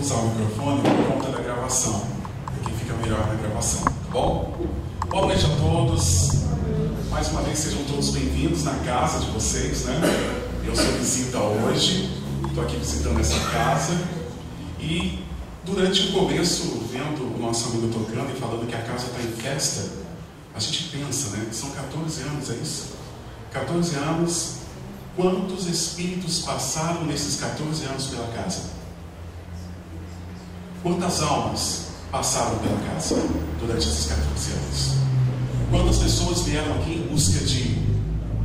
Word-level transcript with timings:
usar 0.00 0.14
o 0.14 0.28
microfone 0.28 0.80
por 0.80 1.12
conta 1.12 1.32
da 1.36 1.42
gravação, 1.42 2.06
porque 2.44 2.70
fica 2.72 2.94
melhor 2.94 3.26
na 3.26 3.34
gravação, 3.34 3.82
tá 3.82 3.92
bom? 4.12 4.56
Boa 5.08 5.26
noite 5.26 5.44
a 5.44 5.48
todos. 5.56 6.28
Mais 7.10 7.28
uma 7.30 7.42
vez 7.42 7.58
sejam 7.58 7.82
todos 7.84 8.10
bem-vindos 8.10 8.62
na 8.62 8.74
casa 8.74 9.18
de 9.18 9.30
vocês, 9.32 9.86
né? 9.86 10.00
Eu 10.64 10.76
sou 10.76 10.92
visita 10.92 11.38
hoje, 11.38 12.22
estou 12.46 12.62
aqui 12.62 12.76
visitando 12.76 13.18
essa 13.18 13.40
casa 13.50 14.00
e 14.78 15.24
durante 15.64 16.10
o 16.10 16.12
começo, 16.12 16.80
vendo 16.92 17.34
o 17.34 17.38
nosso 17.40 17.70
amigo 17.70 17.88
tocando 17.88 18.30
e 18.30 18.38
falando 18.38 18.68
que 18.68 18.76
a 18.76 18.82
casa 18.82 19.06
está 19.06 19.20
em 19.20 19.32
festa, 19.32 19.90
a 20.54 20.60
gente 20.60 20.96
pensa, 20.96 21.36
né? 21.36 21.48
São 21.50 21.70
14 21.70 22.22
anos, 22.22 22.50
é 22.50 22.54
isso? 22.54 22.84
14 23.50 23.96
anos, 23.96 24.58
quantos 25.16 25.66
espíritos 25.66 26.40
passaram 26.40 27.04
nesses 27.04 27.40
14 27.40 27.84
anos 27.84 28.06
pela 28.06 28.28
casa? 28.28 28.77
Quantas 30.88 31.22
almas 31.22 31.88
passaram 32.10 32.58
pela 32.60 32.80
casa 32.80 33.16
durante 33.60 33.86
esses 33.86 34.06
14 34.06 34.52
anos? 34.52 34.94
Quantas 35.70 35.98
pessoas 35.98 36.40
vieram 36.46 36.76
aqui 36.76 36.94
em 36.94 37.06
busca 37.08 37.44
de 37.44 37.76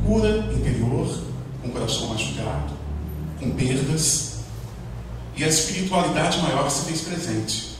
cura 0.04 0.52
interior, 0.52 1.22
com 1.62 1.68
o 1.68 1.72
coração 1.72 2.08
machucado, 2.08 2.74
com 3.40 3.50
perdas, 3.52 4.40
e 5.34 5.42
a 5.42 5.48
espiritualidade 5.48 6.36
maior 6.42 6.68
se 6.68 6.84
fez 6.84 7.00
presente, 7.00 7.78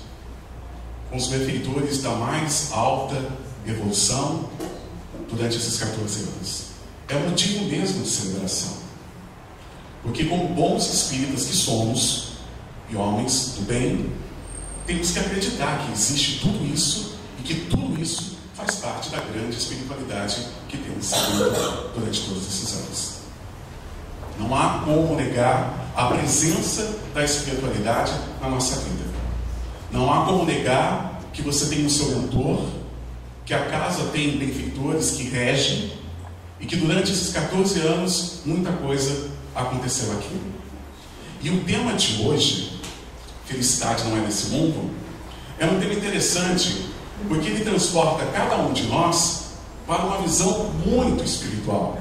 com 1.11 1.19
os 1.19 1.27
benfeitores 1.27 2.03
da 2.03 2.13
mais 2.13 2.71
alta 2.73 3.23
evolução 3.67 4.49
durante 5.31 5.59
esses 5.59 5.79
14 5.79 6.23
anos. 6.23 6.63
É 7.09 7.19
motivo 7.19 7.67
mesmo 7.67 8.03
de 8.03 8.09
celebração. 8.09 8.79
Porque, 10.03 10.25
como 10.25 10.55
bons 10.55 10.91
espíritas 10.91 11.45
que 11.45 11.55
somos, 11.55 12.29
e 12.91 12.97
homens 12.97 13.57
do 13.57 13.67
bem, 13.67 14.24
temos 14.87 15.11
que 15.11 15.19
acreditar 15.19 15.79
que 15.85 15.93
existe 15.93 16.41
tudo 16.41 16.65
isso 16.73 17.17
e 17.39 17.43
que 17.43 17.55
tudo 17.67 18.01
isso 18.01 18.37
faz 18.55 18.77
parte 18.77 19.11
da 19.11 19.19
grande 19.21 19.57
espiritualidade 19.57 20.47
que 20.69 20.77
temos 20.77 21.07
seguido 21.07 21.91
durante 21.95 22.21
todos 22.23 22.47
esses 22.47 22.73
anos. 22.75 23.15
Não 24.39 24.55
há 24.55 24.83
como 24.85 25.15
negar 25.17 25.91
a 25.97 26.07
presença 26.07 26.99
da 27.15 27.25
espiritualidade 27.25 28.13
na 28.41 28.49
nossa 28.49 28.81
vida. 28.81 29.05
Não 29.91 30.13
há 30.13 30.27
como 30.27 30.45
negar 30.45 31.21
que 31.33 31.43
você 31.43 31.67
tem 31.67 31.87
o 31.87 31.91
seu 31.91 32.09
mentor, 32.09 32.67
que 33.45 33.55
a 33.55 33.67
casa 33.67 34.05
tem 34.07 34.39
benfeitores 34.39 35.13
que 35.13 35.25
regem 35.25 35.93
e 36.61 36.67
que 36.67 36.77
durante 36.77 37.13
esses 37.13 37.33
14 37.33 37.81
anos 37.81 38.41
muita 38.45 38.73
coisa 38.73 39.31
aconteceu 39.55 40.13
aqui. 40.13 40.41
E 41.43 41.51
o 41.51 41.63
tema 41.65 41.93
de 41.93 42.23
hoje, 42.23 42.81
Felicidade 43.47 44.05
não 44.05 44.17
é 44.17 44.21
desse 44.21 44.47
mundo, 44.47 44.91
é 45.59 45.67
um 45.67 45.79
tema 45.79 45.95
interessante, 45.95 46.89
porque 47.29 47.49
ele 47.49 47.65
transporta 47.65 48.25
cada 48.27 48.57
um 48.57 48.73
de 48.73 48.85
nós 48.85 49.45
para 49.87 50.05
uma 50.05 50.23
visão 50.23 50.71
muito 50.85 51.23
espiritual. 51.23 51.99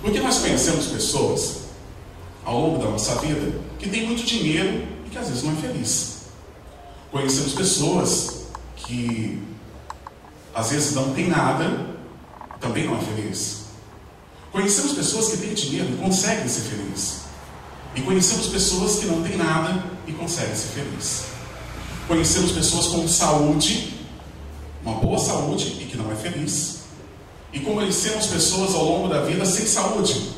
Porque 0.00 0.20
nós 0.20 0.38
conhecemos 0.38 0.86
pessoas 0.86 1.64
ao 2.44 2.60
longo 2.60 2.82
da 2.82 2.90
nossa 2.90 3.16
vida 3.16 3.60
que 3.78 3.88
têm 3.88 4.06
muito 4.06 4.24
dinheiro 4.24 4.86
e 5.06 5.10
que 5.10 5.18
às 5.18 5.28
vezes 5.28 5.42
não 5.42 5.52
é 5.52 5.56
feliz. 5.56 6.14
Conhecemos 7.10 7.52
pessoas 7.52 8.44
que 8.76 9.42
às 10.54 10.70
vezes 10.70 10.94
não 10.94 11.14
têm 11.14 11.28
nada, 11.28 11.94
também 12.60 12.86
não 12.86 12.96
é 12.96 13.00
feliz. 13.00 13.64
Conhecemos 14.52 14.92
pessoas 14.92 15.28
que 15.28 15.38
têm 15.38 15.54
dinheiro 15.54 15.92
e 15.92 15.96
conseguem 15.96 16.48
ser 16.48 16.62
felizes. 16.62 17.23
E 17.94 18.02
conhecemos 18.02 18.48
pessoas 18.48 18.96
que 18.96 19.06
não 19.06 19.22
têm 19.22 19.36
nada 19.36 19.84
e 20.06 20.12
conseguem 20.12 20.54
ser 20.54 20.68
felizes. 20.68 21.24
Conhecemos 22.08 22.52
pessoas 22.52 22.86
com 22.88 23.06
saúde, 23.08 23.94
uma 24.84 24.96
boa 24.96 25.18
saúde 25.18 25.78
e 25.80 25.86
que 25.86 25.96
não 25.96 26.10
é 26.10 26.14
feliz. 26.14 26.80
E 27.52 27.60
conhecemos 27.60 28.26
pessoas 28.26 28.74
ao 28.74 28.84
longo 28.84 29.08
da 29.08 29.22
vida 29.22 29.44
sem 29.46 29.64
saúde, 29.64 30.32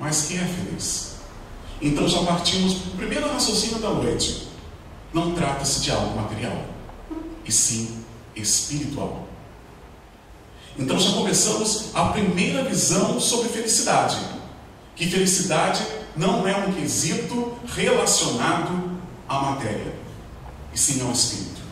mas 0.00 0.22
que 0.22 0.36
é 0.36 0.44
feliz. 0.44 1.16
Então 1.82 2.08
já 2.08 2.22
partimos 2.22 2.74
do 2.74 2.96
primeiro 2.96 3.30
raciocínio 3.30 3.78
da 3.78 3.90
noite. 3.90 4.48
Não 5.12 5.32
trata-se 5.34 5.80
de 5.80 5.90
algo 5.90 6.16
material, 6.16 6.64
e 7.44 7.52
sim 7.52 8.02
espiritual. 8.34 9.28
Então 10.78 10.98
já 10.98 11.12
começamos 11.12 11.90
a 11.94 12.06
primeira 12.06 12.64
visão 12.64 13.20
sobre 13.20 13.48
felicidade. 13.50 14.16
Que 14.96 15.06
felicidade 15.06 15.84
não 16.16 16.46
é 16.46 16.56
um 16.56 16.72
quesito 16.72 17.54
relacionado 17.74 18.98
à 19.28 19.40
matéria, 19.40 19.94
e 20.72 20.78
sim 20.78 21.00
ao 21.02 21.12
espírito. 21.12 21.62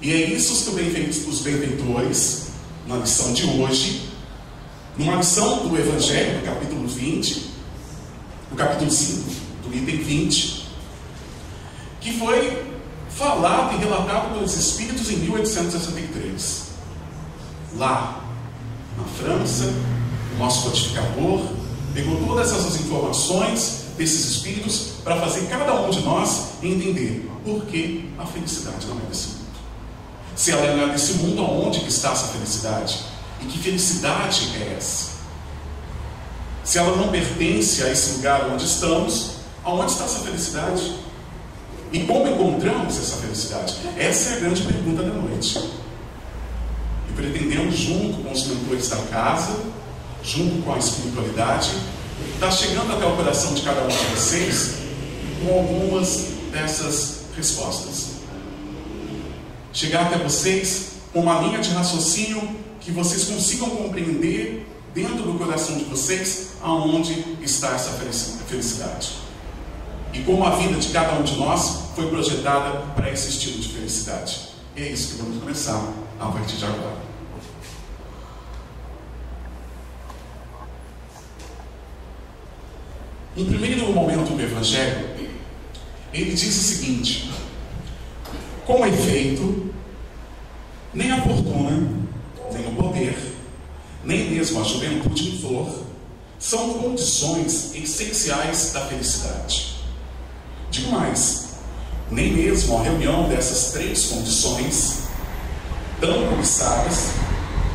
E 0.00 0.12
é 0.12 0.16
isso 0.16 0.64
que 0.64 1.28
os 1.28 1.40
benfeitores, 1.40 2.48
na 2.86 2.96
lição 2.96 3.32
de 3.32 3.44
hoje, 3.44 4.10
numa 4.98 5.16
lição 5.16 5.68
do 5.68 5.78
Evangelho, 5.78 6.40
no 6.40 6.44
capítulo 6.44 6.88
20, 6.88 7.50
no 8.50 8.56
capítulo 8.56 8.90
5, 8.90 9.30
do 9.62 9.74
item 9.74 9.96
20, 9.98 10.68
que 12.00 12.18
foi 12.18 12.64
falado 13.08 13.74
e 13.74 13.78
relatado 13.78 14.34
pelos 14.34 14.56
Espíritos 14.56 15.08
em 15.10 15.16
1863. 15.18 16.72
Lá, 17.76 18.24
na 18.98 19.04
França, 19.04 19.72
o 20.34 20.38
nosso 20.38 20.64
codificador 20.64 21.61
pegou 21.92 22.16
todas 22.26 22.52
essas 22.52 22.80
informações 22.80 23.82
desses 23.96 24.36
espíritos 24.36 24.92
para 25.04 25.20
fazer 25.20 25.46
cada 25.46 25.74
um 25.80 25.90
de 25.90 26.00
nós 26.00 26.54
entender 26.62 27.30
por 27.44 27.64
que 27.66 28.08
a 28.18 28.26
felicidade 28.26 28.86
não 28.86 28.98
é 28.98 29.02
desse 29.08 29.28
mundo. 29.28 29.42
Se 30.34 30.50
ela 30.50 30.76
não 30.76 30.84
é 30.84 30.92
desse 30.92 31.14
mundo, 31.14 31.42
aonde 31.42 31.80
que 31.80 31.88
está 31.88 32.12
essa 32.12 32.28
felicidade? 32.28 33.00
E 33.40 33.46
que 33.46 33.58
felicidade 33.58 34.52
é 34.56 34.76
essa? 34.76 35.12
Se 36.64 36.78
ela 36.78 36.96
não 36.96 37.08
pertence 37.08 37.82
a 37.82 37.90
esse 37.90 38.16
lugar 38.16 38.48
onde 38.52 38.64
estamos, 38.64 39.32
aonde 39.64 39.92
está 39.92 40.04
essa 40.04 40.20
felicidade? 40.20 40.96
E 41.92 42.00
como 42.04 42.26
encontramos 42.26 42.96
essa 42.96 43.16
felicidade? 43.16 43.76
Essa 43.98 44.30
é 44.30 44.36
a 44.36 44.40
grande 44.40 44.62
pergunta 44.62 45.02
da 45.02 45.12
noite. 45.12 45.58
E 47.10 47.12
pretendemos, 47.14 47.74
junto 47.76 48.22
com 48.22 48.32
os 48.32 48.46
mentores 48.46 48.88
da 48.88 48.96
casa, 48.96 49.58
junto 50.24 50.62
com 50.62 50.72
a 50.72 50.78
espiritualidade, 50.78 51.70
está 52.34 52.50
chegando 52.50 52.92
até 52.92 53.06
o 53.06 53.16
coração 53.16 53.54
de 53.54 53.62
cada 53.62 53.82
um 53.82 53.88
de 53.88 53.96
vocês 53.96 54.74
com 55.44 55.52
algumas 55.52 56.28
dessas 56.52 57.22
respostas. 57.36 58.12
Chegar 59.72 60.06
até 60.06 60.18
vocês 60.18 60.92
com 61.12 61.20
uma 61.20 61.40
linha 61.40 61.58
de 61.58 61.70
raciocínio 61.70 62.56
que 62.80 62.90
vocês 62.90 63.24
consigam 63.24 63.70
compreender 63.70 64.66
dentro 64.94 65.22
do 65.22 65.38
coração 65.38 65.78
de 65.78 65.84
vocês 65.84 66.52
aonde 66.62 67.36
está 67.40 67.74
essa 67.74 67.90
felicidade. 68.46 69.22
E 70.12 70.20
como 70.20 70.44
a 70.44 70.56
vida 70.56 70.78
de 70.78 70.88
cada 70.88 71.18
um 71.18 71.22
de 71.22 71.36
nós 71.36 71.82
foi 71.94 72.08
projetada 72.08 72.80
para 72.94 73.10
esse 73.10 73.30
estilo 73.30 73.58
de 73.58 73.68
felicidade. 73.70 74.48
E 74.76 74.82
é 74.82 74.88
isso 74.88 75.12
que 75.12 75.22
vamos 75.22 75.38
começar 75.38 75.82
a 76.20 76.26
partir 76.26 76.56
de 76.56 76.64
agora. 76.64 77.01
No 83.34 83.46
primeiro 83.46 83.90
momento 83.92 84.36
do 84.36 84.42
Evangelho, 84.42 85.08
ele 86.12 86.34
diz 86.34 86.56
o 86.56 86.62
seguinte: 86.62 87.32
com 88.66 88.86
efeito, 88.86 89.72
nem 90.92 91.10
a 91.10 91.22
fortuna, 91.22 91.88
nem 92.52 92.66
o 92.66 92.76
poder, 92.76 93.16
nem 94.04 94.30
mesmo 94.30 94.60
a 94.60 94.64
juventude 94.64 95.30
em 95.30 95.38
flor, 95.38 95.82
são 96.38 96.74
condições 96.74 97.74
essenciais 97.74 98.72
da 98.74 98.86
felicidade. 98.86 99.76
Digo 100.70 100.90
mais, 100.90 101.54
nem 102.10 102.34
mesmo 102.34 102.76
a 102.76 102.82
reunião 102.82 103.30
dessas 103.30 103.72
três 103.72 104.06
condições, 104.06 105.04
tão 105.98 106.28
cobiçadas, 106.28 107.12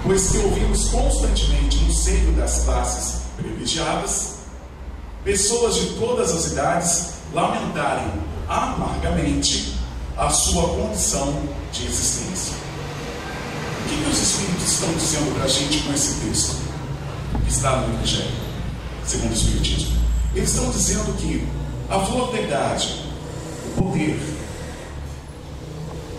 pois 0.03 0.29
que 0.29 0.37
ouvimos 0.37 0.89
constantemente 0.89 1.77
no 1.77 1.91
seio 1.91 2.31
das 2.33 2.63
classes 2.63 3.21
privilegiadas, 3.35 4.36
pessoas 5.23 5.75
de 5.75 5.85
todas 5.95 6.31
as 6.31 6.51
idades 6.51 7.13
lamentarem 7.33 8.11
amargamente 8.47 9.75
a 10.15 10.29
sua 10.29 10.67
condição 10.69 11.41
de 11.71 11.85
existência. 11.85 12.55
O 13.85 13.89
que, 13.89 14.03
que 14.03 14.09
os 14.09 14.19
Espíritos 14.19 14.71
estão 14.71 14.93
dizendo 14.93 15.35
para 15.35 15.45
a 15.45 15.47
gente 15.47 15.79
com 15.79 15.93
esse 15.93 16.25
texto 16.25 16.55
que 17.43 17.51
está 17.51 17.77
no 17.77 17.93
Evangelho, 17.93 18.31
segundo 19.05 19.31
o 19.31 19.33
Espiritismo? 19.33 19.97
Eles 20.33 20.49
estão 20.49 20.69
dizendo 20.71 21.17
que 21.17 21.47
a 21.89 21.99
flor 21.99 22.31
da 22.31 22.41
idade, 22.41 23.03
o 23.65 23.81
poder, 23.81 24.19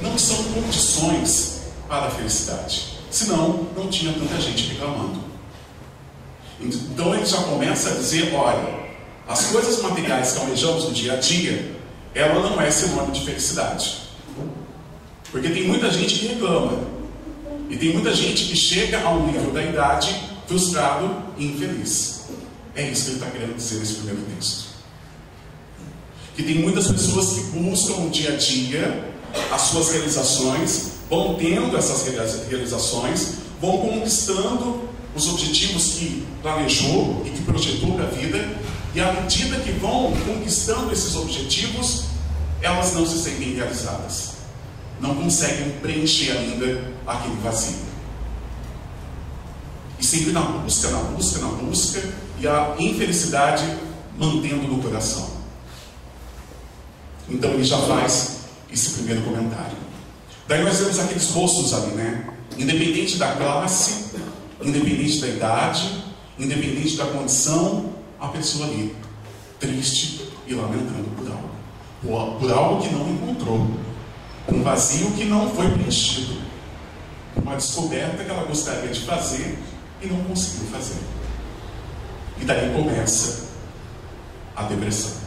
não 0.00 0.16
são 0.16 0.42
condições 0.44 1.62
para 1.88 2.06
a 2.06 2.10
felicidade. 2.10 2.98
Senão, 3.10 3.66
não 3.76 3.88
tinha 3.88 4.12
tanta 4.12 4.40
gente 4.40 4.68
reclamando. 4.68 5.18
Então 6.60 7.14
ele 7.14 7.24
já 7.24 7.42
começa 7.42 7.90
a 7.90 7.94
dizer: 7.94 8.34
olha, 8.34 8.87
as 9.28 9.46
coisas 9.46 9.82
materiais 9.82 10.32
que 10.32 10.38
almejamos 10.38 10.84
no 10.84 10.92
dia 10.92 11.12
a 11.12 11.16
dia, 11.16 11.76
ela 12.14 12.40
não 12.48 12.60
é 12.60 12.70
sinônimo 12.70 13.12
de 13.12 13.26
felicidade. 13.26 14.08
Porque 15.30 15.50
tem 15.50 15.68
muita 15.68 15.90
gente 15.90 16.18
que 16.18 16.28
reclama. 16.28 16.80
E 17.68 17.76
tem 17.76 17.92
muita 17.92 18.14
gente 18.14 18.46
que 18.46 18.56
chega 18.56 19.02
ao 19.02 19.26
nível 19.26 19.52
da 19.52 19.62
idade 19.62 20.18
frustrado 20.46 21.24
e 21.36 21.44
infeliz. 21.44 22.22
É 22.74 22.88
isso 22.88 23.04
que 23.04 23.10
ele 23.10 23.18
está 23.18 23.30
querendo 23.30 23.56
dizer 23.56 23.80
nesse 23.80 23.94
primeiro 23.94 24.22
texto. 24.34 24.68
Que 26.34 26.42
tem 26.42 26.54
muitas 26.54 26.88
pessoas 26.90 27.34
que 27.34 27.40
buscam 27.58 28.00
no 28.00 28.10
dia 28.10 28.32
a 28.32 28.36
dia 28.36 29.12
as 29.52 29.60
suas 29.62 29.90
realizações, 29.90 30.92
vão 31.10 31.34
tendo 31.34 31.76
essas 31.76 32.06
realizações, 32.48 33.34
vão 33.60 33.78
conquistando 33.78 34.88
os 35.14 35.28
objetivos 35.28 35.94
que 35.94 36.26
planejou 36.40 37.22
e 37.26 37.30
que 37.30 37.42
projetou 37.42 37.92
para 37.92 38.04
a 38.04 38.08
vida, 38.08 38.38
e 38.98 39.00
à 39.00 39.12
medida 39.12 39.60
que 39.60 39.70
vão 39.70 40.12
conquistando 40.26 40.92
esses 40.92 41.14
objetivos, 41.14 42.06
elas 42.60 42.94
não 42.94 43.06
se 43.06 43.22
sentem 43.22 43.54
realizadas, 43.54 44.38
não 45.00 45.14
conseguem 45.14 45.70
preencher 45.80 46.32
ainda 46.32 46.82
aquele 47.06 47.36
vazio. 47.36 47.76
E 50.00 50.04
sempre 50.04 50.32
na 50.32 50.40
busca, 50.40 50.90
na 50.90 50.98
busca, 50.98 51.38
na 51.38 51.46
busca, 51.46 52.12
e 52.40 52.48
a 52.48 52.74
infelicidade 52.76 53.72
mantendo 54.18 54.66
no 54.66 54.82
coração. 54.82 55.30
Então 57.28 57.52
ele 57.52 57.62
já 57.62 57.78
faz 57.78 58.38
esse 58.68 58.94
primeiro 58.94 59.22
comentário. 59.22 59.78
Daí 60.48 60.64
nós 60.64 60.76
vemos 60.76 60.98
aqueles 60.98 61.30
rostos 61.30 61.72
ali, 61.72 61.92
né? 61.92 62.30
Independente 62.58 63.16
da 63.16 63.30
classe, 63.36 64.06
independente 64.60 65.20
da 65.20 65.28
idade, 65.28 66.04
independente 66.36 66.96
da 66.96 67.06
condição, 67.06 67.97
a 68.20 68.28
pessoa 68.28 68.66
ali, 68.66 68.96
triste 69.60 70.32
e 70.46 70.54
lamentando 70.54 71.08
por 71.16 71.30
algo, 71.30 72.38
por 72.38 72.52
algo 72.52 72.82
que 72.82 72.92
não 72.92 73.08
encontrou, 73.08 73.66
um 74.48 74.62
vazio 74.62 75.12
que 75.12 75.24
não 75.24 75.48
foi 75.50 75.70
preenchido, 75.70 76.40
uma 77.36 77.56
descoberta 77.56 78.24
que 78.24 78.30
ela 78.30 78.44
gostaria 78.44 78.90
de 78.90 79.00
fazer 79.00 79.58
e 80.02 80.06
não 80.06 80.24
conseguiu 80.24 80.68
fazer. 80.68 81.00
E 82.40 82.44
daí 82.44 82.72
começa 82.72 83.48
a 84.56 84.62
depressão. 84.62 85.18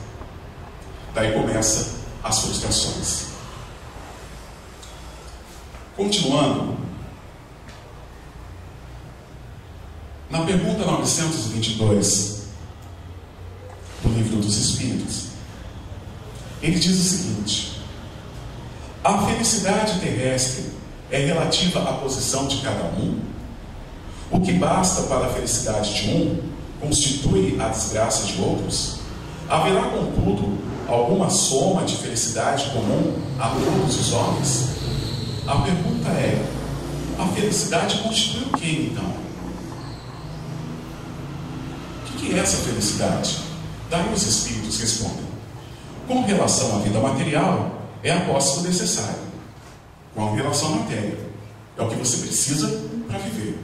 Daí 1.13 1.33
começa 1.33 1.99
as 2.23 2.41
frustrações. 2.41 3.31
Continuando, 5.95 6.77
na 10.29 10.45
pergunta 10.45 10.85
922 10.85 12.40
do 14.03 14.09
Livro 14.09 14.37
dos 14.37 14.57
Espíritos, 14.57 15.25
ele 16.61 16.79
diz 16.79 16.97
o 16.97 17.03
seguinte: 17.03 17.81
a 19.03 19.17
felicidade 19.25 19.99
terrestre 19.99 20.65
é 21.09 21.25
relativa 21.25 21.81
à 21.81 21.93
posição 21.93 22.47
de 22.47 22.61
cada 22.61 22.83
um? 22.83 23.19
O 24.29 24.39
que 24.39 24.53
basta 24.53 25.03
para 25.03 25.25
a 25.25 25.29
felicidade 25.29 25.93
de 25.93 26.09
um 26.09 26.51
constitui 26.79 27.57
a 27.59 27.67
desgraça 27.67 28.25
de 28.25 28.41
outros? 28.41 28.99
Haverá, 29.49 29.83
contudo, 29.83 30.57
alguma 30.87 31.29
soma 31.29 31.83
de 31.83 31.97
felicidade 31.97 32.69
comum 32.71 33.19
a 33.39 33.49
todos 33.49 33.99
os 33.99 34.13
homens? 34.13 34.69
A 35.47 35.55
pergunta 35.57 36.09
é: 36.09 36.45
a 37.19 37.27
felicidade 37.27 37.97
constitui 38.03 38.43
o 38.43 38.57
que 38.57 38.91
então? 38.91 39.13
O 42.07 42.17
que 42.17 42.33
é 42.33 42.39
essa 42.39 42.57
felicidade? 42.57 43.50
Daí 43.91 44.13
os 44.13 44.25
Espíritos 44.25 44.79
respondem: 44.79 45.25
com 46.07 46.23
relação 46.23 46.77
à 46.77 46.79
vida 46.79 46.97
material, 46.97 47.81
é 48.01 48.11
a 48.11 48.21
posse 48.21 48.61
do 48.61 48.67
necessário. 48.69 49.19
Com 50.15 50.33
relação 50.33 50.73
à 50.73 50.75
matéria, 50.77 51.19
é 51.77 51.81
o 51.81 51.89
que 51.89 51.95
você 51.95 52.17
precisa 52.25 52.83
para 53.07 53.19
viver. 53.19 53.59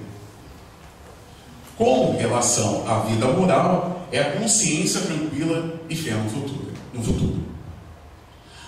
Com 1.78 2.18
relação 2.18 2.84
à 2.90 3.00
vida 3.00 3.26
moral, 3.28 4.06
é 4.12 4.20
a 4.20 4.32
consciência 4.34 5.02
tranquila 5.02 5.80
e 5.90 5.96
fé 5.96 6.12
no 6.12 6.30
futuro. 6.30 6.74
No 6.94 7.04
futuro. 7.04 7.44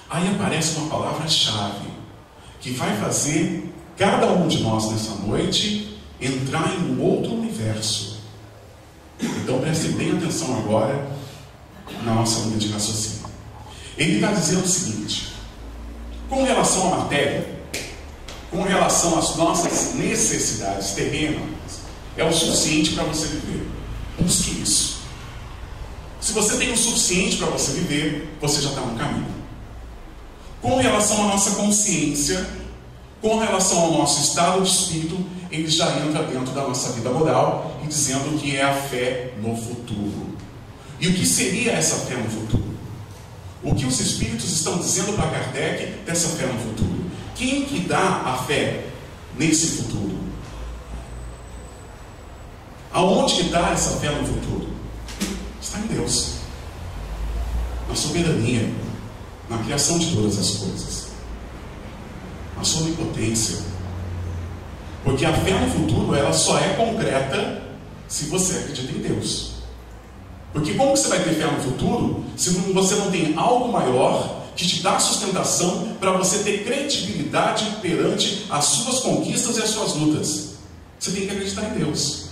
Aí 0.09 0.33
aparece 0.33 0.77
uma 0.77 0.89
palavra-chave 0.89 1.89
que 2.61 2.71
vai 2.71 2.95
fazer 2.97 3.69
cada 3.97 4.27
um 4.27 4.47
de 4.47 4.61
nós 4.63 4.91
nessa 4.91 5.15
noite 5.25 5.99
entrar 6.21 6.73
em 6.73 6.93
um 6.93 7.01
outro 7.01 7.33
universo. 7.33 8.19
Então 9.21 9.59
preste 9.59 9.89
bem 9.89 10.17
atenção 10.17 10.57
agora 10.57 11.18
na 12.03 12.13
nossa 12.13 12.41
linha 12.41 12.57
de 12.57 12.69
raciocínio. 12.71 13.29
Ele 13.97 14.15
está 14.15 14.31
dizendo 14.31 14.63
o 14.63 14.67
seguinte: 14.67 15.33
com 16.29 16.43
relação 16.43 16.93
à 16.93 16.97
matéria, 16.97 17.59
com 18.51 18.63
relação 18.63 19.17
às 19.17 19.35
nossas 19.35 19.95
necessidades 19.95 20.91
terrenas, 20.91 21.41
é 22.17 22.23
o 22.23 22.31
suficiente 22.31 22.91
para 22.91 23.03
você 23.03 23.27
viver. 23.27 23.67
Busque 24.19 24.61
isso. 24.61 24.99
Se 26.19 26.33
você 26.33 26.57
tem 26.57 26.71
o 26.71 26.77
suficiente 26.77 27.37
para 27.37 27.47
você 27.47 27.71
viver, 27.73 28.35
você 28.41 28.61
já 28.61 28.69
está 28.69 28.81
no 28.81 28.97
caminho 28.97 29.39
com 30.61 30.77
relação 30.77 31.23
à 31.23 31.27
nossa 31.27 31.55
consciência, 31.55 32.45
com 33.21 33.39
relação 33.39 33.79
ao 33.79 33.91
nosso 33.93 34.21
estado 34.21 34.61
de 34.61 34.69
espírito, 34.69 35.17
ele 35.51 35.67
já 35.67 35.89
entra 35.97 36.23
dentro 36.23 36.53
da 36.53 36.61
nossa 36.67 36.91
vida 36.93 37.09
moral 37.09 37.79
e 37.83 37.87
dizendo 37.87 38.37
que 38.37 38.55
é 38.55 38.63
a 38.63 38.73
fé 38.73 39.33
no 39.41 39.55
futuro. 39.55 40.28
E 40.99 41.07
o 41.07 41.13
que 41.13 41.25
seria 41.25 41.73
essa 41.73 42.05
fé 42.05 42.15
no 42.15 42.29
futuro? 42.29 42.63
O 43.63 43.75
que 43.75 43.85
os 43.85 43.99
espíritos 43.99 44.51
estão 44.51 44.77
dizendo 44.77 45.13
para 45.13 45.29
Kardec 45.29 46.03
dessa 46.05 46.29
fé 46.37 46.45
no 46.45 46.59
futuro? 46.59 47.05
Quem 47.35 47.65
que 47.65 47.79
dá 47.81 48.21
a 48.25 48.37
fé 48.43 48.85
nesse 49.37 49.77
futuro? 49.77 50.17
Aonde 52.91 53.35
que 53.35 53.41
está 53.43 53.71
essa 53.71 53.97
fé 53.97 54.09
no 54.11 54.25
futuro? 54.27 54.69
Está 55.61 55.79
em 55.79 55.87
Deus. 55.87 56.39
Na 57.87 57.95
soberania 57.95 58.69
na 59.49 59.57
criação 59.57 59.97
de 59.97 60.15
todas 60.15 60.37
as 60.37 60.51
coisas, 60.51 61.07
na 62.55 62.63
sua 62.63 62.83
onipotência. 62.83 63.57
Porque 65.03 65.25
a 65.25 65.33
fé 65.33 65.53
no 65.53 65.71
futuro 65.71 66.13
ela 66.13 66.31
só 66.31 66.59
é 66.59 66.75
concreta 66.75 67.63
se 68.07 68.25
você 68.25 68.59
acredita 68.59 68.91
em 68.91 69.01
Deus. 69.01 69.58
Porque 70.53 70.73
como 70.73 70.95
você 70.95 71.07
vai 71.07 71.19
ter 71.19 71.35
fé 71.35 71.45
no 71.45 71.61
futuro 71.61 72.23
se 72.35 72.49
você 72.49 72.95
não 72.95 73.11
tem 73.11 73.35
algo 73.37 73.71
maior 73.71 74.47
que 74.55 74.67
te 74.67 74.81
dá 74.81 74.99
sustentação 74.99 75.95
para 75.99 76.11
você 76.13 76.39
ter 76.39 76.63
credibilidade 76.65 77.77
perante 77.81 78.45
as 78.49 78.65
suas 78.65 78.99
conquistas 78.99 79.57
e 79.57 79.61
as 79.61 79.69
suas 79.69 79.93
lutas? 79.93 80.55
Você 80.99 81.11
tem 81.11 81.27
que 81.27 81.31
acreditar 81.31 81.63
em 81.69 81.79
Deus. 81.79 82.29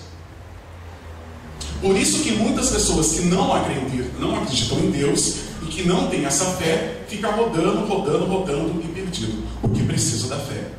Por 1.82 1.96
isso 1.96 2.24
que 2.24 2.32
muitas 2.32 2.70
pessoas 2.70 3.14
que 3.14 3.22
não 3.22 3.54
acreditam, 3.54 4.20
não 4.20 4.36
acreditam 4.36 4.80
em 4.80 4.90
Deus, 4.90 5.36
e 5.62 5.66
que 5.66 5.88
não 5.88 6.08
tem 6.08 6.26
essa 6.26 6.46
fé 6.54 7.04
fica 7.08 7.32
rodando, 7.32 7.86
rodando, 7.86 8.26
rodando 8.26 8.82
e 8.84 8.88
perdido, 8.88 9.44
porque 9.62 9.84
precisa 9.84 10.28
da 10.28 10.38
fé. 10.38 10.72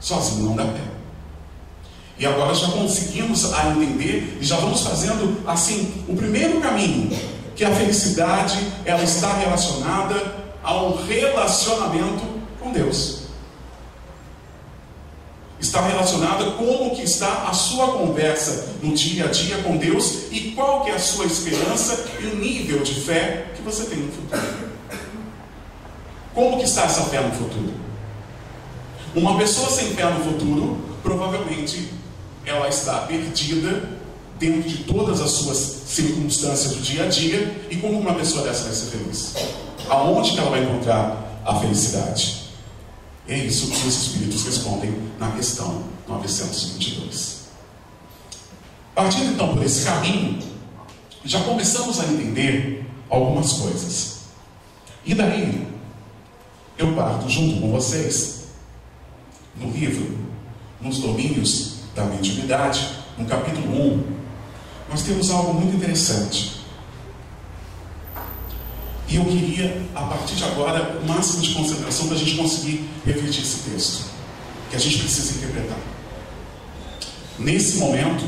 Sozinho 0.00 0.44
não 0.44 0.56
dá 0.56 0.64
pé. 0.64 0.95
E 2.18 2.26
agora 2.26 2.54
já 2.54 2.68
conseguimos 2.68 3.52
a 3.52 3.68
entender 3.70 4.38
e 4.40 4.44
já 4.44 4.56
vamos 4.56 4.80
fazendo 4.82 5.42
assim 5.46 6.04
o 6.08 6.16
primeiro 6.16 6.60
caminho, 6.60 7.10
que 7.54 7.64
a 7.64 7.74
felicidade 7.74 8.58
ela 8.84 9.02
está 9.02 9.34
relacionada 9.34 10.46
ao 10.62 10.96
relacionamento 10.96 12.22
com 12.60 12.72
Deus 12.72 13.26
está 15.58 15.80
relacionada 15.80 16.52
como 16.52 16.94
que 16.94 17.02
está 17.02 17.48
a 17.48 17.52
sua 17.52 17.92
conversa 17.92 18.74
no 18.82 18.94
dia 18.94 19.26
a 19.26 19.28
dia 19.28 19.58
com 19.58 19.76
Deus 19.76 20.26
e 20.30 20.52
qual 20.54 20.84
que 20.84 20.90
é 20.90 20.94
a 20.94 20.98
sua 20.98 21.26
esperança 21.26 22.06
e 22.20 22.26
o 22.26 22.36
nível 22.36 22.82
de 22.82 22.94
fé 22.94 23.46
que 23.54 23.62
você 23.62 23.84
tem 23.86 23.98
no 23.98 24.12
futuro. 24.12 24.42
Como 26.34 26.58
que 26.58 26.64
está 26.64 26.84
essa 26.84 27.02
fé 27.04 27.20
no 27.20 27.32
futuro? 27.32 27.74
Uma 29.14 29.38
pessoa 29.38 29.70
sem 29.70 29.94
fé 29.94 30.04
no 30.04 30.22
futuro, 30.22 30.78
provavelmente 31.02 31.90
ela 32.46 32.68
está 32.68 33.00
perdida 33.00 33.90
dentro 34.38 34.68
de 34.68 34.84
todas 34.84 35.20
as 35.20 35.32
suas 35.32 35.58
circunstâncias 35.58 36.74
do 36.74 36.80
dia 36.80 37.04
a 37.04 37.08
dia 37.08 37.66
e 37.68 37.76
como 37.76 37.98
uma 37.98 38.14
pessoa 38.14 38.44
dessa 38.44 38.64
vai 38.64 38.72
ser 38.72 38.96
feliz? 38.96 39.34
Aonde 39.88 40.32
que 40.32 40.38
ela 40.38 40.50
vai 40.50 40.62
encontrar 40.62 41.42
a 41.44 41.58
felicidade? 41.58 42.46
É 43.28 43.36
isso 43.36 43.68
que 43.68 43.88
os 43.88 44.06
Espíritos 44.06 44.44
respondem 44.44 44.94
na 45.18 45.32
questão 45.32 45.82
922. 46.06 47.46
Partindo 48.94 49.32
então 49.32 49.54
por 49.54 49.64
esse 49.64 49.84
caminho, 49.84 50.38
já 51.24 51.40
começamos 51.40 51.98
a 51.98 52.04
entender 52.04 52.86
algumas 53.10 53.54
coisas. 53.54 54.18
E 55.04 55.14
daí, 55.14 55.66
eu 56.78 56.94
parto 56.94 57.28
junto 57.28 57.60
com 57.60 57.72
vocês, 57.72 58.44
no 59.56 59.70
livro, 59.70 60.16
nos 60.80 60.98
domínios 61.00 61.75
da 61.96 62.04
mediunidade, 62.04 62.90
no 63.16 63.24
capítulo 63.24 63.66
1, 63.66 64.04
nós 64.90 65.02
temos 65.02 65.30
algo 65.30 65.54
muito 65.54 65.76
interessante. 65.76 66.60
E 69.08 69.16
eu 69.16 69.24
queria, 69.24 69.82
a 69.94 70.02
partir 70.02 70.34
de 70.34 70.44
agora, 70.44 71.00
o 71.02 71.08
máximo 71.08 71.42
de 71.42 71.54
concentração 71.54 72.06
para 72.06 72.16
a 72.16 72.18
gente 72.18 72.36
conseguir 72.36 72.86
refletir 73.04 73.40
esse 73.40 73.70
texto, 73.70 74.04
que 74.68 74.76
a 74.76 74.78
gente 74.78 74.98
precisa 74.98 75.38
interpretar. 75.38 75.78
Nesse 77.38 77.78
momento, 77.78 78.24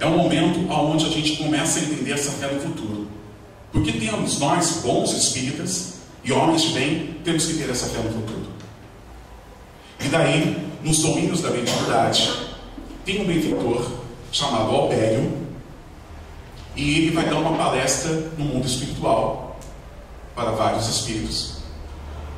é 0.00 0.06
um 0.06 0.16
momento 0.16 0.70
onde 0.72 1.04
a 1.04 1.10
gente 1.10 1.36
começa 1.36 1.80
a 1.80 1.82
entender 1.82 2.12
essa 2.12 2.30
fé 2.32 2.50
no 2.52 2.60
futuro. 2.60 3.08
Porque 3.70 3.92
temos, 3.92 4.38
nós, 4.38 4.80
bons 4.82 5.12
espíritas 5.12 5.94
e 6.24 6.32
homens 6.32 6.62
de 6.62 6.72
bem, 6.72 7.16
temos 7.22 7.44
que 7.44 7.54
ter 7.54 7.68
essa 7.68 7.86
fé 7.86 7.98
no 7.98 8.10
futuro. 8.12 8.48
E 10.00 10.08
daí, 10.08 10.67
nos 10.82 11.00
domínios 11.00 11.40
da 11.40 11.50
mediunidade, 11.50 12.48
tem 13.04 13.22
um 13.22 13.26
benfeitor 13.26 13.90
chamado 14.30 14.70
Albério, 14.70 15.32
e 16.76 16.98
ele 16.98 17.10
vai 17.10 17.28
dar 17.28 17.38
uma 17.38 17.56
palestra 17.56 18.12
no 18.36 18.44
mundo 18.44 18.66
espiritual 18.66 19.58
para 20.34 20.52
vários 20.52 20.88
espíritos. 20.88 21.58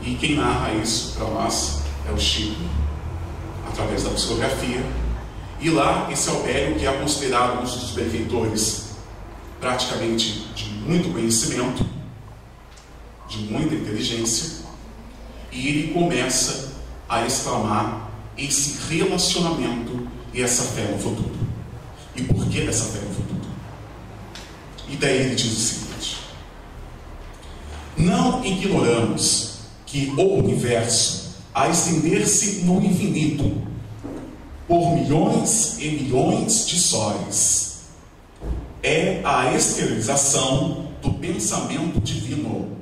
E 0.01 0.15
quem 0.15 0.37
narra 0.37 0.73
isso 0.75 1.15
para 1.17 1.27
nós 1.27 1.83
é 2.09 2.13
o 2.13 2.19
Chico, 2.19 2.61
através 3.69 4.05
da 4.05 4.11
psicografia. 4.11 4.83
E 5.61 5.69
lá, 5.69 6.09
esse 6.11 6.31
Albério, 6.31 6.77
que 6.77 6.87
é 6.87 6.93
considerado 6.93 7.59
um 7.59 7.63
dos 7.63 7.91
benfeitores 7.91 8.91
praticamente 9.61 10.49
de 10.55 10.71
muito 10.71 11.13
conhecimento, 11.13 11.85
de 13.29 13.39
muita 13.39 13.75
inteligência, 13.75 14.65
e 15.53 15.69
ele 15.69 15.93
começa 15.93 16.73
a 17.09 17.27
exclamar 17.27 18.10
esse 18.45 18.79
relacionamento 18.89 20.09
e 20.33 20.43
essa 20.43 20.63
fé 20.65 20.85
no 20.85 20.99
futuro. 20.99 21.35
E 22.17 22.23
por 22.23 22.47
que 22.49 22.63
dessa 22.63 22.85
fé 22.87 23.01
no 23.01 23.15
futuro? 23.15 23.41
E 24.89 24.97
daí 24.97 25.19
ele 25.19 25.35
diz 25.35 25.53
o 25.53 25.61
seguinte: 25.61 26.17
Não 27.97 28.45
ignoramos 28.45 29.61
que 29.87 30.13
o 30.17 30.39
universo, 30.39 31.37
a 31.55 31.69
estender-se 31.69 32.63
no 32.65 32.83
infinito, 32.83 33.63
por 34.67 34.95
milhões 34.95 35.79
e 35.79 35.91
milhões 35.91 36.67
de 36.67 36.79
sóis, 36.79 37.81
é 38.83 39.21
a 39.25 39.53
esterilização 39.55 40.91
do 41.03 41.15
pensamento 41.15 42.01
divino, 42.01 42.77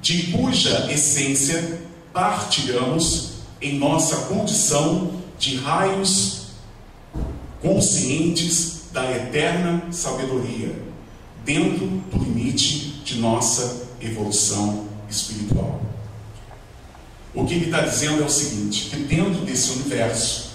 de 0.00 0.32
cuja 0.32 0.90
essência 0.90 1.80
partilhamos 2.12 3.32
em 3.60 3.78
nossa 3.78 4.16
condição 4.26 5.12
de 5.38 5.56
raios 5.56 6.42
conscientes 7.60 8.82
da 8.92 9.10
eterna 9.10 9.84
sabedoria, 9.90 10.74
dentro 11.44 11.86
do 11.86 12.18
limite 12.18 13.00
de 13.04 13.18
nossa 13.18 13.86
evolução 14.00 14.86
espiritual. 15.08 15.80
O 17.34 17.46
que 17.46 17.54
ele 17.54 17.64
está 17.66 17.80
dizendo 17.80 18.22
é 18.22 18.26
o 18.26 18.30
seguinte: 18.30 18.90
que 18.90 18.96
dentro 18.96 19.44
desse 19.44 19.72
universo, 19.72 20.50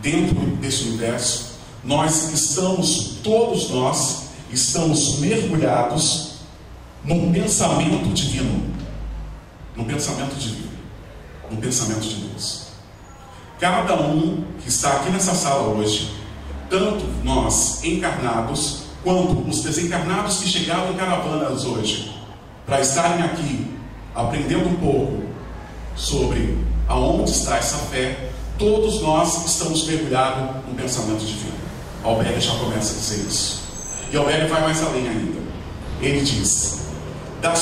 dentro 0.00 0.34
desse 0.56 0.84
universo, 0.84 1.50
nós 1.84 2.32
estamos, 2.32 3.16
todos 3.22 3.70
nós, 3.70 4.30
estamos 4.50 5.18
mergulhados 5.18 6.30
num 7.04 7.32
pensamento 7.32 8.08
divino. 8.14 8.69
No 9.76 9.84
pensamento 9.84 10.34
divino. 10.36 10.70
No 11.50 11.56
pensamento 11.58 12.00
de 12.00 12.14
Deus. 12.14 12.68
Cada 13.58 13.94
um 13.94 14.44
que 14.62 14.68
está 14.68 14.96
aqui 14.96 15.10
nessa 15.10 15.34
sala 15.34 15.68
hoje, 15.68 16.14
tanto 16.70 17.04
nós 17.22 17.84
encarnados, 17.84 18.84
quanto 19.04 19.48
os 19.48 19.62
desencarnados 19.62 20.38
que 20.38 20.48
chegaram 20.48 20.92
em 20.92 20.96
caravanas 20.96 21.64
hoje, 21.64 22.14
para 22.64 22.80
estarem 22.80 23.22
aqui 23.22 23.70
aprendendo 24.14 24.68
um 24.68 24.76
pouco 24.76 25.22
sobre 25.96 26.58
aonde 26.88 27.30
está 27.30 27.56
essa 27.56 27.76
fé, 27.76 28.30
todos 28.58 29.00
nós 29.00 29.46
estamos 29.46 29.86
mergulhados 29.86 30.64
no 30.66 30.74
pensamento 30.74 31.24
divino. 31.24 31.54
Albério 32.02 32.40
já 32.40 32.54
começa 32.54 32.94
a 32.94 32.96
dizer 32.96 33.26
isso. 33.26 33.62
E 34.12 34.16
Albério 34.16 34.48
vai 34.48 34.62
mais 34.62 34.82
além 34.82 35.08
ainda. 35.08 35.40
Ele 36.00 36.20
diz: 36.22 36.79
da, 37.40 37.54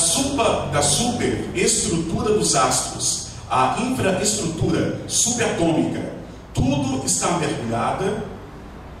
da 0.71 0.81
superestrutura 0.81 2.33
dos 2.33 2.55
astros 2.55 3.29
à 3.49 3.77
infraestrutura 3.81 5.01
subatômica, 5.07 6.13
tudo 6.53 7.05
está 7.05 7.37
mergulhada 7.37 8.23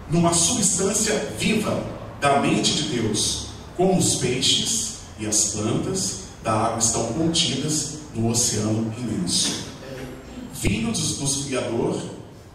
numa 0.09 0.33
substância 0.33 1.33
viva 1.37 1.83
da 2.19 2.39
mente 2.39 2.73
de 2.73 2.83
Deus, 2.97 3.47
como 3.77 3.97
os 3.97 4.15
peixes 4.15 4.99
e 5.19 5.27
as 5.27 5.51
plantas 5.51 6.19
da 6.43 6.51
água 6.51 6.79
estão 6.79 7.13
contidas 7.13 7.99
no 8.15 8.29
oceano 8.29 8.93
imenso. 8.97 9.69
Vindos 10.53 11.17
do 11.17 11.45
Criador, 11.45 12.01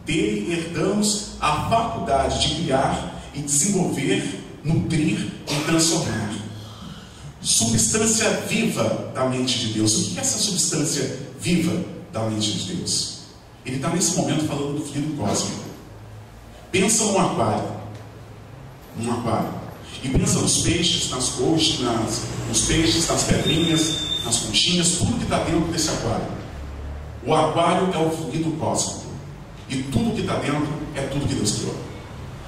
dele 0.04 0.52
herdamos 0.52 1.32
a 1.40 1.68
faculdade 1.70 2.48
de 2.48 2.62
criar 2.62 3.22
e 3.32 3.40
desenvolver, 3.40 4.40
nutrir 4.62 5.32
e 5.48 5.64
transformar. 5.64 6.43
Substância 7.44 8.30
viva 8.48 9.12
da 9.14 9.26
mente 9.26 9.58
de 9.58 9.74
Deus. 9.74 10.08
O 10.08 10.10
que 10.12 10.18
é 10.18 10.22
essa 10.22 10.38
substância 10.38 11.18
viva 11.38 11.84
da 12.10 12.20
mente 12.22 12.52
de 12.52 12.74
Deus? 12.74 13.18
Ele 13.66 13.76
está 13.76 13.90
nesse 13.90 14.16
momento 14.16 14.46
falando 14.46 14.78
do 14.78 14.84
fluido 14.84 15.14
cósmico. 15.14 15.62
Pensa 16.72 17.04
num 17.04 17.18
aquário. 17.18 17.70
Num 18.96 19.12
aquário. 19.12 19.50
E 20.02 20.08
pensa 20.08 20.38
nos 20.38 20.62
peixes, 20.62 21.10
nas 21.10 21.28
coxas, 21.30 21.80
nas, 21.80 22.22
nos 22.48 22.62
peixes, 22.62 23.06
nas 23.08 23.24
pedrinhas, 23.24 23.96
nas 24.24 24.38
conchinhas, 24.38 24.92
tudo 24.92 25.18
que 25.18 25.24
está 25.24 25.40
dentro 25.40 25.70
desse 25.70 25.90
aquário. 25.90 26.26
O 27.26 27.34
aquário 27.34 27.92
é 27.92 27.98
o 27.98 28.10
fluido 28.10 28.52
cósmico. 28.52 29.04
E 29.68 29.82
tudo 29.82 30.14
que 30.14 30.22
está 30.22 30.36
dentro 30.36 30.66
é 30.94 31.02
tudo 31.02 31.28
que 31.28 31.34
Deus 31.34 31.52
criou. 31.52 31.76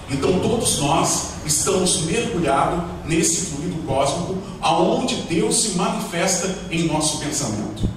Então 0.09 0.39
todos 0.41 0.79
nós 0.79 1.31
estamos 1.45 2.03
mergulhados 2.03 2.85
nesse 3.05 3.47
fluido 3.47 3.83
cósmico, 3.87 4.37
aonde 4.61 5.17
Deus 5.23 5.63
se 5.63 5.71
manifesta 5.77 6.55
em 6.71 6.87
nosso 6.87 7.19
pensamento, 7.19 7.89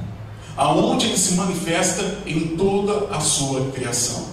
aonde 0.57 1.07
Ele 1.07 1.17
se 1.17 1.33
manifesta 1.33 2.19
em 2.25 2.55
toda 2.57 3.15
a 3.15 3.19
sua 3.19 3.71
criação. 3.71 4.27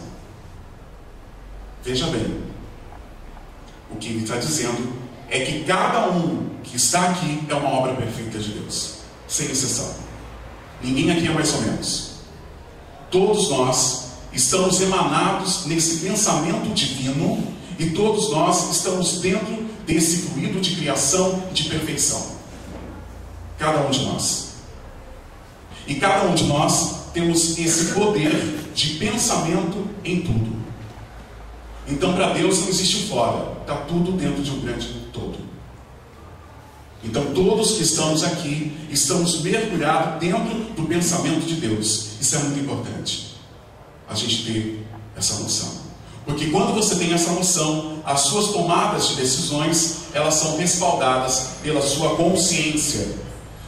Veja 1.85 2.07
bem, 2.07 2.43
o 3.91 3.97
que 3.97 4.09
ele 4.09 4.25
está 4.25 4.37
dizendo 4.37 4.93
é 5.29 5.41
que 5.41 5.65
cada 5.65 6.11
um 6.11 6.49
que 6.65 6.77
está 6.77 7.11
aqui 7.11 7.43
é 7.49 7.55
uma 7.55 7.69
obra 7.69 7.95
perfeita 7.95 8.39
de 8.39 8.51
Deus, 8.51 8.97
sem 9.29 9.47
exceção. 9.47 9.95
Ninguém 10.83 11.11
aqui 11.11 11.29
é 11.29 11.31
mais 11.31 11.55
ou 11.55 11.63
menos. 11.63 12.17
Todos 13.11 13.51
nós 13.51 14.07
estamos 14.33 14.81
emanados 14.81 15.67
nesse 15.67 15.99
pensamento 15.99 16.75
divino 16.75 17.55
e 17.79 17.91
todos 17.91 18.31
nós 18.31 18.71
estamos 18.71 19.21
dentro 19.21 19.67
desse 19.87 20.29
fluido 20.29 20.61
de 20.61 20.77
criação 20.77 21.45
e 21.51 21.55
de 21.55 21.65
perfeição. 21.65 22.37
Cada 23.59 23.87
um 23.87 23.91
de 23.91 24.05
nós. 24.05 24.57
E 25.87 25.95
cada 25.95 26.29
um 26.29 26.35
de 26.35 26.45
nós 26.45 27.13
temos 27.13 27.59
esse 27.59 27.93
poder 27.93 28.71
de 28.75 28.95
pensamento 28.95 29.87
em 30.05 30.21
tudo. 30.21 30.57
Então, 31.89 32.15
para 32.15 32.33
Deus 32.33 32.61
não 32.61 32.69
existe 32.69 33.07
fora, 33.09 33.61
está 33.61 33.77
tudo 33.77 34.13
dentro 34.13 34.43
de 34.43 34.51
um 34.51 34.61
grande 34.61 34.89
todo. 35.13 35.39
Então, 37.05 37.33
todos 37.33 37.77
que 37.77 37.83
estamos 37.85 38.25
aqui, 38.25 38.77
estamos 38.91 39.41
mergulhados 39.41 40.19
dentro 40.19 40.55
do 40.75 40.83
pensamento 40.89 41.47
de 41.47 41.55
Deus. 41.55 42.21
Isso 42.21 42.35
é 42.35 42.39
muito 42.41 42.61
importante, 42.61 43.37
a 44.09 44.15
gente 44.15 44.45
ter 44.45 44.87
essa 45.17 45.41
noção. 45.41 45.86
Porque 46.27 46.47
quando 46.47 46.75
você 46.75 46.97
tem 46.97 47.15
essa 47.15 47.31
noção, 47.31 48.03
as 48.05 48.23
suas 48.23 48.49
tomadas 48.49 49.09
de 49.09 49.15
decisões, 49.15 50.07
elas 50.13 50.35
são 50.35 50.59
respaldadas 50.59 51.53
pela 51.63 51.81
sua 51.81 52.17
consciência. 52.17 53.15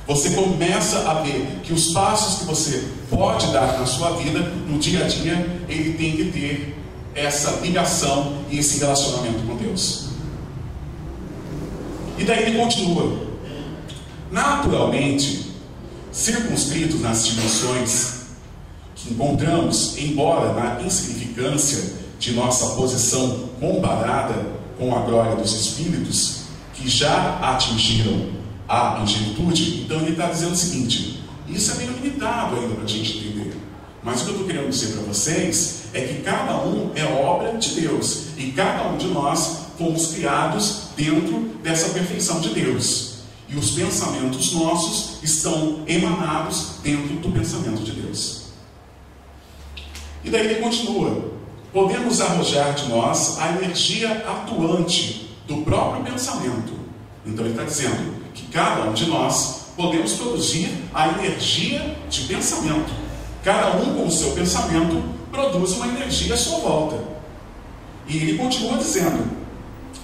Você 0.08 0.30
começa 0.30 1.08
a 1.08 1.14
ver 1.22 1.60
que 1.62 1.72
os 1.72 1.92
passos 1.92 2.40
que 2.40 2.44
você 2.46 2.88
pode 3.08 3.52
dar 3.52 3.78
na 3.78 3.86
sua 3.86 4.10
vida, 4.16 4.40
no 4.66 4.78
dia 4.78 5.04
a 5.04 5.08
dia, 5.08 5.62
ele 5.68 5.92
tem 5.92 6.16
que 6.16 6.32
ter 6.32 6.76
essa 7.14 7.60
ligação 7.62 8.38
e 8.50 8.58
esse 8.58 8.80
relacionamento 8.80 9.46
com 9.46 9.56
Deus. 9.56 10.08
E 12.18 12.24
daí 12.24 12.42
ele 12.44 12.58
continua. 12.58 13.28
Naturalmente, 14.32 15.52
circunscritos 16.10 17.00
nas 17.00 17.24
dimensões 17.24 18.18
que 18.96 19.12
encontramos, 19.12 19.96
embora 19.96 20.52
na 20.54 20.82
insignificância 20.82 22.07
de 22.18 22.32
nossa 22.32 22.74
posição 22.74 23.48
comparada 23.60 24.46
com 24.78 24.94
a 24.96 25.00
glória 25.00 25.36
dos 25.36 25.52
espíritos 25.52 26.42
que 26.74 26.88
já 26.88 27.38
atingiram 27.40 28.38
a 28.68 29.00
angelitude, 29.00 29.82
então 29.82 29.98
ele 30.00 30.12
está 30.12 30.26
dizendo 30.26 30.52
o 30.52 30.56
seguinte: 30.56 31.22
isso 31.48 31.72
é 31.72 31.74
meio 31.76 31.92
limitado 31.92 32.56
ainda 32.56 32.74
para 32.74 32.84
a 32.84 32.88
gente 32.88 33.18
entender. 33.18 33.56
Mas 34.02 34.20
o 34.20 34.24
que 34.24 34.30
eu 34.30 34.34
estou 34.34 34.46
querendo 34.46 34.70
dizer 34.70 34.92
para 34.92 35.02
vocês 35.02 35.84
é 35.92 36.00
que 36.02 36.22
cada 36.22 36.56
um 36.64 36.92
é 36.94 37.04
obra 37.04 37.58
de 37.58 37.80
Deus 37.80 38.28
e 38.36 38.52
cada 38.52 38.88
um 38.88 38.96
de 38.96 39.06
nós 39.08 39.68
fomos 39.76 40.08
criados 40.08 40.88
dentro 40.96 41.50
dessa 41.62 41.90
perfeição 41.90 42.40
de 42.40 42.50
Deus. 42.50 43.18
E 43.48 43.56
os 43.56 43.70
pensamentos 43.70 44.52
nossos 44.52 45.22
estão 45.22 45.82
emanados 45.86 46.74
dentro 46.82 47.16
do 47.16 47.32
pensamento 47.32 47.82
de 47.82 47.92
Deus. 47.92 48.48
E 50.22 50.30
daí 50.30 50.46
ele 50.46 50.62
continua: 50.62 51.32
podemos 51.72 52.20
arrojar 52.20 52.74
de 52.74 52.88
nós 52.88 53.38
a 53.38 53.52
energia 53.52 54.10
atuante 54.26 55.30
do 55.46 55.58
próprio 55.58 56.04
pensamento. 56.04 56.72
Então 57.26 57.44
ele 57.44 57.54
está 57.54 57.64
dizendo 57.64 58.14
que 58.34 58.46
cada 58.46 58.84
um 58.84 58.92
de 58.92 59.06
nós 59.06 59.68
podemos 59.76 60.14
produzir 60.14 60.70
a 60.94 61.08
energia 61.08 61.96
de 62.08 62.22
pensamento. 62.22 62.92
Cada 63.44 63.76
um 63.76 63.94
com 63.94 64.06
o 64.06 64.10
seu 64.10 64.32
pensamento 64.32 65.02
produz 65.30 65.72
uma 65.72 65.86
energia 65.86 66.34
à 66.34 66.36
sua 66.36 66.58
volta. 66.58 66.98
E 68.08 68.16
ele 68.16 68.38
continua 68.38 68.78
dizendo: 68.78 69.30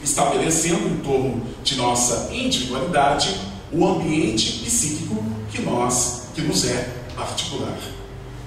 estabelecendo 0.03 0.89
em 0.89 0.99
torno 0.99 1.43
de 1.63 1.77
nossa 1.77 2.31
individualidade 2.33 3.35
o 3.73 3.87
ambiente 3.87 4.61
psíquico 4.65 5.25
que 5.51 5.63
nós, 5.63 6.29
que 6.35 6.43
nos 6.43 6.65
é 6.67 6.95
particular. 7.17 7.77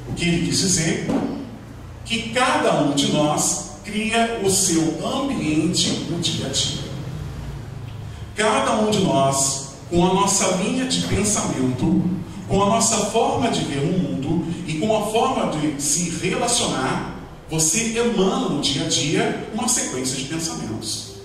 O 0.07 0.13
que 0.13 0.27
ele 0.27 0.45
quis 0.45 0.59
dizer? 0.59 1.07
Que 2.07 2.29
cada 2.29 2.81
um 2.81 2.95
de 2.95 3.11
nós 3.11 3.71
cria 3.83 4.39
o 4.43 4.49
seu 4.49 5.05
ambiente 5.05 5.89
no 6.09 6.19
dia 6.19 6.47
a 6.47 6.49
dia. 6.49 6.87
Cada 8.35 8.75
um 8.79 8.89
de 8.89 8.99
nós, 8.99 9.71
com 9.89 10.05
a 10.05 10.13
nossa 10.13 10.47
linha 10.63 10.85
de 10.85 11.01
pensamento, 11.01 12.03
com 12.47 12.63
a 12.63 12.67
nossa 12.67 12.97
forma 13.07 13.51
de 13.51 13.65
ver 13.65 13.79
o 13.79 13.99
mundo 13.99 14.45
e 14.65 14.75
com 14.75 14.95
a 14.95 15.07
forma 15.11 15.51
de 15.51 15.81
se 15.81 16.09
relacionar, 16.25 17.15
você 17.49 17.97
emana 17.97 18.49
no 18.49 18.61
dia 18.61 18.85
a 18.85 18.87
dia 18.87 19.49
uma 19.53 19.67
sequência 19.67 20.15
de 20.15 20.25
pensamentos. 20.25 21.17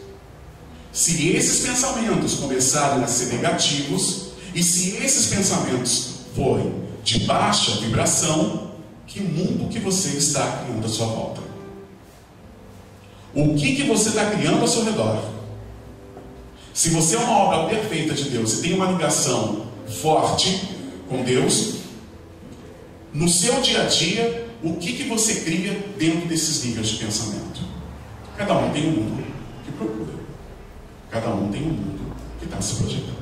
Se 0.92 1.28
esses 1.28 1.64
pensamentos 1.66 2.34
começarem 2.34 3.02
a 3.02 3.06
ser 3.06 3.32
negativos, 3.34 4.32
e 4.54 4.62
se 4.62 4.96
esses 4.96 5.28
pensamentos 5.28 6.08
forem 6.34 6.74
de 7.02 7.20
baixa 7.20 7.80
vibração, 7.80 8.71
que 9.12 9.20
mundo 9.20 9.68
que 9.68 9.78
você 9.78 10.16
está 10.16 10.64
criando 10.64 10.86
à 10.86 10.88
sua 10.88 11.06
volta? 11.06 11.42
O 13.34 13.54
que, 13.54 13.76
que 13.76 13.82
você 13.82 14.08
está 14.08 14.30
criando 14.30 14.62
ao 14.62 14.68
seu 14.68 14.84
redor? 14.84 15.22
Se 16.72 16.88
você 16.90 17.16
é 17.16 17.18
uma 17.18 17.36
obra 17.36 17.68
perfeita 17.68 18.14
de 18.14 18.30
Deus 18.30 18.54
e 18.54 18.62
tem 18.62 18.74
uma 18.74 18.90
ligação 18.90 19.66
forte 19.86 20.66
com 21.10 21.22
Deus, 21.22 21.80
no 23.12 23.28
seu 23.28 23.60
dia 23.60 23.82
a 23.82 23.86
dia, 23.86 24.48
o 24.62 24.76
que, 24.76 24.94
que 24.94 25.04
você 25.04 25.42
cria 25.42 25.78
dentro 25.98 26.26
desses 26.26 26.64
níveis 26.64 26.88
de 26.88 27.04
pensamento? 27.04 27.60
Cada 28.38 28.54
um 28.54 28.72
tem 28.72 28.88
um 28.88 28.92
mundo 28.92 29.26
que 29.62 29.72
procura. 29.72 30.14
Cada 31.10 31.28
um 31.28 31.50
tem 31.52 31.62
um 31.62 31.72
mundo 31.74 32.16
que 32.38 32.46
está 32.46 32.62
se 32.62 32.76
projetando. 32.76 33.12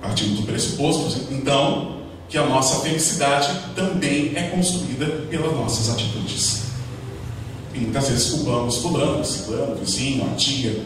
Partindo 0.00 0.40
do 0.40 0.46
pressuposto, 0.46 1.32
então, 1.32 1.95
que 2.28 2.36
a 2.36 2.44
nossa 2.44 2.80
felicidade 2.80 3.48
também 3.74 4.32
é 4.34 4.50
construída 4.50 5.06
pelas 5.30 5.52
nossas 5.52 5.90
atitudes. 5.90 6.62
E 7.72 7.78
muitas 7.78 8.08
vezes 8.08 8.30
culpamos 8.30 8.78
fulano, 8.78 9.24
ciclano, 9.24 9.76
vizinho, 9.76 10.28
a 10.30 10.34
tia. 10.34 10.82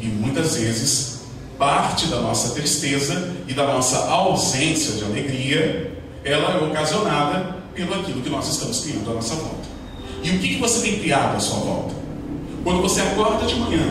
E 0.00 0.06
muitas 0.06 0.56
vezes 0.56 1.16
parte 1.58 2.06
da 2.06 2.20
nossa 2.20 2.54
tristeza 2.54 3.34
e 3.48 3.54
da 3.54 3.66
nossa 3.66 4.08
ausência 4.08 4.94
de 4.94 5.04
alegria, 5.04 5.92
ela 6.24 6.58
é 6.58 6.64
ocasionada 6.64 7.56
pelo 7.74 7.94
aquilo 7.94 8.22
que 8.22 8.30
nós 8.30 8.48
estamos 8.48 8.80
criando 8.80 9.10
à 9.10 9.14
nossa 9.14 9.34
volta. 9.34 9.66
E 10.22 10.30
o 10.30 10.38
que, 10.38 10.48
que 10.48 10.60
você 10.60 10.80
tem 10.82 10.98
criado 11.00 11.36
à 11.36 11.40
sua 11.40 11.58
volta? 11.58 11.94
Quando 12.64 12.82
você 12.82 13.00
acorda 13.00 13.46
de 13.46 13.54
manhã, 13.56 13.86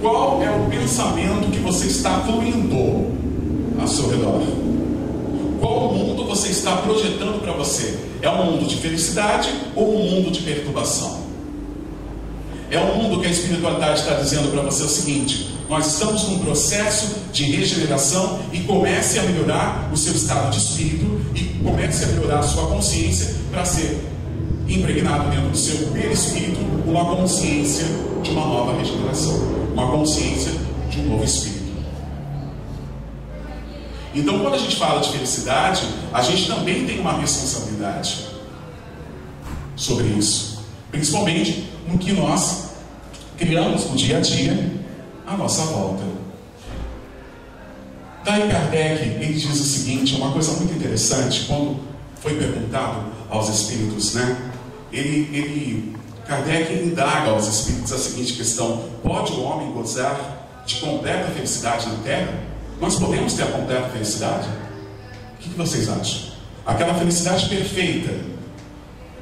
qual 0.00 0.42
é 0.42 0.50
o 0.50 0.68
pensamento 0.68 1.50
que 1.50 1.58
você 1.60 1.86
está 1.86 2.20
fluindo 2.20 3.16
ao 3.80 3.86
seu 3.86 4.10
redor? 4.10 4.65
Qual 5.60 5.92
mundo 5.92 6.24
você 6.26 6.48
está 6.48 6.76
projetando 6.76 7.40
para 7.40 7.52
você? 7.52 7.98
É 8.20 8.30
um 8.30 8.52
mundo 8.52 8.66
de 8.66 8.76
felicidade 8.76 9.52
ou 9.74 9.96
um 9.96 10.10
mundo 10.10 10.30
de 10.30 10.40
perturbação? 10.40 11.26
É 12.70 12.78
um 12.80 12.96
mundo 12.96 13.20
que 13.20 13.26
a 13.26 13.30
espiritualidade 13.30 14.00
está 14.00 14.14
dizendo 14.14 14.50
para 14.50 14.62
você 14.62 14.82
o 14.82 14.88
seguinte: 14.88 15.54
nós 15.68 15.86
estamos 15.86 16.28
num 16.28 16.38
processo 16.40 17.16
de 17.32 17.44
regeneração 17.44 18.40
e 18.52 18.60
comece 18.60 19.18
a 19.18 19.22
melhorar 19.22 19.90
o 19.92 19.96
seu 19.96 20.12
estado 20.12 20.50
de 20.50 20.58
espírito 20.58 21.20
e 21.34 21.44
comece 21.62 22.04
a 22.04 22.08
melhorar 22.08 22.40
a 22.40 22.42
sua 22.42 22.66
consciência 22.66 23.34
para 23.50 23.64
ser 23.64 24.00
impregnado 24.68 25.30
dentro 25.30 25.50
do 25.50 25.56
seu 25.56 25.88
perispírito 25.88 26.60
uma 26.86 27.04
consciência 27.16 27.84
de 28.22 28.30
uma 28.30 28.46
nova 28.46 28.76
regeneração, 28.78 29.34
uma 29.72 29.90
consciência 29.90 30.52
de 30.90 31.00
um 31.00 31.10
novo 31.10 31.24
espírito. 31.24 31.55
Então, 34.16 34.38
quando 34.38 34.54
a 34.54 34.58
gente 34.58 34.76
fala 34.76 34.98
de 35.02 35.10
felicidade, 35.10 35.86
a 36.10 36.22
gente 36.22 36.46
também 36.46 36.86
tem 36.86 36.98
uma 36.98 37.18
responsabilidade 37.18 38.28
sobre 39.76 40.06
isso, 40.06 40.64
principalmente 40.90 41.70
no 41.86 41.98
que 41.98 42.12
nós 42.12 42.70
criamos 43.36 43.84
no 43.90 43.94
dia 43.94 44.16
a 44.16 44.20
dia 44.20 44.72
à 45.26 45.36
nossa 45.36 45.66
volta. 45.66 46.02
Daí 48.24 48.48
Kardec 48.50 49.02
ele 49.02 49.34
diz 49.34 49.44
o 49.44 49.64
seguinte, 49.64 50.14
uma 50.14 50.32
coisa 50.32 50.52
muito 50.52 50.72
interessante, 50.72 51.44
quando 51.46 51.78
foi 52.22 52.36
perguntado 52.36 53.04
aos 53.28 53.50
espíritos, 53.50 54.14
né? 54.14 54.50
Ele, 54.90 55.28
ele, 55.36 55.96
Kardec 56.26 56.72
indaga 56.72 57.32
aos 57.32 57.46
espíritos 57.46 57.92
a 57.92 57.98
seguinte 57.98 58.32
questão: 58.32 58.82
pode 59.02 59.32
o 59.32 59.42
homem 59.42 59.70
gozar 59.72 60.62
de 60.64 60.76
completa 60.76 61.30
felicidade 61.32 61.86
na 61.86 61.96
Terra? 61.96 62.55
Nós 62.80 62.98
podemos 62.98 63.32
ter 63.32 63.44
a 63.44 63.46
completa 63.46 63.88
felicidade? 63.88 64.48
O 65.34 65.38
que, 65.38 65.48
vocês 65.50 65.88
acham? 65.88 66.32
Aquela 66.64 66.94
felicidade 66.94 67.48
perfeita, 67.48 68.12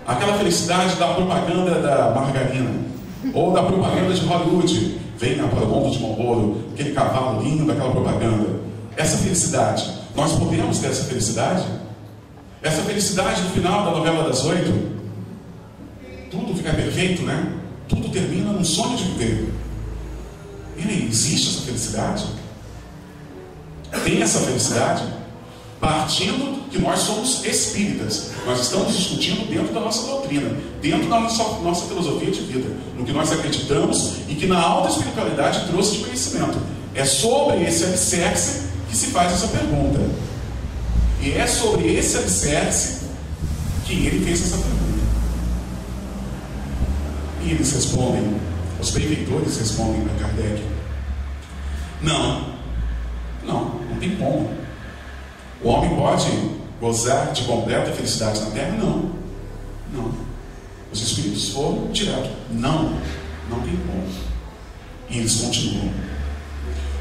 aquela 0.06 0.36
felicidade 0.38 0.96
da 0.96 1.14
propaganda 1.14 1.80
da 1.80 2.10
margarina, 2.10 2.70
ou 3.32 3.52
da 3.52 3.62
propaganda 3.62 4.12
de 4.12 4.26
Hollywood, 4.26 4.98
venha 5.18 5.46
para 5.46 5.64
o 5.64 5.68
mundo 5.68 5.90
de 5.90 6.02
Marlboro, 6.02 6.64
aquele 6.72 6.92
cavalo 6.92 7.42
lindo 7.42 7.64
daquela 7.66 7.90
propaganda. 7.90 8.60
Essa 8.96 9.18
felicidade, 9.18 9.88
nós 10.14 10.32
podemos 10.32 10.78
ter 10.78 10.88
essa 10.88 11.04
felicidade? 11.04 11.64
Essa 12.62 12.82
felicidade 12.82 13.42
no 13.42 13.50
final 13.50 13.84
da 13.84 13.90
novela 13.98 14.24
das 14.24 14.44
oito, 14.44 14.94
tudo 16.30 16.54
fica 16.56 16.72
perfeito, 16.72 17.22
né? 17.22 17.52
Tudo 17.88 18.08
termina 18.08 18.50
num 18.52 18.64
sonho 18.64 18.96
de 18.96 19.04
viver. 19.04 19.52
Aí, 20.76 21.08
existe 21.08 21.50
essa 21.50 21.66
felicidade? 21.66 22.24
Tem 24.02 24.22
essa 24.22 24.40
felicidade? 24.40 25.04
Partindo 25.80 26.68
que 26.70 26.78
nós 26.78 27.00
somos 27.00 27.44
espíritas, 27.44 28.30
nós 28.46 28.60
estamos 28.60 28.96
discutindo 28.96 29.48
dentro 29.48 29.72
da 29.72 29.80
nossa 29.80 30.06
doutrina, 30.06 30.56
dentro 30.80 31.08
da 31.08 31.20
nossa, 31.20 31.44
nossa 31.60 31.86
filosofia 31.86 32.30
de 32.30 32.40
vida, 32.40 32.68
no 32.96 33.04
que 33.04 33.12
nós 33.12 33.30
acreditamos 33.30 34.14
e 34.28 34.34
que 34.34 34.46
na 34.46 34.60
alta 34.60 34.88
espiritualidade 34.88 35.66
trouxe 35.68 35.98
de 35.98 36.04
conhecimento. 36.04 36.58
É 36.94 37.04
sobre 37.04 37.62
esse 37.62 37.84
alicerce 37.84 38.68
que 38.88 38.96
se 38.96 39.06
faz 39.08 39.32
essa 39.32 39.48
pergunta. 39.48 40.00
E 41.20 41.32
é 41.32 41.46
sobre 41.46 41.94
esse 41.94 42.16
alicerce 42.16 43.04
que 43.84 44.06
ele 44.06 44.24
fez 44.24 44.42
essa 44.42 44.56
pergunta. 44.56 44.84
E 47.44 47.50
eles 47.50 47.72
respondem, 47.72 48.40
os 48.80 48.90
benfeitores 48.90 49.58
respondem 49.58 50.02
a 50.06 50.18
Kardec: 50.18 50.62
não, 52.02 52.54
não 53.46 53.83
tem 54.04 54.16
como. 54.16 54.50
O 55.62 55.68
homem 55.68 55.96
pode 55.96 56.30
gozar 56.80 57.32
de 57.32 57.44
completa 57.44 57.90
felicidade 57.92 58.40
na 58.40 58.50
terra? 58.50 58.76
Não, 58.76 59.10
não. 59.92 60.14
Os 60.92 61.00
espíritos 61.00 61.50
foram 61.50 61.90
direto: 61.90 62.30
Não, 62.50 62.98
não 63.48 63.60
tem 63.60 63.76
como. 63.76 64.06
E 65.08 65.18
eles 65.18 65.40
continuam. 65.40 65.90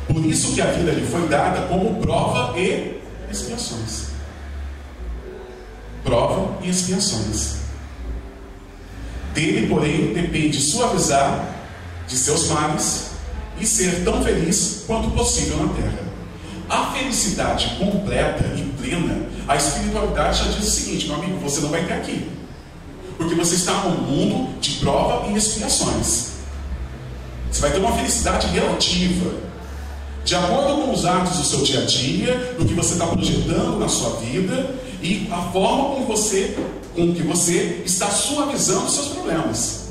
Por 0.08 0.26
isso 0.26 0.54
que 0.54 0.62
a 0.62 0.68
vida 0.68 0.92
lhe 0.92 1.06
foi 1.06 1.28
dada 1.28 1.68
como 1.68 2.02
prova 2.02 2.58
e 2.60 3.02
expiações. 3.32 4.08
Prova 6.04 6.58
e 6.62 6.70
expiações. 6.70 7.64
Dele, 9.34 9.68
porém, 9.68 10.14
depende 10.14 10.60
suavizar 10.60 11.56
de 12.08 12.16
seus 12.16 12.50
males 12.50 13.12
e 13.60 13.66
ser 13.66 14.04
tão 14.04 14.22
feliz 14.24 14.84
quanto 14.86 15.10
possível 15.12 15.58
na 15.66 15.74
terra. 15.74 16.03
A 16.74 16.88
felicidade 16.88 17.76
completa 17.78 18.44
e 18.58 18.64
plena, 18.82 19.28
a 19.48 19.56
espiritualidade 19.56 20.40
já 20.40 20.46
diz 20.46 20.68
o 20.68 20.72
seguinte, 20.72 21.06
meu 21.06 21.18
amigo, 21.18 21.38
você 21.38 21.62
não 21.62 21.70
vai 21.70 21.86
ter 21.86 21.94
aqui. 21.94 22.28
Porque 23.16 23.36
você 23.36 23.54
está 23.54 23.74
num 23.84 24.02
mundo 24.02 24.60
de 24.60 24.72
prova 24.78 25.30
e 25.30 25.38
expiações. 25.38 26.30
Você 27.52 27.62
vai 27.62 27.72
ter 27.74 27.78
uma 27.78 27.96
felicidade 27.96 28.48
relativa, 28.48 29.36
de 30.26 30.36
acordo 30.36 30.82
com 30.82 30.92
os 30.92 31.06
atos 31.06 31.38
do 31.38 31.44
seu 31.44 31.62
dia 31.62 31.84
a 31.84 31.86
dia, 31.86 32.56
do 32.58 32.66
que 32.66 32.74
você 32.74 32.94
está 32.94 33.06
projetando 33.06 33.78
na 33.78 33.88
sua 33.88 34.16
vida 34.16 34.74
e 35.00 35.30
a 35.32 35.52
forma 35.52 35.94
como 35.94 36.08
você 36.08 36.58
com 36.96 37.14
que 37.14 37.22
você 37.22 37.84
está 37.86 38.10
suavizando 38.10 38.90
seus 38.90 39.10
problemas. 39.10 39.90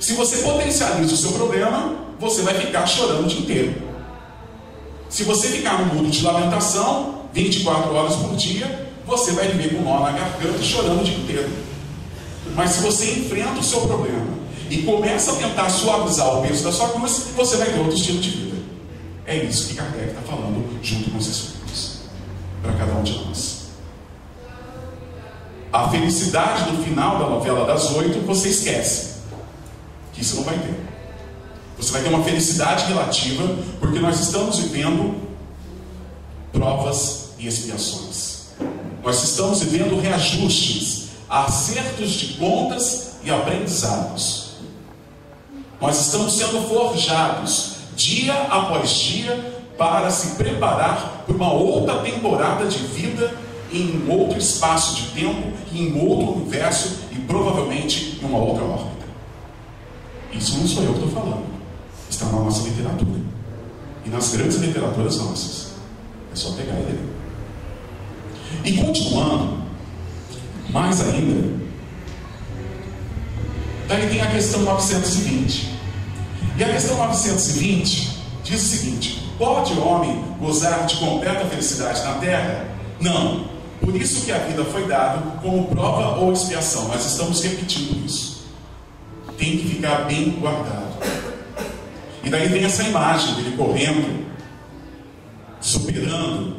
Se 0.00 0.14
você 0.14 0.38
potencializa 0.38 1.12
o 1.12 1.16
seu 1.16 1.32
problema, 1.32 1.94
você 2.18 2.40
vai 2.40 2.54
ficar 2.54 2.86
chorando 2.86 3.24
o 3.24 3.28
dia 3.28 3.40
inteiro. 3.40 3.85
Se 5.08 5.24
você 5.24 5.48
ficar 5.48 5.78
no 5.80 5.94
mundo 5.94 6.10
de 6.10 6.24
lamentação, 6.24 7.26
24 7.32 7.94
horas 7.94 8.16
por 8.16 8.36
dia, 8.36 8.88
você 9.06 9.32
vai 9.32 9.48
viver 9.48 9.76
com 9.76 9.82
nó 9.82 10.00
na 10.00 10.12
garganta 10.12 10.62
chorando 10.62 11.00
o 11.00 11.04
dia 11.04 11.16
inteiro. 11.16 11.50
Mas 12.54 12.70
se 12.70 12.82
você 12.82 13.12
enfrenta 13.12 13.60
o 13.60 13.62
seu 13.62 13.82
problema 13.82 14.26
e 14.68 14.78
começa 14.82 15.32
a 15.32 15.36
tentar 15.36 15.68
suavizar 15.70 16.38
o 16.38 16.42
peso 16.42 16.64
da 16.64 16.72
sua 16.72 16.88
cruz, 16.88 17.28
você 17.36 17.56
vai 17.56 17.68
ter 17.68 17.78
outro 17.78 17.94
estilo 17.94 18.20
de 18.20 18.30
vida. 18.30 18.56
É 19.26 19.36
isso 19.36 19.68
que 19.68 19.74
Kardec 19.74 20.08
está 20.08 20.22
falando 20.22 20.78
junto 20.82 21.10
com 21.10 21.18
os 21.18 21.26
Espíritos, 21.26 21.98
para 22.62 22.72
cada 22.72 22.92
um 22.94 23.02
de 23.02 23.12
nós. 23.24 23.66
A 25.72 25.88
felicidade 25.88 26.72
no 26.72 26.82
final 26.82 27.18
da 27.18 27.28
novela 27.28 27.66
das 27.66 27.90
oito 27.92 28.24
você 28.26 28.48
esquece. 28.48 29.16
Que 30.12 30.22
isso 30.22 30.36
não 30.36 30.44
vai 30.44 30.58
ter. 30.58 30.74
Você 31.78 31.92
vai 31.92 32.02
ter 32.02 32.08
uma 32.08 32.24
felicidade 32.24 32.86
relativa, 32.86 33.56
porque 33.78 33.98
nós 33.98 34.18
estamos 34.20 34.58
vivendo 34.58 35.14
provas 36.52 37.30
e 37.38 37.46
expiações. 37.46 38.46
Nós 39.02 39.22
estamos 39.22 39.62
vivendo 39.62 40.00
reajustes, 40.00 41.08
acertos 41.28 42.12
de 42.12 42.34
contas 42.34 43.16
e 43.22 43.30
aprendizados. 43.30 44.54
Nós 45.80 46.00
estamos 46.00 46.32
sendo 46.36 46.66
forjados 46.68 47.76
dia 47.94 48.34
após 48.50 48.90
dia 48.90 49.62
para 49.76 50.10
se 50.10 50.36
preparar 50.36 51.24
para 51.26 51.34
uma 51.34 51.52
outra 51.52 51.98
temporada 51.98 52.66
de 52.66 52.78
vida 52.78 53.34
em 53.70 54.02
um 54.02 54.10
outro 54.10 54.38
espaço 54.38 54.96
de 54.96 55.08
tempo, 55.08 55.52
em 55.72 55.92
um 55.92 56.08
outro 56.08 56.40
universo 56.40 57.00
e 57.12 57.16
provavelmente 57.16 58.18
em 58.22 58.24
uma 58.24 58.38
outra 58.38 58.64
órbita. 58.64 59.06
Isso 60.32 60.58
não 60.58 60.66
sou 60.66 60.82
eu 60.82 60.94
que 60.94 61.04
estou 61.04 61.22
falando. 61.22 61.55
Está 62.10 62.26
na 62.26 62.40
nossa 62.40 62.68
literatura. 62.68 63.20
E 64.04 64.08
nas 64.08 64.30
grandes 64.30 64.56
literaturas 64.56 65.18
nossas. 65.18 65.72
É 66.32 66.36
só 66.36 66.52
pegar 66.52 66.74
e 66.74 66.82
ler. 66.82 67.16
E 68.64 68.72
continuando, 68.72 69.62
mais 70.70 71.00
ainda, 71.00 71.56
daí 73.88 74.08
tem 74.08 74.20
a 74.20 74.30
questão 74.30 74.62
920. 74.62 75.76
E 76.58 76.64
a 76.64 76.68
questão 76.72 76.96
920 76.96 78.18
diz 78.42 78.62
o 78.62 78.66
seguinte: 78.66 79.32
pode 79.38 79.72
o 79.74 79.86
homem 79.86 80.24
gozar 80.40 80.86
de 80.86 80.96
completa 80.96 81.44
felicidade 81.46 82.02
na 82.02 82.14
terra? 82.14 82.68
Não. 83.00 83.56
Por 83.80 83.94
isso 83.94 84.24
que 84.24 84.32
a 84.32 84.38
vida 84.38 84.64
foi 84.64 84.86
dada 84.86 85.22
como 85.42 85.68
prova 85.68 86.18
ou 86.18 86.32
expiação. 86.32 86.88
Nós 86.88 87.04
estamos 87.04 87.42
repetindo 87.42 88.04
isso. 88.04 88.46
Tem 89.36 89.58
que 89.58 89.68
ficar 89.68 90.06
bem 90.06 90.30
guardado. 90.30 90.85
E 92.26 92.28
daí 92.28 92.48
vem 92.48 92.64
essa 92.64 92.82
imagem 92.82 93.36
dele 93.36 93.56
correndo, 93.56 94.26
superando. 95.60 96.56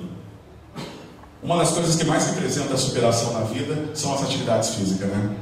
Uma 1.43 1.57
das 1.57 1.71
coisas 1.71 1.97
que 1.97 2.05
mais 2.05 2.25
representa 2.27 2.73
a 2.73 2.77
superação 2.77 3.33
na 3.33 3.41
vida 3.41 3.89
são 3.93 4.15
as 4.15 4.23
atividades 4.23 4.75
físicas, 4.75 5.09
né? 5.09 5.35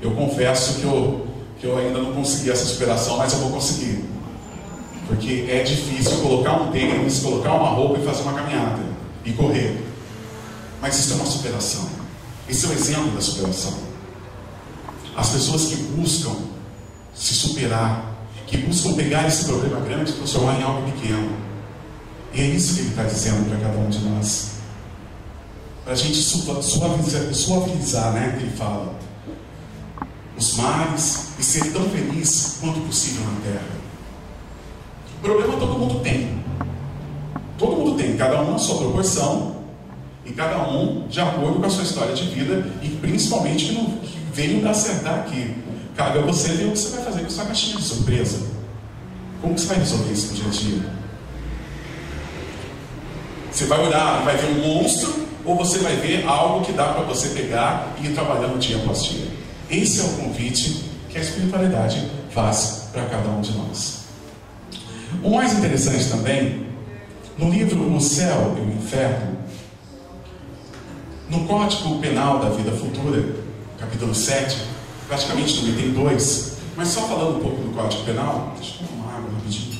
Eu 0.00 0.12
confesso 0.12 0.80
que 0.80 0.84
eu, 0.84 1.26
que 1.60 1.66
eu 1.66 1.76
ainda 1.76 1.98
não 1.98 2.14
consegui 2.14 2.50
essa 2.50 2.64
superação, 2.64 3.18
mas 3.18 3.34
eu 3.34 3.40
vou 3.40 3.50
conseguir. 3.50 4.02
Porque 5.06 5.46
é 5.50 5.62
difícil 5.62 6.16
colocar 6.22 6.62
um 6.62 6.72
tênis, 6.72 7.20
colocar 7.20 7.52
uma 7.52 7.68
roupa 7.68 7.98
e 7.98 8.04
fazer 8.06 8.22
uma 8.22 8.32
caminhada 8.32 8.80
e 9.22 9.32
correr. 9.32 9.84
Mas 10.80 10.98
isso 10.98 11.12
é 11.12 11.16
uma 11.16 11.26
superação. 11.26 11.90
Esse 12.48 12.64
é 12.64 12.68
o 12.70 12.72
exemplo 12.72 13.10
da 13.10 13.20
superação. 13.20 13.74
As 15.14 15.28
pessoas 15.28 15.66
que 15.66 15.76
buscam 15.76 16.34
se 17.14 17.34
superar, 17.34 18.17
que 18.48 18.56
buscam 18.56 18.94
pegar 18.94 19.28
esse 19.28 19.44
problema 19.44 19.80
grande 19.80 20.10
e 20.10 20.14
transformar 20.14 20.58
em 20.58 20.62
algo 20.62 20.90
pequeno. 20.90 21.30
E 22.32 22.40
é 22.40 22.44
isso 22.46 22.74
que 22.74 22.80
ele 22.80 22.88
está 22.88 23.04
dizendo 23.04 23.48
para 23.48 23.58
cada 23.58 23.78
um 23.78 23.88
de 23.88 23.98
nós. 24.00 24.52
Para 25.84 25.92
a 25.92 25.96
gente 25.96 26.16
suavizar, 26.16 27.32
suavizar, 27.32 28.12
né? 28.12 28.36
Que 28.38 28.44
ele 28.44 28.56
fala. 28.56 28.94
Os 30.36 30.56
mares 30.56 31.28
e 31.38 31.42
ser 31.42 31.72
tão 31.72 31.88
feliz 31.90 32.58
quanto 32.60 32.80
possível 32.80 33.24
na 33.24 33.40
terra. 33.40 33.78
O 35.18 35.20
problema 35.20 35.56
todo 35.56 35.78
mundo 35.78 36.00
tem. 36.00 36.42
Todo 37.58 37.76
mundo 37.76 37.96
tem, 37.96 38.16
cada 38.16 38.40
um 38.42 38.52
na 38.52 38.58
sua 38.58 38.78
proporção, 38.78 39.58
e 40.28 40.32
cada 40.32 40.68
um 40.68 41.08
de 41.08 41.20
acordo 41.20 41.58
com 41.58 41.66
a 41.66 41.70
sua 41.70 41.82
história 41.82 42.14
de 42.14 42.24
vida 42.24 42.70
e 42.82 42.88
principalmente 42.88 43.66
que, 43.66 43.72
não, 43.72 43.86
que 43.86 44.18
veio 44.32 44.68
acertar 44.68 45.20
aqui. 45.20 45.54
Cabe 45.98 46.20
a 46.20 46.22
você 46.22 46.52
ver 46.52 46.66
o 46.66 46.70
que 46.70 46.78
você 46.78 46.94
vai 46.94 47.04
fazer 47.06 47.22
com 47.22 47.30
sua 47.30 47.44
caixinha 47.44 47.76
de 47.76 47.82
surpresa. 47.82 48.46
Como 49.42 49.58
você 49.58 49.66
vai 49.66 49.78
resolver 49.78 50.12
isso 50.12 50.28
no 50.28 50.34
dia 50.34 50.46
a 50.46 50.50
dia? 50.50 50.90
Você 53.50 53.64
vai 53.64 53.84
olhar 53.84 54.22
vai 54.24 54.36
ver 54.36 54.46
um 54.46 54.74
monstro 54.74 55.26
ou 55.44 55.56
você 55.56 55.78
vai 55.78 55.96
ver 55.96 56.24
algo 56.24 56.64
que 56.64 56.70
dá 56.70 56.92
para 56.92 57.02
você 57.02 57.30
pegar 57.30 57.96
e 58.00 58.06
ir 58.06 58.14
trabalhando 58.14 58.60
dia 58.60 58.76
após 58.76 59.02
dia? 59.06 59.26
Esse 59.68 60.00
é 60.00 60.04
o 60.04 60.08
convite 60.10 60.84
que 61.10 61.18
a 61.18 61.20
espiritualidade 61.20 62.08
faz 62.30 62.90
para 62.92 63.04
cada 63.06 63.28
um 63.30 63.40
de 63.40 63.58
nós. 63.58 64.04
O 65.20 65.30
mais 65.30 65.52
interessante 65.52 66.08
também, 66.10 66.64
no 67.36 67.50
livro 67.50 67.92
O 67.92 68.00
Céu 68.00 68.54
e 68.56 68.60
o 68.60 68.72
Inferno, 68.72 69.36
no 71.28 71.44
Código 71.48 71.98
Penal 71.98 72.38
da 72.38 72.50
Vida 72.50 72.70
Futura, 72.70 73.34
capítulo 73.80 74.14
7, 74.14 74.77
praticamente 75.08 75.62
no 75.62 75.70
item 75.70 75.92
2, 75.92 76.58
mas 76.76 76.88
só 76.88 77.00
falando 77.08 77.38
um 77.38 77.40
pouco 77.40 77.62
do 77.62 77.74
Código 77.74 78.04
Penal, 78.04 78.52
deixa 78.56 78.82
eu 78.82 78.88
tomar 78.88 79.16
água 79.16 79.30
rapidinho. 79.34 79.78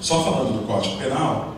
Só 0.00 0.22
falando 0.22 0.60
do 0.60 0.66
Código 0.66 0.96
Penal, 0.98 1.56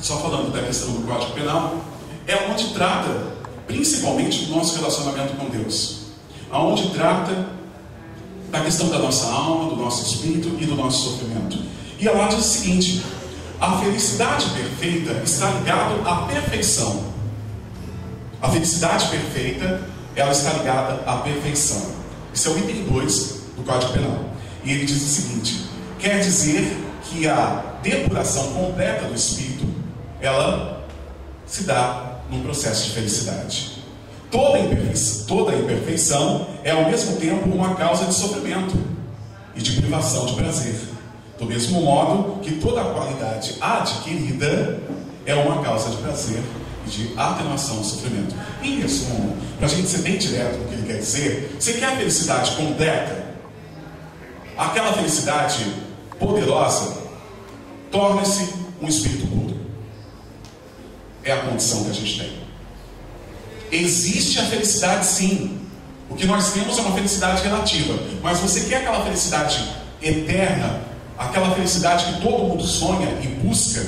só 0.00 0.18
falando 0.18 0.52
da 0.52 0.62
questão 0.62 0.92
do 0.92 1.06
Código 1.06 1.32
Penal, 1.32 1.78
é 2.28 2.48
onde 2.48 2.72
trata 2.72 3.34
principalmente 3.66 4.46
do 4.46 4.54
nosso 4.54 4.76
relacionamento 4.76 5.34
com 5.34 5.48
Deus. 5.48 6.04
Aonde 6.50 6.90
trata 6.90 7.48
da 8.50 8.60
questão 8.60 8.88
da 8.88 9.00
nossa 9.00 9.26
alma, 9.26 9.70
do 9.70 9.76
nosso 9.76 10.04
espírito 10.06 10.56
e 10.60 10.66
do 10.66 10.76
nosso 10.76 11.10
sofrimento. 11.10 11.74
E 11.98 12.08
ela 12.08 12.26
diz 12.28 12.38
o 12.38 12.42
seguinte: 12.42 13.02
a 13.60 13.78
felicidade 13.78 14.50
perfeita 14.50 15.22
está 15.24 15.50
ligada 15.50 16.08
à 16.08 16.26
perfeição. 16.26 17.04
A 18.42 18.50
felicidade 18.50 19.08
perfeita, 19.08 19.82
ela 20.14 20.32
está 20.32 20.52
ligada 20.52 21.02
à 21.06 21.16
perfeição. 21.18 21.94
Esse 22.34 22.48
é 22.48 22.50
o 22.50 22.58
item 22.58 22.84
2 22.84 23.40
do 23.56 23.64
Código 23.64 23.92
Penal. 23.92 24.24
E 24.64 24.72
ele 24.72 24.84
diz 24.84 25.02
o 25.02 25.22
seguinte: 25.22 25.66
quer 25.98 26.20
dizer 26.20 26.76
que 27.04 27.28
a 27.28 27.62
depuração 27.82 28.52
completa 28.52 29.06
do 29.06 29.14
espírito, 29.14 29.66
ela 30.20 30.84
se 31.46 31.64
dá 31.64 32.18
num 32.30 32.42
processo 32.42 32.88
de 32.88 32.90
felicidade. 32.90 33.82
Toda 34.30 34.58
imperfeição, 34.58 35.26
toda 35.26 35.54
imperfeição 35.54 36.48
é 36.64 36.72
ao 36.72 36.90
mesmo 36.90 37.16
tempo 37.16 37.48
uma 37.48 37.76
causa 37.76 38.06
de 38.06 38.14
sofrimento 38.14 38.76
e 39.54 39.62
de 39.62 39.80
privação 39.80 40.26
de 40.26 40.34
prazer. 40.34 40.93
Do 41.44 41.50
mesmo 41.50 41.82
modo 41.82 42.40
que 42.40 42.52
toda 42.52 42.82
qualidade 42.82 43.56
adquirida 43.60 44.80
é 45.26 45.34
uma 45.34 45.62
causa 45.62 45.90
de 45.90 45.98
prazer 45.98 46.42
e 46.86 46.90
de 46.90 47.18
atenuação 47.18 47.76
do 47.76 47.84
sofrimento. 47.84 48.34
Em 48.62 48.80
resumo, 48.80 49.36
para 49.58 49.66
a 49.66 49.68
gente 49.68 49.86
ser 49.86 49.98
bem 49.98 50.16
direto 50.16 50.56
no 50.56 50.68
que 50.68 50.72
ele 50.72 50.86
quer 50.86 51.00
dizer, 51.00 51.54
você 51.60 51.74
quer 51.74 51.84
a 51.84 51.96
felicidade 51.96 52.52
completa? 52.52 53.26
Aquela 54.56 54.94
felicidade 54.94 55.66
poderosa 56.18 56.96
torna-se 57.90 58.54
um 58.80 58.88
espírito 58.88 59.26
puro. 59.26 59.60
É 61.22 61.32
a 61.32 61.42
condição 61.42 61.84
que 61.84 61.90
a 61.90 61.94
gente 61.94 62.20
tem. 62.20 62.38
Existe 63.70 64.38
a 64.38 64.44
felicidade 64.44 65.04
sim. 65.04 65.60
O 66.08 66.14
que 66.14 66.26
nós 66.26 66.54
temos 66.54 66.78
é 66.78 66.80
uma 66.80 66.94
felicidade 66.94 67.42
relativa. 67.42 67.98
Mas 68.22 68.38
você 68.38 68.64
quer 68.64 68.76
aquela 68.76 69.04
felicidade 69.04 69.62
eterna, 70.00 70.93
aquela 71.18 71.54
felicidade 71.54 72.12
que 72.12 72.20
todo 72.20 72.44
mundo 72.44 72.64
sonha 72.64 73.08
e 73.22 73.26
busca, 73.26 73.84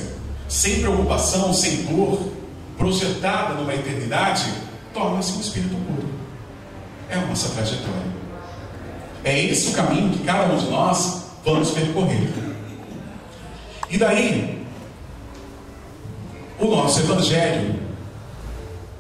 sem 0.49 0.81
preocupação, 0.81 1.53
sem 1.53 1.85
dor, 1.85 2.33
projetada 2.79 3.55
numa 3.55 3.75
eternidade, 3.75 4.53
torna-se 4.93 5.33
um 5.33 5.41
espírito 5.41 5.75
puro. 5.75 6.09
É 7.09 7.17
a 7.17 7.27
nossa 7.27 7.49
trajetória. 7.51 8.17
É 9.25 9.45
esse 9.45 9.69
o 9.69 9.73
caminho 9.73 10.11
que 10.11 10.25
cada 10.25 10.53
um 10.53 10.57
de 10.57 10.67
nós 10.67 11.25
vamos 11.45 11.71
percorrer. 11.71 12.29
E 13.91 13.99
daí, 13.99 14.65
o 16.59 16.67
nosso 16.67 17.01
Evangelho 17.01 17.81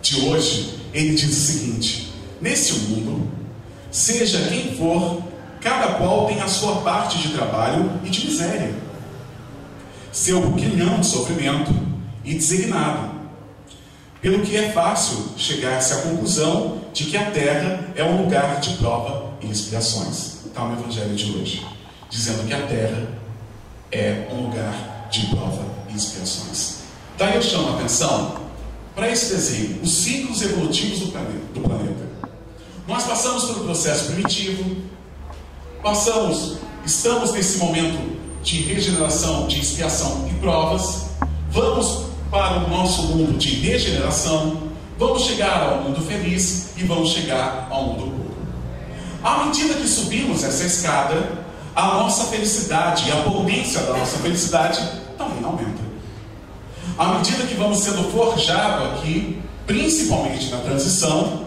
de 0.01 0.21
hoje 0.21 0.81
ele 0.93 1.15
diz 1.15 1.31
o 1.31 1.53
seguinte: 1.53 2.13
Nesse 2.41 2.73
mundo, 2.73 3.29
seja 3.91 4.49
quem 4.49 4.77
for, 4.77 5.23
cada 5.61 5.95
qual 5.95 6.27
tem 6.27 6.41
a 6.41 6.49
sua 6.49 6.77
parte 6.83 7.19
de 7.19 7.31
trabalho 7.31 7.93
e 8.05 8.11
de 8.11 8.27
miséria. 8.27 8.75
seu 10.13 10.53
quilhão 10.55 11.01
de 11.01 11.07
sofrimento 11.07 11.75
e 12.25 12.35
designado. 12.35 13.11
Pelo 14.23 14.41
que 14.41 14.57
é 14.57 14.73
fácil 14.73 15.35
chegar-se 15.37 15.93
à 15.93 15.97
conclusão 15.99 16.81
de 16.93 17.05
que 17.05 17.17
a 17.17 17.31
terra 17.31 17.93
é 17.95 18.03
um 18.03 18.23
lugar 18.23 18.59
de 18.61 18.75
prova 18.79 19.31
e 19.43 19.51
expiações. 19.51 20.47
Está 20.47 20.65
no 20.65 20.81
Evangelho 20.81 21.15
de 21.15 21.33
hoje, 21.33 21.67
dizendo 22.09 22.47
que 22.47 22.55
a 22.55 22.67
terra 22.67 23.07
é 23.93 24.27
um 24.33 24.45
lugar 24.47 25.09
de 25.11 25.27
prova 25.27 25.63
e 25.91 25.95
expiações. 25.95 26.79
Daí 27.19 27.37
eu 27.37 27.43
chamo 27.43 27.69
a 27.69 27.75
atenção 27.79 28.37
para 28.95 29.11
esse 29.11 29.35
desenho, 29.35 29.83
os 29.83 29.93
ciclos 29.93 30.41
evolutivos 30.41 31.01
do 31.01 31.09
planeta, 31.09 31.53
do 31.53 31.61
planeta. 31.61 32.07
Nós 32.89 33.05
passamos 33.05 33.45
pelo 33.45 33.65
processo 33.65 34.13
primitivo, 34.13 34.77
passamos, 35.87 36.57
estamos 36.85 37.31
nesse 37.31 37.59
momento 37.59 38.19
de 38.43 38.61
regeneração, 38.63 39.47
de 39.47 39.61
expiação 39.61 40.29
e 40.29 40.35
provas, 40.41 41.11
vamos 41.49 42.07
para 42.29 42.57
o 42.57 42.69
nosso 42.69 43.03
mundo 43.03 43.39
de 43.39 43.51
regeneração, 43.51 44.65
vamos 44.99 45.23
chegar 45.23 45.63
ao 45.63 45.83
mundo 45.85 46.01
feliz 46.01 46.71
e 46.77 46.83
vamos 46.83 47.11
chegar 47.11 47.69
ao 47.71 47.85
mundo 47.85 48.01
puro. 48.01 48.37
À 49.23 49.45
medida 49.45 49.75
que 49.75 49.87
subimos 49.87 50.43
essa 50.43 50.65
escada, 50.65 51.45
a 51.73 51.87
nossa 51.87 52.25
felicidade 52.25 53.09
a 53.13 53.23
potência 53.23 53.83
da 53.83 53.97
nossa 53.97 54.19
felicidade 54.19 54.81
também 55.17 55.45
aumenta. 55.45 55.83
À 56.99 57.15
medida 57.15 57.47
que 57.47 57.55
vamos 57.55 57.79
sendo 57.79 58.11
forjados 58.11 58.89
aqui, 58.89 59.41
principalmente 59.65 60.51
na 60.51 60.59
transição, 60.59 61.46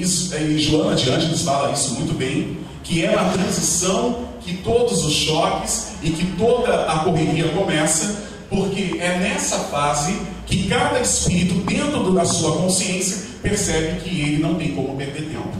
isso, 0.00 0.34
e 0.36 0.58
Joana 0.58 0.94
de 0.96 1.10
Ângeles 1.10 1.42
fala 1.42 1.72
isso 1.72 1.94
muito 1.94 2.16
bem, 2.16 2.58
que 2.82 3.04
é 3.04 3.14
na 3.14 3.30
transição 3.30 4.28
que 4.40 4.56
todos 4.58 5.04
os 5.04 5.12
choques 5.12 5.92
e 6.02 6.10
que 6.10 6.24
toda 6.36 6.84
a 6.86 7.00
correria 7.00 7.48
começa, 7.48 8.28
porque 8.48 8.96
é 8.98 9.18
nessa 9.18 9.58
fase 9.58 10.18
que 10.46 10.68
cada 10.68 11.00
espírito, 11.00 11.54
dentro 11.66 12.12
da 12.14 12.24
sua 12.24 12.56
consciência, 12.56 13.28
percebe 13.42 14.00
que 14.00 14.20
ele 14.20 14.42
não 14.42 14.54
tem 14.54 14.74
como 14.74 14.96
perder 14.96 15.28
tempo, 15.28 15.52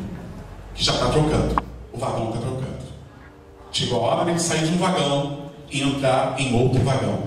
que 0.74 0.82
já 0.82 0.94
está 0.94 1.08
trocando, 1.10 1.62
o 1.92 1.98
vagão 1.98 2.28
está 2.28 2.40
trocando. 2.40 2.78
Chegou 3.70 4.04
a 4.04 4.08
hora 4.08 4.24
dele 4.24 4.40
sair 4.40 4.64
de 4.64 4.72
um 4.72 4.78
vagão 4.78 5.50
e 5.70 5.82
entrar 5.82 6.34
em 6.38 6.54
outro 6.54 6.82
vagão. 6.82 7.18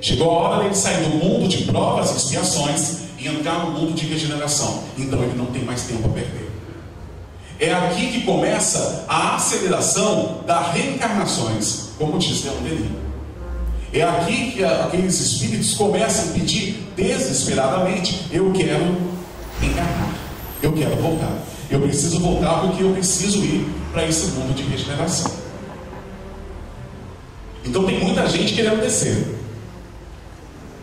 Chegou 0.00 0.30
a 0.30 0.34
hora 0.34 0.62
dele 0.64 0.74
sair 0.74 1.02
do 1.04 1.16
mundo 1.16 1.48
de 1.48 1.64
provas 1.64 2.10
e 2.10 2.16
expiações 2.16 3.04
e 3.18 3.28
entrar 3.28 3.64
no 3.64 3.70
mundo 3.70 3.94
de 3.94 4.06
regeneração. 4.06 4.82
Então 4.98 5.22
ele 5.22 5.34
não 5.36 5.46
tem 5.46 5.62
mais 5.62 5.84
tempo 5.84 6.06
a 6.08 6.10
perder. 6.10 6.43
É 7.58 7.72
aqui 7.72 8.08
que 8.08 8.22
começa 8.22 9.04
a 9.08 9.36
aceleração 9.36 10.40
das 10.46 10.72
reencarnações, 10.72 11.90
como 11.98 12.18
diz 12.18 12.44
Leon 12.44 12.62
Denis. 12.62 12.90
É 13.92 14.02
aqui 14.02 14.52
que 14.52 14.64
aqueles 14.64 15.20
espíritos 15.20 15.74
começam 15.74 16.30
a 16.30 16.32
pedir 16.32 16.84
desesperadamente: 16.96 18.26
eu 18.32 18.52
quero 18.52 18.96
encarnar, 19.62 20.14
eu 20.60 20.72
quero 20.72 20.96
voltar, 20.96 21.32
eu 21.70 21.80
preciso 21.80 22.18
voltar 22.18 22.60
porque 22.62 22.82
eu 22.82 22.92
preciso 22.92 23.38
ir 23.44 23.68
para 23.92 24.04
esse 24.04 24.26
mundo 24.32 24.52
de 24.52 24.64
regeneração. 24.64 25.30
Então 27.64 27.84
tem 27.84 28.00
muita 28.00 28.28
gente 28.28 28.52
querendo 28.52 28.80
descer. 28.80 29.38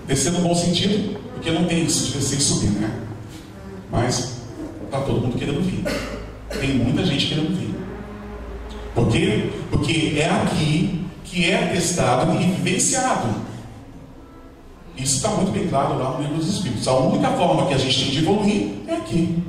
Descer 0.08 0.32
no 0.32 0.40
bom 0.40 0.56
sentido, 0.56 1.20
porque 1.34 1.52
não 1.52 1.66
tem 1.66 1.86
isso 1.86 2.06
de 2.08 2.18
descer 2.18 2.38
e 2.38 2.42
subir, 2.42 2.70
né? 2.72 2.92
Mas 3.92 4.38
está 4.86 5.02
todo 5.02 5.22
mundo 5.22 5.38
querendo 5.38 5.62
vir. 5.62 5.84
Tem 6.60 6.76
muita 6.76 7.06
gente 7.06 7.28
querendo 7.28 7.58
vir. 7.58 7.76
Por 8.94 9.08
quê? 9.08 9.50
Porque 9.70 10.16
é 10.18 10.30
aqui 10.30 11.06
que 11.24 11.50
é 11.50 11.68
testado 11.68 12.36
e 12.36 12.46
vivenciado. 12.46 13.30
Isso 14.98 15.16
está 15.16 15.30
muito 15.30 15.52
bem 15.52 15.68
claro 15.68 15.98
lá 15.98 16.12
no 16.12 16.22
livro 16.22 16.38
dos 16.38 16.48
Espíritos. 16.48 16.88
A 16.88 16.94
única 16.98 17.30
forma 17.32 17.66
que 17.68 17.74
a 17.74 17.78
gente 17.78 18.04
tem 18.04 18.12
de 18.12 18.20
evoluir 18.20 18.70
é 18.88 18.94
aqui. 18.94 19.44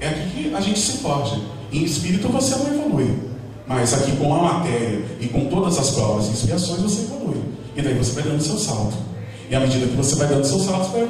É 0.00 0.08
aqui 0.08 0.30
que 0.30 0.54
a 0.54 0.60
gente 0.60 0.78
se 0.78 0.98
forja. 0.98 1.38
Em 1.72 1.84
espírito 1.84 2.28
você 2.28 2.56
não 2.56 2.74
evolui. 2.74 3.14
Mas 3.66 3.92
aqui 3.92 4.12
com 4.16 4.34
a 4.34 4.54
matéria 4.54 5.04
e 5.20 5.28
com 5.28 5.46
todas 5.46 5.78
as 5.78 5.90
provas 5.90 6.28
e 6.28 6.32
expiações 6.32 6.80
você 6.80 7.02
evolui. 7.02 7.40
E 7.76 7.82
daí 7.82 7.94
você 7.94 8.12
vai 8.12 8.24
dando 8.24 8.42
seu 8.42 8.58
salto. 8.58 8.96
E 9.50 9.54
à 9.54 9.60
medida 9.60 9.86
que 9.86 9.96
você 9.96 10.14
vai 10.14 10.28
dando 10.28 10.44
seu 10.44 10.58
salto, 10.60 10.90
você 10.90 11.04
vai 11.04 11.08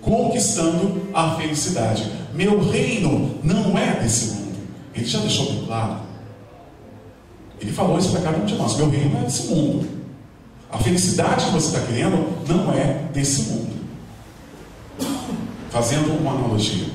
conquistando 0.00 1.08
a 1.14 1.36
felicidade. 1.36 2.10
Meu 2.34 2.60
reino 2.60 3.36
não 3.42 3.76
é 3.78 4.00
desse 4.00 4.32
mundo. 4.32 4.39
Ele 4.94 5.04
já 5.04 5.20
deixou 5.20 5.46
bem 5.46 5.64
claro. 5.66 5.96
Ele 7.60 7.72
falou 7.72 7.98
isso 7.98 8.10
para 8.10 8.22
cada 8.22 8.38
um 8.38 8.44
de 8.44 8.54
nós: 8.54 8.76
meu 8.76 8.88
reino 8.88 9.18
é 9.18 9.22
desse 9.22 9.48
mundo. 9.48 9.88
A 10.72 10.78
felicidade 10.78 11.46
que 11.46 11.50
você 11.50 11.76
está 11.76 11.86
querendo 11.86 12.28
não 12.48 12.72
é 12.72 13.04
desse 13.12 13.50
mundo. 13.50 13.70
Fazendo 15.70 16.18
uma 16.20 16.32
analogia. 16.32 16.86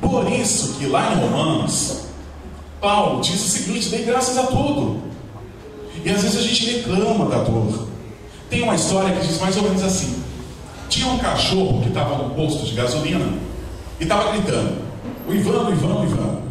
Por 0.00 0.30
isso 0.30 0.74
que 0.74 0.86
lá 0.86 1.12
em 1.12 1.20
Romanos, 1.20 2.06
Paulo 2.80 3.20
diz 3.20 3.34
o 3.34 3.48
seguinte: 3.48 3.88
dê 3.88 3.98
graças 3.98 4.38
a 4.38 4.46
tudo. 4.46 5.02
E 6.04 6.10
às 6.10 6.22
vezes 6.22 6.38
a 6.38 6.42
gente 6.42 6.70
reclama 6.70 7.26
da 7.26 7.38
dor. 7.38 7.88
Tem 8.48 8.62
uma 8.62 8.74
história 8.74 9.14
que 9.14 9.26
diz 9.26 9.40
mais 9.40 9.56
ou 9.56 9.64
menos 9.64 9.82
assim: 9.82 10.22
tinha 10.88 11.08
um 11.08 11.18
cachorro 11.18 11.82
que 11.82 11.88
estava 11.88 12.16
no 12.16 12.30
posto 12.34 12.64
de 12.64 12.74
gasolina 12.74 13.32
e 13.98 14.04
estava 14.04 14.32
gritando: 14.32 14.82
o 15.28 15.32
Ivan, 15.32 15.68
o 15.68 15.72
Ivan, 15.72 16.00
o 16.00 16.04
Ivan. 16.04 16.45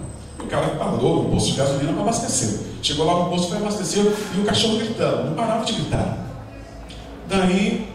O 0.46 0.48
cara 0.48 0.68
parou 0.76 1.24
no 1.24 1.30
posto 1.32 1.54
de 1.54 1.58
gasolina 1.58 1.92
para 1.92 2.02
abastecer. 2.04 2.60
Chegou 2.84 3.04
lá 3.04 3.24
no 3.24 3.30
posto, 3.32 3.50
foi 3.50 3.58
abastecer 3.58 4.06
e 4.36 4.40
o 4.40 4.44
cachorro 4.44 4.78
gritando, 4.78 5.30
não 5.30 5.34
parava 5.34 5.66
de 5.66 5.74
gritar. 5.74 6.20
Daí, 7.28 7.90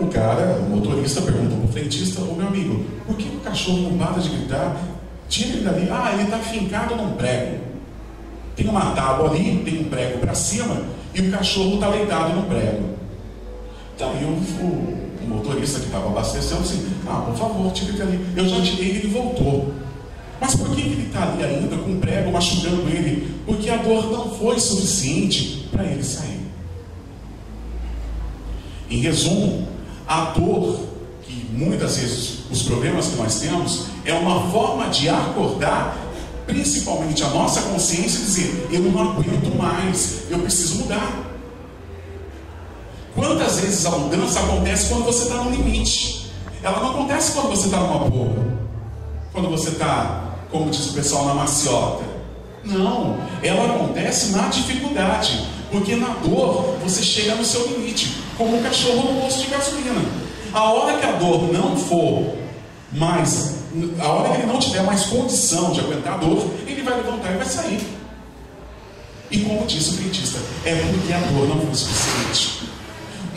o 0.00 0.06
cara, 0.06 0.60
o 0.60 0.70
motorista, 0.70 1.20
perguntou 1.20 1.58
para 1.58 1.68
o 1.68 1.72
frentista: 1.72 2.22
Ô 2.22 2.34
meu 2.34 2.46
amigo, 2.46 2.86
por 3.06 3.16
que 3.16 3.28
o 3.36 3.40
cachorro 3.40 3.90
não 3.90 3.98
para 3.98 4.18
de 4.18 4.30
gritar? 4.30 4.76
Tira 5.28 5.50
ele 5.50 5.64
dali. 5.64 5.88
Ah, 5.90 6.10
ele 6.14 6.22
está 6.22 6.38
fincado 6.38 6.96
num 6.96 7.12
prego. 7.12 7.58
Tem 8.56 8.66
uma 8.66 8.92
tábua 8.92 9.28
ali, 9.28 9.62
tem 9.62 9.80
um 9.80 9.84
prego 9.90 10.20
para 10.20 10.34
cima 10.34 10.84
e 11.14 11.20
o 11.20 11.30
cachorro 11.30 11.74
está 11.74 11.90
deitado 11.90 12.34
no 12.34 12.44
prego. 12.44 12.94
Daí 13.98 14.24
o, 14.24 14.64
o, 14.64 15.22
o 15.22 15.28
motorista 15.28 15.80
que 15.80 15.86
estava 15.86 16.06
abastecendo 16.06 16.62
assim: 16.62 16.88
Ah, 17.06 17.24
por 17.26 17.36
favor, 17.36 17.70
tira 17.72 17.92
ele 17.92 18.02
ali. 18.02 18.26
Eu 18.34 18.48
já 18.48 18.62
tirei 18.62 18.86
e 18.86 18.96
ele 18.96 19.08
voltou. 19.08 19.83
Mas 20.44 20.56
por 20.56 20.68
que 20.76 20.82
ele 20.82 21.06
está 21.06 21.22
ali 21.22 21.42
ainda 21.42 21.74
com 21.74 21.92
o 21.92 21.96
prego 21.96 22.30
machucando 22.30 22.86
ele? 22.86 23.34
Porque 23.46 23.70
a 23.70 23.78
dor 23.78 24.12
não 24.12 24.30
foi 24.36 24.60
suficiente 24.60 25.66
para 25.72 25.84
ele 25.84 26.04
sair. 26.04 26.42
Em 28.90 29.00
resumo, 29.00 29.66
a 30.06 30.32
dor, 30.36 30.80
que 31.22 31.46
muitas 31.50 31.96
vezes 31.96 32.40
os 32.50 32.62
problemas 32.64 33.06
que 33.06 33.16
nós 33.16 33.40
temos, 33.40 33.86
é 34.04 34.12
uma 34.12 34.50
forma 34.50 34.90
de 34.90 35.08
acordar, 35.08 35.96
principalmente 36.46 37.24
a 37.24 37.30
nossa 37.30 37.62
consciência, 37.62 38.22
dizer: 38.22 38.68
eu 38.70 38.82
não 38.82 39.00
aguento 39.00 39.56
mais, 39.56 40.24
eu 40.30 40.40
preciso 40.40 40.80
mudar. 40.80 41.24
Quantas 43.14 43.60
vezes 43.60 43.86
a 43.86 43.92
mudança 43.92 44.40
acontece 44.40 44.90
quando 44.90 45.04
você 45.04 45.22
está 45.22 45.36
no 45.36 45.50
limite? 45.50 46.30
Ela 46.62 46.80
não 46.80 46.90
acontece 46.90 47.32
quando 47.32 47.48
você 47.48 47.64
está 47.64 47.78
numa 47.78 48.10
boa, 48.10 48.44
quando 49.32 49.48
você 49.48 49.70
está 49.70 50.23
como 50.54 50.70
diz 50.70 50.90
o 50.90 50.92
pessoal, 50.92 51.24
na 51.24 51.34
maciota. 51.34 52.04
Não, 52.62 53.18
ela 53.42 53.74
acontece 53.74 54.30
na 54.30 54.46
dificuldade, 54.46 55.44
porque 55.68 55.96
na 55.96 56.10
dor 56.10 56.76
você 56.80 57.02
chega 57.02 57.34
no 57.34 57.44
seu 57.44 57.66
limite, 57.66 58.18
como 58.38 58.56
um 58.56 58.62
cachorro 58.62 59.12
no 59.12 59.20
posto 59.20 59.42
de 59.42 59.48
gasolina. 59.48 60.00
A 60.52 60.72
hora 60.72 60.96
que 60.98 61.06
a 61.06 61.12
dor 61.12 61.52
não 61.52 61.76
for 61.76 62.36
mais, 62.92 63.64
a 63.98 64.08
hora 64.08 64.28
que 64.30 64.42
ele 64.42 64.46
não 64.46 64.60
tiver 64.60 64.84
mais 64.84 65.06
condição 65.06 65.72
de 65.72 65.80
aguentar 65.80 66.14
a 66.14 66.18
dor, 66.18 66.48
ele 66.68 66.82
vai 66.82 66.98
levantar 66.98 67.32
e 67.32 67.36
vai 67.36 67.46
sair. 67.46 67.84
E 69.32 69.38
como 69.40 69.66
disse 69.66 69.90
o 69.90 69.92
frentista, 69.94 70.38
é 70.64 70.76
porque 70.76 71.12
a 71.12 71.18
dor 71.18 71.48
não 71.48 71.60
foi 71.62 71.74
suficiente. 71.74 72.68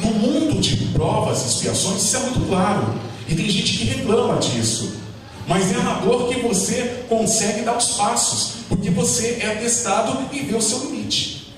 No 0.01 0.12
mundo 0.12 0.62
de 0.62 0.75
provas 0.93 1.43
e 1.43 1.47
expiações, 1.47 2.03
isso 2.03 2.15
é 2.15 2.19
muito 2.19 2.47
claro. 2.47 2.93
E 3.27 3.34
tem 3.34 3.49
gente 3.49 3.75
que 3.75 3.86
reclama 3.86 4.38
disso. 4.38 5.06
Mas 5.47 5.71
é 5.71 5.77
na 5.77 5.93
dor 5.93 6.27
que 6.27 6.41
você 6.41 7.05
consegue 7.07 7.62
dar 7.62 7.77
os 7.77 7.91
passos, 7.91 8.57
porque 8.67 8.89
você 8.89 9.39
é 9.41 9.55
testado 9.55 10.27
e 10.33 10.39
vê 10.41 10.55
o 10.55 10.62
seu 10.62 10.79
limite. 10.79 11.55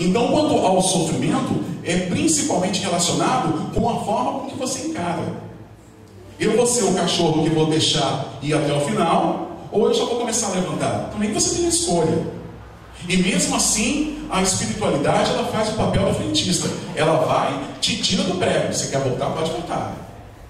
Então, 0.00 0.28
quanto 0.28 0.54
ao 0.56 0.80
sofrimento, 0.80 1.62
é 1.84 1.96
principalmente 2.06 2.80
relacionado 2.80 3.70
com 3.74 3.88
a 3.88 4.04
forma 4.04 4.40
com 4.40 4.46
que 4.46 4.56
você 4.56 4.88
encara. 4.88 5.46
Eu 6.40 6.56
vou 6.56 6.66
ser 6.66 6.84
o 6.84 6.94
cachorro 6.94 7.44
que 7.44 7.50
vou 7.50 7.66
deixar 7.66 8.38
ir 8.42 8.54
até 8.54 8.72
o 8.72 8.80
final, 8.80 9.68
ou 9.70 9.86
eu 9.86 9.94
já 9.94 10.04
vou 10.04 10.16
começar 10.16 10.48
a 10.48 10.50
levantar. 10.50 11.10
Também 11.12 11.32
você 11.32 11.56
tem 11.56 11.66
a 11.66 11.68
escolha. 11.68 12.26
E 13.08 13.16
mesmo 13.18 13.56
assim, 13.56 14.26
a 14.30 14.42
espiritualidade 14.42 15.30
ela 15.30 15.44
faz 15.48 15.70
o 15.70 15.72
papel 15.74 16.06
do 16.06 16.14
frentista. 16.14 16.68
Ela 16.94 17.18
vai, 17.26 17.58
te 17.80 18.02
tira 18.02 18.22
do 18.24 18.34
prego. 18.34 18.72
Você 18.72 18.88
quer 18.88 19.00
voltar, 19.00 19.30
pode 19.30 19.50
voltar. 19.50 20.05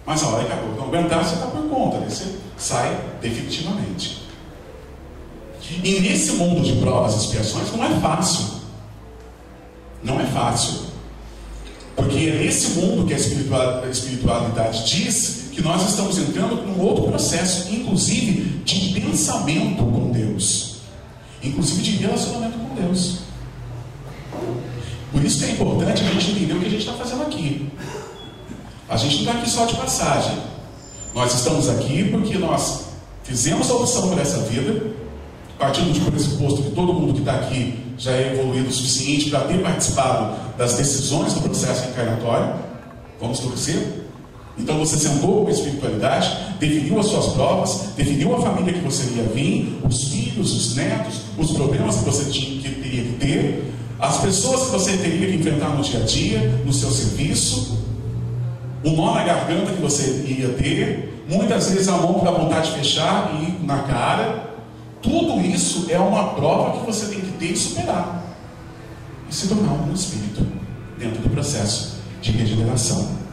Mas 0.07 0.23
a 0.23 0.29
hora 0.29 0.45
que 0.45 0.53
a 0.53 0.57
dor 0.57 0.77
não 0.77 0.85
aguentar, 0.85 1.25
você 1.25 1.35
está 1.35 1.47
por 1.47 1.69
conta, 1.69 1.99
né? 1.99 2.09
você 2.09 2.37
sai 2.57 2.97
definitivamente. 3.21 4.23
E 5.83 6.01
nesse 6.01 6.33
mundo 6.33 6.63
de 6.63 6.81
provas 6.81 7.15
e 7.15 7.19
expiações 7.19 7.73
não 7.73 7.85
é 7.85 8.01
fácil. 8.01 8.47
Não 10.03 10.21
é 10.21 10.27
fácil. 10.27 10.87
Porque 11.97 12.17
é 12.17 12.39
nesse 12.39 12.79
mundo 12.79 13.07
que 13.07 13.15
a 13.15 13.17
espiritualidade 13.17 14.87
diz 14.87 15.49
que 15.53 15.63
nós 15.63 15.89
estamos 15.89 16.19
entrando 16.19 16.57
num 16.57 16.81
outro 16.81 17.05
processo, 17.05 17.75
inclusive 17.75 18.61
de 18.65 19.01
pensamento 19.01 19.83
com 19.83 20.13
Deus, 20.13 20.77
inclusive 21.43 21.83
de 21.83 21.91
relacionamento 21.97 22.59
com 22.59 22.75
Deus. 22.75 23.21
Por 25.11 25.25
isso 25.25 25.39
que 25.39 25.47
é 25.47 25.51
importante 25.53 26.05
a 26.05 26.13
gente 26.13 26.31
entender 26.31 26.53
o 26.53 26.61
que 26.61 26.67
a 26.67 26.71
gente 26.71 26.81
está 26.81 26.93
fazendo 26.93 27.23
aqui. 27.23 27.71
A 28.89 28.97
gente 28.97 29.17
não 29.17 29.33
está 29.33 29.41
aqui 29.41 29.51
só 29.51 29.65
de 29.67 29.75
passagem. 29.75 30.39
Nós 31.13 31.35
estamos 31.35 31.69
aqui 31.69 32.09
porque 32.11 32.39
nós 32.39 32.85
fizemos 33.25 33.69
a 33.69 33.75
opção 33.75 34.09
por 34.09 34.19
essa 34.19 34.39
vida, 34.43 34.95
partindo 35.59 35.93
de 35.93 36.01
pressuposto 36.01 36.63
que 36.63 36.71
todo 36.71 36.93
mundo 36.93 37.15
que 37.15 37.21
está 37.21 37.35
aqui 37.35 37.81
já 37.99 38.13
é 38.13 38.35
evoluído 38.35 38.69
o 38.69 38.73
suficiente 38.73 39.31
para 39.31 39.41
ter 39.41 39.61
participado 39.61 40.37
das 40.57 40.75
decisões 40.75 41.33
do 41.33 41.41
processo 41.41 41.89
encarnatório. 41.89 42.55
Vamos 43.21 43.41
torcer? 43.41 44.05
Então 44.59 44.79
você 44.79 44.97
sentou 44.97 45.43
com 45.43 45.49
a 45.49 45.51
espiritualidade, 45.51 46.31
definiu 46.61 47.01
as 47.01 47.07
suas 47.07 47.27
provas, 47.33 47.89
definiu 47.97 48.37
a 48.37 48.41
família 48.41 48.73
que 48.73 48.81
você 48.81 49.05
ia 49.15 49.25
vir, 49.25 49.81
os 49.85 50.05
filhos, 50.09 50.53
os 50.53 50.77
netos, 50.77 51.23
os 51.37 51.51
problemas 51.51 51.97
que 51.97 52.05
você 52.05 52.31
tinha, 52.31 52.63
que 52.63 52.81
teria 52.81 53.03
que 53.03 53.13
ter, 53.19 53.73
as 53.99 54.21
pessoas 54.21 54.67
que 54.67 54.71
você 54.71 54.97
teria 54.97 55.27
que 55.29 55.37
enfrentar 55.37 55.71
no 55.71 55.83
dia 55.83 56.01
a 56.01 56.05
dia, 56.05 56.63
no 56.65 56.73
seu 56.73 56.91
serviço, 56.91 57.86
o 58.87 58.95
nó 58.95 59.15
na 59.15 59.25
garganta 59.25 59.73
que 59.73 59.83
você 59.83 60.25
ia 60.29 60.51
ter, 60.51 61.25
muitas 61.29 61.71
vezes 61.71 61.89
a 61.89 61.97
mão 61.97 62.21
para 62.21 62.31
vontade 62.31 62.71
de 62.71 62.79
fechar 62.79 63.33
e 63.35 63.67
na 63.67 63.83
cara. 63.83 64.55
Tudo 65.03 65.41
isso 65.41 65.87
é 65.91 65.99
uma 65.99 66.35
prova 66.35 66.79
que 66.79 66.87
você 66.87 67.07
tem 67.07 67.21
que 67.21 67.33
ter 67.33 67.47
e 67.47 67.57
superar. 67.57 68.23
E 69.29 69.35
se 69.35 69.49
tornar 69.49 69.73
um 69.73 69.93
espírito 69.93 70.47
dentro 70.97 71.21
do 71.21 71.29
processo 71.31 71.99
de 72.23 72.31
regeneração. 72.31 73.26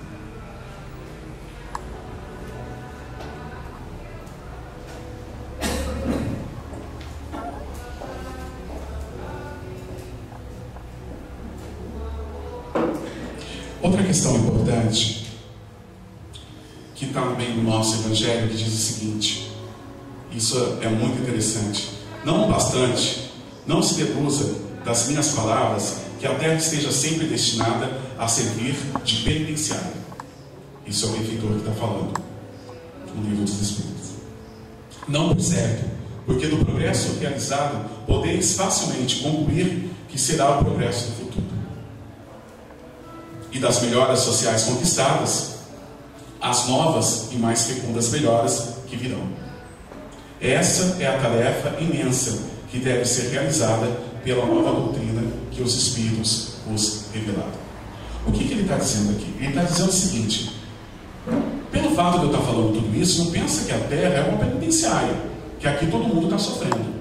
Isso 20.54 20.78
é 20.82 20.88
muito 20.88 21.22
interessante. 21.22 21.89
Não 22.24 22.50
bastante, 22.50 23.32
não 23.66 23.82
se 23.82 23.96
deduza 23.96 24.54
das 24.86 25.08
minhas 25.08 25.30
palavras 25.30 25.98
que 26.20 26.28
a 26.28 26.36
terra 26.36 26.54
esteja 26.54 26.92
sempre 26.92 27.26
destinada 27.26 27.89
a 28.20 28.28
servir 28.28 28.76
de 29.04 29.16
penitenciária. 29.24 30.04
Isso 30.86 31.06
é 31.06 31.10
o 31.10 31.12
benfeitor 31.13 31.52
que 31.54 31.58
está 31.58 31.72
falando 31.72 32.13
no 33.16 33.24
livro 33.24 33.46
dos 33.46 33.62
Espíritos. 33.62 33.94
Não 35.08 35.30
por 35.30 35.42
certo, 35.42 35.89
porque 36.26 36.48
do 36.48 36.63
progresso 36.63 37.18
realizado 37.20 37.89
podeis 38.06 38.56
facilmente 38.56 39.22
concluir 39.22 39.89
que 40.08 40.20
será 40.20 40.60
o 40.60 40.63
progresso 40.63 41.08
do 41.08 41.16
futuro 41.16 41.46
e 43.52 43.60
das 43.60 43.82
melhoras 43.82 44.20
sociais 44.20 44.63
conquistadas, 44.63 45.54
as 46.39 46.68
novas 46.68 47.30
e 47.32 47.36
mais 47.36 47.63
fecundas 47.63 48.10
melhoras 48.10 48.76
que 48.88 48.96
virão. 48.96 49.44
Essa 50.44 51.02
é 51.02 51.08
a 51.08 51.18
tarefa 51.20 51.80
imensa 51.80 52.38
que 52.70 52.78
deve 52.78 53.06
ser 53.06 53.30
realizada 53.30 53.88
pela 54.26 54.46
nova 54.46 54.74
doutrina 54.74 55.24
que 55.50 55.64
os 55.64 55.74
Espíritos 55.74 56.56
nos 56.70 57.06
revelaram. 57.14 57.64
O 58.28 58.32
que, 58.34 58.44
que 58.44 58.52
ele 58.52 58.64
está 58.64 58.76
dizendo 58.76 59.12
aqui? 59.12 59.34
Ele 59.40 59.48
está 59.48 59.64
dizendo 59.64 59.90
o 59.90 59.94
seguinte: 59.94 60.52
pelo 61.72 61.92
fato 61.92 62.20
de 62.20 62.26
eu 62.26 62.32
estar 62.32 62.42
falando 62.42 62.74
tudo 62.74 62.94
isso, 62.94 63.24
não 63.24 63.32
pensa 63.32 63.66
que 63.66 63.72
a 63.72 63.80
Terra 63.88 64.16
é 64.16 64.30
uma 64.30 64.38
penitenciária, 64.38 65.16
que 65.62 65.66
aqui 65.66 65.88
todo 65.88 66.04
mundo 66.04 66.26
está 66.26 66.38
sofrendo 66.38 66.94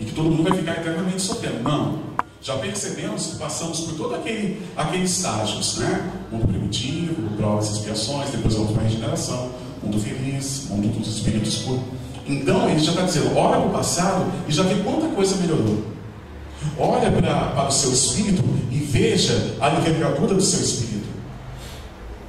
e 0.00 0.04
que 0.04 0.12
todo 0.12 0.28
mundo 0.28 0.42
vai 0.42 0.58
ficar 0.58 0.72
eternamente 0.72 1.22
sofrendo. 1.22 1.62
Não. 1.62 2.04
Já 2.42 2.56
percebemos 2.58 3.26
que 3.26 3.36
passamos 3.36 3.80
por 3.82 3.94
todos 3.94 4.18
aquele, 4.18 4.60
aqueles 4.76 5.10
estágios, 5.16 5.78
né? 5.78 6.12
Mundo 6.32 6.48
primitivo, 6.48 7.36
provas 7.36 7.68
e 7.68 7.72
expiações, 7.74 8.30
depois 8.30 8.56
a 8.56 8.82
regeneração, 8.82 9.52
mundo 9.82 10.00
feliz, 10.00 10.66
mundo 10.68 10.98
dos 10.98 11.16
espíritos 11.16 11.58
puros. 11.58 12.05
Então 12.28 12.68
ele 12.68 12.80
já 12.80 12.90
está 12.90 13.02
dizendo, 13.02 13.36
olha 13.36 13.60
para 13.60 13.68
o 13.68 13.70
passado 13.70 14.26
e 14.48 14.52
já 14.52 14.62
vê 14.64 14.82
quanta 14.82 15.06
coisa 15.14 15.36
melhorou. 15.36 15.84
Olha 16.78 17.10
para, 17.10 17.34
para 17.50 17.68
o 17.68 17.70
seu 17.72 17.92
espírito 17.92 18.42
e 18.70 18.78
veja 18.78 19.56
a 19.60 19.70
envergadura 19.70 20.34
do 20.34 20.42
seu 20.42 20.60
espírito. 20.60 21.06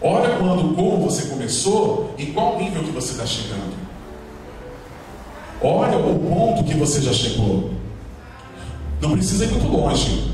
Olha 0.01 0.37
quando, 0.37 0.75
como 0.75 1.09
você 1.09 1.23
começou 1.23 2.13
e 2.17 2.27
qual 2.27 2.59
nível 2.59 2.83
que 2.83 2.91
você 2.91 3.13
está 3.13 3.25
chegando. 3.25 3.75
Olha 5.59 5.97
o 5.97 6.19
ponto 6.19 6.63
que 6.63 6.75
você 6.75 7.01
já 7.01 7.11
chegou. 7.11 7.71
Não 9.01 9.11
precisa 9.11 9.45
ir 9.45 9.51
muito 9.51 9.67
longe. 9.67 10.31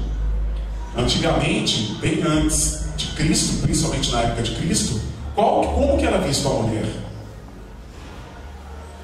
Antigamente, 0.98 1.96
bem 2.02 2.22
antes 2.22 2.84
de 2.98 3.08
Cristo, 3.16 3.62
principalmente 3.62 4.12
na 4.12 4.22
época 4.22 4.44
de 4.44 4.56
Cristo, 4.56 5.00
qual, 5.34 5.64
como 5.74 5.98
que 5.98 6.06
era 6.06 6.18
visto 6.20 6.48
a 6.48 6.54
mulher? 6.54 6.86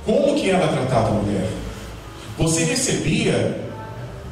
Como 0.09 0.33
que 0.33 0.49
era 0.49 0.67
tratada 0.67 1.09
a 1.09 1.11
mulher? 1.11 1.47
Você 2.35 2.63
recebia 2.63 3.63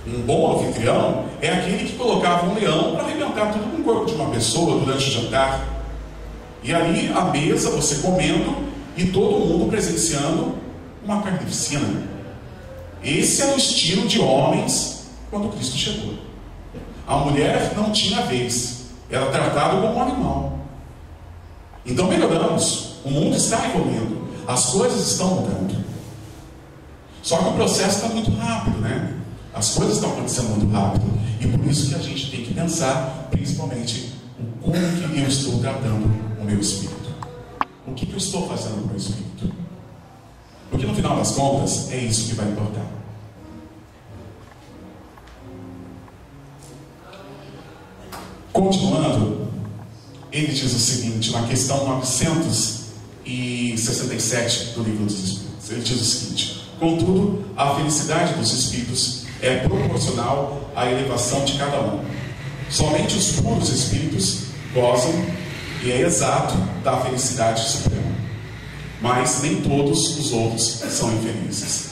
um 0.08 0.22
bom 0.22 0.58
anfitrião, 0.58 1.26
é 1.40 1.50
aquele 1.50 1.88
que 1.88 1.96
colocava 1.96 2.48
um 2.48 2.56
leão 2.56 2.96
para 2.96 3.04
arrebentar 3.04 3.54
tudo 3.54 3.70
com 3.70 3.82
o 3.82 3.84
corpo 3.84 4.06
de 4.08 4.16
uma 4.16 4.32
pessoa 4.32 4.80
durante 4.80 5.08
o 5.08 5.12
jantar. 5.12 5.68
E 6.64 6.74
ali 6.74 7.12
a 7.14 7.26
mesa, 7.26 7.70
você 7.70 7.98
comendo 7.98 8.56
e 8.96 9.06
todo 9.06 9.46
mundo 9.46 9.70
presenciando 9.70 10.56
uma 11.06 11.22
carnificina. 11.22 12.08
Esse 13.04 13.44
é 13.44 13.54
o 13.54 13.58
estilo 13.58 14.08
de 14.08 14.20
homens 14.20 15.10
quando 15.30 15.50
Cristo 15.50 15.78
chegou. 15.78 16.16
A 17.06 17.18
mulher 17.18 17.74
não 17.76 17.92
tinha 17.92 18.24
vez, 18.24 18.88
era 19.12 19.28
tratada 19.28 19.80
como 19.80 19.94
um 19.94 20.02
animal. 20.02 20.58
Então 21.86 22.08
melhoramos, 22.08 22.96
o 23.06 23.12
mundo 23.12 23.38
está 23.38 23.64
evoluindo, 23.64 24.17
as 24.48 24.68
coisas 24.68 25.12
estão 25.12 25.36
mudando. 25.36 25.86
Só 27.22 27.38
que 27.40 27.50
o 27.50 27.54
processo 27.54 27.98
está 27.98 28.08
muito 28.08 28.32
rápido, 28.32 28.78
né? 28.78 29.14
As 29.54 29.76
coisas 29.76 29.96
estão 29.96 30.12
acontecendo 30.12 30.50
muito 30.58 30.72
rápido. 30.72 31.06
E 31.42 31.48
por 31.48 31.66
isso 31.66 31.90
que 31.90 31.96
a 31.96 32.00
gente 32.00 32.32
tem 32.32 32.46
que 32.46 32.54
pensar, 32.54 33.28
principalmente, 33.30 34.14
o 34.40 34.46
como 34.62 34.74
que 34.74 35.20
eu 35.20 35.28
estou 35.28 35.60
tratando 35.60 36.06
o 36.40 36.46
meu 36.46 36.60
espírito. 36.60 37.14
O 37.86 37.94
que, 37.94 38.06
que 38.06 38.14
eu 38.14 38.18
estou 38.18 38.48
fazendo 38.48 38.76
com 38.76 38.86
o 38.86 38.88
meu 38.88 38.98
espírito? 38.98 39.52
Porque 40.70 40.86
no 40.86 40.96
final 40.96 41.18
das 41.18 41.32
contas, 41.32 41.92
é 41.92 41.98
isso 41.98 42.30
que 42.30 42.36
vai 42.36 42.48
importar. 42.48 42.86
Continuando, 48.54 49.48
ele 50.32 50.54
diz 50.54 50.74
o 50.74 50.80
seguinte, 50.80 51.32
na 51.32 51.44
questão 51.44 51.86
967 53.28 54.74
do 54.74 54.84
Livro 54.84 55.06
dos 55.06 55.20
Espíritos: 55.20 55.70
ele 55.70 55.82
diz 55.82 56.02
o 56.02 56.06
seguinte: 56.06 56.64
Contudo, 56.80 57.44
a 57.56 57.76
felicidade 57.76 58.34
dos 58.36 58.54
espíritos 58.54 59.24
é 59.42 59.58
proporcional 59.58 60.72
à 60.76 60.90
elevação 60.90 61.44
de 61.44 61.58
cada 61.58 61.82
um. 61.82 62.00
Somente 62.70 63.18
os 63.18 63.34
puros 63.34 63.70
espíritos 63.70 64.44
gozam, 64.74 65.14
e 65.84 65.92
é 65.92 66.02
exato, 66.02 66.56
da 66.84 66.98
felicidade 66.98 67.68
suprema. 67.68 68.16
Mas 69.02 69.42
nem 69.42 69.62
todos 69.62 70.18
os 70.18 70.32
outros 70.32 70.84
são 70.90 71.14
infelizes. 71.14 71.88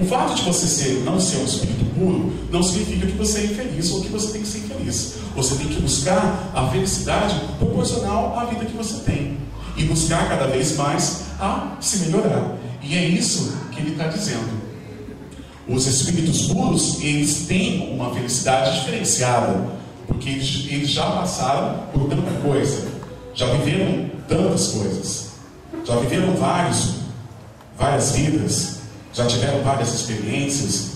O 0.00 0.04
fato 0.04 0.34
de 0.34 0.42
você 0.42 0.66
ser, 0.66 1.04
não 1.04 1.20
ser 1.20 1.38
um 1.38 1.44
espírito 1.44 1.84
puro 1.94 2.32
não 2.50 2.62
significa 2.62 3.06
que 3.06 3.12
você 3.12 3.38
é 3.38 3.44
infeliz 3.44 3.90
ou 3.92 4.02
que 4.02 4.08
você 4.08 4.32
tem 4.32 4.42
que 4.42 4.48
ser 4.48 4.58
infeliz. 4.58 5.14
Você 5.36 5.54
tem 5.54 5.68
que 5.68 5.80
buscar 5.80 6.50
a 6.54 6.68
felicidade 6.68 7.40
proporcional 7.58 8.36
à 8.38 8.44
vida 8.46 8.64
que 8.64 8.76
você 8.76 8.98
tem. 9.04 9.43
E 9.84 9.86
buscar 9.86 10.28
cada 10.28 10.46
vez 10.46 10.76
mais 10.76 11.24
a 11.38 11.76
se 11.80 12.06
melhorar. 12.06 12.56
E 12.82 12.96
é 12.96 13.04
isso 13.04 13.56
que 13.70 13.80
ele 13.80 13.92
está 13.92 14.08
dizendo. 14.08 14.64
Os 15.68 15.86
espíritos 15.86 16.46
puros, 16.46 17.02
eles 17.02 17.46
têm 17.46 17.94
uma 17.94 18.12
felicidade 18.14 18.80
diferenciada. 18.80 19.74
Porque 20.06 20.28
eles, 20.28 20.66
eles 20.68 20.90
já 20.90 21.04
passaram 21.10 21.84
por 21.92 22.08
tanta 22.08 22.30
coisa. 22.42 22.88
Já 23.34 23.46
viveram 23.46 24.10
tantas 24.28 24.68
coisas. 24.68 25.28
Já 25.84 25.96
viveram 25.96 26.34
vários, 26.34 26.94
várias 27.78 28.12
vidas 28.12 28.74
já 29.14 29.26
tiveram 29.26 29.62
várias 29.62 29.94
experiências, 29.94 30.94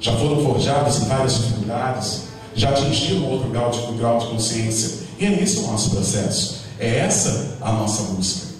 já 0.00 0.12
foram 0.16 0.42
forjados 0.42 0.96
em 0.96 1.04
várias 1.06 1.36
dificuldades, 1.36 2.22
já 2.54 2.70
atingiram 2.70 3.24
outro 3.26 3.48
grau 3.50 3.70
de, 3.70 3.92
grau 3.96 4.18
de 4.18 4.26
consciência. 4.26 5.06
E 5.18 5.26
é 5.26 5.42
esse 5.42 5.58
o 5.58 5.68
nosso 5.68 5.90
processo. 5.90 6.59
É 6.80 7.00
essa 7.00 7.58
a 7.60 7.72
nossa 7.72 8.14
busca. 8.14 8.54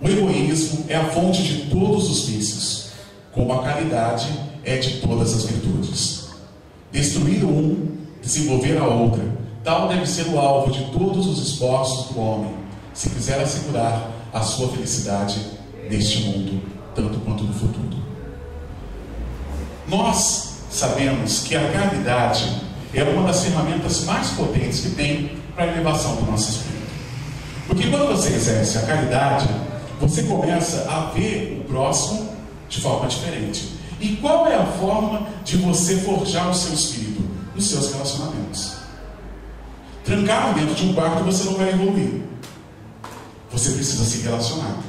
O 0.00 0.08
egoísmo 0.08 0.84
é 0.88 0.96
a 0.96 1.04
fonte 1.04 1.42
de 1.44 1.70
todos 1.70 2.10
os 2.10 2.26
vícios, 2.26 2.88
como 3.32 3.52
a 3.52 3.62
caridade 3.62 4.28
é 4.64 4.76
de 4.76 5.00
todas 5.00 5.32
as 5.34 5.44
virtudes. 5.44 6.24
Destruir 6.90 7.44
um 7.44 7.94
desenvolver 8.20 8.76
a 8.78 8.86
outra. 8.86 9.22
Tal 9.62 9.88
deve 9.88 10.04
ser 10.04 10.26
o 10.28 10.38
alvo 10.38 10.72
de 10.72 10.84
todos 10.90 11.26
os 11.26 11.46
esforços 11.46 12.12
do 12.12 12.20
homem, 12.20 12.54
se 12.92 13.08
quiser 13.10 13.40
assegurar 13.40 14.10
a 14.32 14.40
sua 14.40 14.68
felicidade 14.68 15.38
neste 15.88 16.24
mundo, 16.24 16.60
tanto 16.94 17.20
quanto 17.20 17.44
no 17.44 17.52
futuro. 17.52 18.02
Nós 19.86 20.56
sabemos 20.70 21.44
que 21.44 21.54
a 21.54 21.70
caridade 21.70 22.52
é 22.92 23.04
uma 23.04 23.28
das 23.28 23.44
ferramentas 23.44 24.04
mais 24.04 24.30
potentes 24.30 24.80
que 24.80 24.90
tem 24.90 25.43
para 25.54 25.64
a 25.64 25.68
elevação 25.68 26.16
do 26.16 26.30
nosso 26.30 26.50
espírito. 26.50 26.74
Porque 27.66 27.88
quando 27.88 28.08
você 28.08 28.34
exerce 28.34 28.78
a 28.78 28.82
caridade, 28.82 29.48
você 30.00 30.24
começa 30.24 30.86
a 30.90 31.10
ver 31.12 31.60
o 31.60 31.68
próximo 31.68 32.28
de 32.68 32.80
forma 32.80 33.08
diferente. 33.08 33.74
E 34.00 34.16
qual 34.16 34.46
é 34.46 34.56
a 34.56 34.66
forma 34.66 35.26
de 35.44 35.56
você 35.56 35.96
forjar 35.98 36.50
o 36.50 36.54
seu 36.54 36.74
espírito? 36.74 37.22
Nos 37.54 37.66
seus 37.66 37.92
relacionamentos. 37.92 38.74
Trancado 40.04 40.58
dentro 40.58 40.74
de 40.74 40.86
um 40.86 40.92
quarto 40.92 41.24
você 41.24 41.44
não 41.44 41.54
vai 41.54 41.70
evoluir. 41.70 42.22
Você 43.50 43.70
precisa 43.70 44.04
se 44.04 44.22
relacionar. 44.22 44.82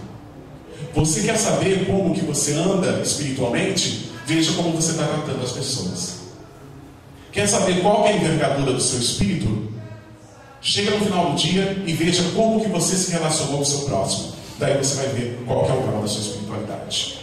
Você 0.93 1.21
quer 1.21 1.37
saber 1.37 1.85
como 1.85 2.13
que 2.13 2.21
você 2.21 2.53
anda 2.55 3.01
espiritualmente? 3.01 4.11
Veja 4.25 4.53
como 4.53 4.71
você 4.71 4.91
está 4.91 5.05
tratando 5.05 5.43
as 5.43 5.51
pessoas. 5.51 6.15
Quer 7.31 7.47
saber 7.47 7.81
qual 7.81 8.05
é 8.07 8.13
a 8.13 8.17
envergadura 8.17 8.73
do 8.73 8.81
seu 8.81 8.99
espírito? 8.99 9.74
Chega 10.65 10.97
no 10.97 11.05
final 11.05 11.29
do 11.29 11.35
dia 11.35 11.83
e 11.85 11.93
veja 11.93 12.23
como 12.35 12.59
que 12.59 12.67
você 12.67 12.95
se 12.95 13.11
relacionou 13.11 13.57
com 13.57 13.61
o 13.61 13.65
seu 13.65 13.81
próximo. 13.81 14.33
Daí 14.57 14.75
você 14.75 14.95
vai 14.95 15.09
ver 15.09 15.43
qual 15.45 15.59
é 15.69 15.71
o 15.71 15.81
grau 15.83 16.01
da 16.01 16.07
sua 16.07 16.21
espiritualidade. 16.21 17.19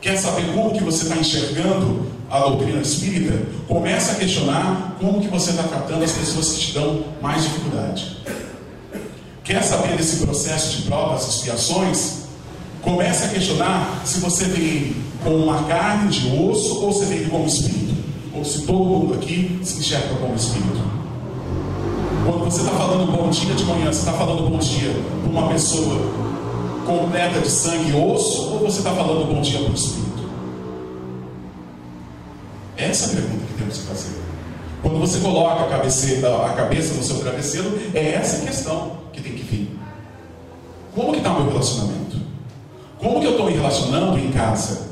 Quer 0.00 0.16
saber 0.16 0.46
como 0.54 0.72
que 0.72 0.82
você 0.82 1.02
está 1.02 1.18
enxergando 1.18 2.06
a 2.30 2.38
doutrina 2.38 2.80
espírita? 2.80 3.38
Começa 3.68 4.12
a 4.12 4.14
questionar 4.14 4.96
como 4.98 5.20
que 5.20 5.28
você 5.28 5.50
está 5.50 5.64
tratando 5.64 6.02
as 6.02 6.12
pessoas 6.12 6.54
que 6.54 6.60
te 6.60 6.72
dão 6.72 7.04
mais 7.20 7.42
dificuldade. 7.42 8.16
Quer 9.44 9.62
saber 9.62 9.98
desse 9.98 10.24
processo 10.24 10.78
de 10.78 10.82
provas, 10.84 11.28
expiações? 11.28 12.22
Comece 12.80 13.24
a 13.24 13.28
questionar 13.28 14.00
se 14.06 14.20
você 14.20 14.44
ele 14.44 14.96
com 15.22 15.36
uma 15.36 15.64
carne 15.64 16.08
de 16.08 16.34
osso 16.34 16.82
ou 16.82 16.94
se 16.94 17.12
ele 17.12 17.28
como 17.28 17.46
espírito. 17.46 17.94
Ou 18.34 18.42
se 18.42 18.62
todo 18.62 18.84
mundo 18.86 19.12
aqui 19.12 19.60
se 19.62 19.80
enxerga 19.80 20.14
como 20.14 20.34
espírito. 20.34 20.97
Quando 22.28 22.44
você 22.44 22.60
está 22.60 22.72
falando 22.72 23.10
bom 23.10 23.30
dia 23.30 23.54
de 23.54 23.64
manhã, 23.64 23.86
você 23.86 24.00
está 24.00 24.12
falando 24.12 24.50
bom 24.50 24.58
dia 24.58 24.92
para 25.22 25.30
uma 25.30 25.48
pessoa 25.48 25.98
completa 26.84 27.40
de 27.40 27.48
sangue 27.48 27.90
e 27.90 27.94
osso, 27.94 28.52
ou 28.52 28.58
você 28.58 28.80
está 28.80 28.90
falando 28.90 29.32
bom 29.32 29.40
dia 29.40 29.60
para 29.60 29.70
o 29.70 29.74
espírito? 29.74 30.28
Essa 32.76 33.06
é 33.06 33.12
a 33.12 33.16
pergunta 33.22 33.46
que 33.46 33.54
temos 33.54 33.78
que 33.78 33.86
fazer. 33.86 34.20
Quando 34.82 34.98
você 34.98 35.20
coloca 35.20 35.64
a, 35.64 35.68
cabeceira, 35.68 36.44
a 36.44 36.50
cabeça 36.50 36.92
no 36.92 37.02
seu 37.02 37.18
travesseiro, 37.20 37.80
é 37.94 38.12
essa 38.12 38.44
questão 38.44 38.98
que 39.10 39.22
tem 39.22 39.32
que 39.32 39.42
vir. 39.44 39.78
Como 40.94 41.12
que 41.12 41.18
está 41.20 41.30
o 41.30 41.44
meu 41.44 41.52
relacionamento? 41.52 42.18
Como 42.98 43.20
que 43.20 43.26
eu 43.26 43.30
estou 43.30 43.46
me 43.46 43.54
relacionando 43.54 44.18
em 44.18 44.30
casa? 44.32 44.88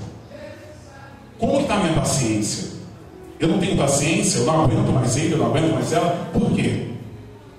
Como 1.39 1.57
que 1.57 1.63
está 1.65 1.75
a 1.75 1.81
minha 1.81 1.93
paciência? 1.97 2.79
Eu 3.39 3.49
não 3.49 3.59
tenho 3.59 3.77
paciência, 3.77 4.39
eu 4.39 4.47
não 4.47 4.65
aguento 4.65 4.91
mais 4.91 5.15
ele, 5.19 5.35
eu 5.35 5.39
não 5.39 5.49
aguento 5.49 5.75
mais 5.75 5.93
ela. 5.93 6.31
Por 6.33 6.51
quê? 6.53 6.96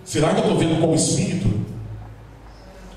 Será 0.08 0.34
que 0.34 0.40
eu 0.40 0.44
estou 0.44 0.58
vendo 0.58 0.80
como 0.80 0.96
espírito? 0.96 1.50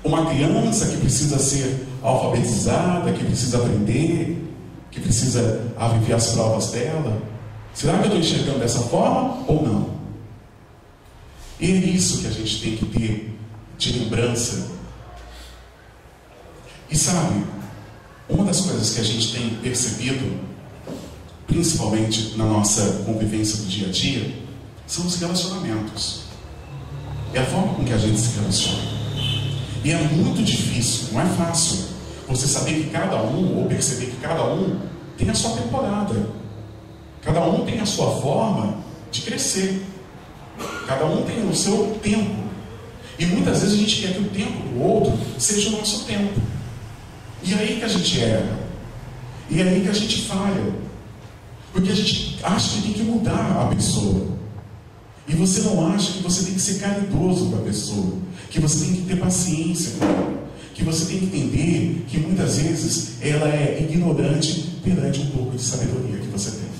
Uma 0.01 0.27
criança 0.27 0.87
que 0.87 0.95
precisa 0.95 1.37
ser 1.37 1.85
alfabetizada, 2.01 3.11
que 3.11 3.25
precisa 3.25 3.57
aprender, 3.57 4.41
que 4.89 5.01
precisa 5.01 5.73
viver 5.99 6.13
as 6.13 6.31
provas 6.31 6.71
dela. 6.71 7.21
Será 7.73 7.97
que 7.97 8.07
eu 8.07 8.17
estou 8.17 8.19
enxergando 8.19 8.59
dessa 8.59 8.79
forma 8.83 9.43
ou 9.45 9.61
não? 9.61 9.89
E 11.59 11.69
é 11.69 11.75
isso 11.75 12.21
que 12.21 12.27
a 12.27 12.31
gente 12.31 12.61
tem 12.61 12.77
que 12.77 12.85
ter 12.85 13.37
de 13.77 13.99
lembrança. 13.99 14.71
E 16.89 16.97
sabe, 16.97 17.45
uma 18.29 18.45
das 18.45 18.61
coisas 18.61 18.93
que 18.93 19.01
a 19.01 19.03
gente 19.03 19.33
tem 19.33 19.49
percebido, 19.55 20.39
principalmente 21.45 22.37
na 22.37 22.45
nossa 22.45 23.03
convivência 23.05 23.57
do 23.57 23.67
dia 23.67 23.87
a 23.89 23.91
dia, 23.91 24.33
são 24.87 25.05
os 25.05 25.17
relacionamentos. 25.17 26.20
É 27.33 27.39
a 27.39 27.45
forma 27.45 27.73
com 27.75 27.85
que 27.85 27.93
a 27.93 27.97
gente 27.97 28.19
se 28.19 28.39
relaciona. 28.39 28.83
E 29.83 29.91
é 29.91 29.97
muito 29.97 30.43
difícil, 30.43 31.13
não 31.13 31.21
é 31.21 31.25
fácil, 31.25 31.91
você 32.27 32.47
saber 32.47 32.73
que 32.75 32.89
cada 32.89 33.21
um, 33.21 33.57
ou 33.57 33.65
perceber 33.65 34.07
que 34.07 34.17
cada 34.17 34.43
um 34.45 34.79
tem 35.17 35.29
a 35.29 35.33
sua 35.33 35.51
temporada. 35.51 36.29
Cada 37.21 37.41
um 37.41 37.65
tem 37.65 37.79
a 37.79 37.85
sua 37.85 38.21
forma 38.21 38.77
de 39.11 39.21
crescer. 39.21 39.85
Cada 40.87 41.05
um 41.05 41.23
tem 41.23 41.47
o 41.47 41.55
seu 41.55 41.99
tempo. 42.01 42.41
E 43.19 43.25
muitas 43.25 43.61
vezes 43.61 43.75
a 43.75 43.77
gente 43.77 44.01
quer 44.01 44.13
que 44.13 44.21
o 44.21 44.29
tempo 44.29 44.69
do 44.69 44.81
outro 44.81 45.17
seja 45.37 45.69
o 45.69 45.73
nosso 45.73 46.05
tempo. 46.05 46.39
E 47.43 47.53
é 47.53 47.57
aí 47.57 47.75
que 47.77 47.83
a 47.83 47.87
gente 47.87 48.19
erra. 48.19 48.59
E 49.49 49.61
é 49.61 49.63
aí 49.63 49.81
que 49.81 49.89
a 49.89 49.93
gente 49.93 50.21
falha. 50.23 50.73
Porque 51.71 51.91
a 51.91 51.95
gente 51.95 52.39
acha 52.43 52.75
que 52.75 52.81
tem 52.81 52.93
que 52.93 53.03
mudar 53.03 53.61
a 53.61 53.75
pessoa. 53.75 54.27
E 55.27 55.33
você 55.35 55.61
não 55.61 55.87
acha 55.87 56.13
que 56.13 56.23
você 56.23 56.45
tem 56.45 56.53
que 56.55 56.61
ser 56.61 56.79
caridoso 56.79 57.49
com 57.49 57.57
a 57.57 57.61
pessoa, 57.61 58.17
que 58.49 58.59
você 58.59 58.85
tem 58.85 58.95
que 58.95 59.01
ter 59.03 59.17
paciência 59.17 59.93
com 59.97 60.05
ela, 60.05 60.43
que 60.73 60.83
você 60.83 61.05
tem 61.05 61.19
que 61.19 61.25
entender 61.25 62.05
que 62.07 62.17
muitas 62.17 62.57
vezes 62.57 63.13
ela 63.21 63.47
é 63.47 63.87
ignorante 63.89 64.79
perante 64.83 65.21
um 65.21 65.29
pouco 65.29 65.55
de 65.55 65.61
sabedoria 65.61 66.17
que 66.17 66.27
você 66.27 66.51
tem. 66.51 66.71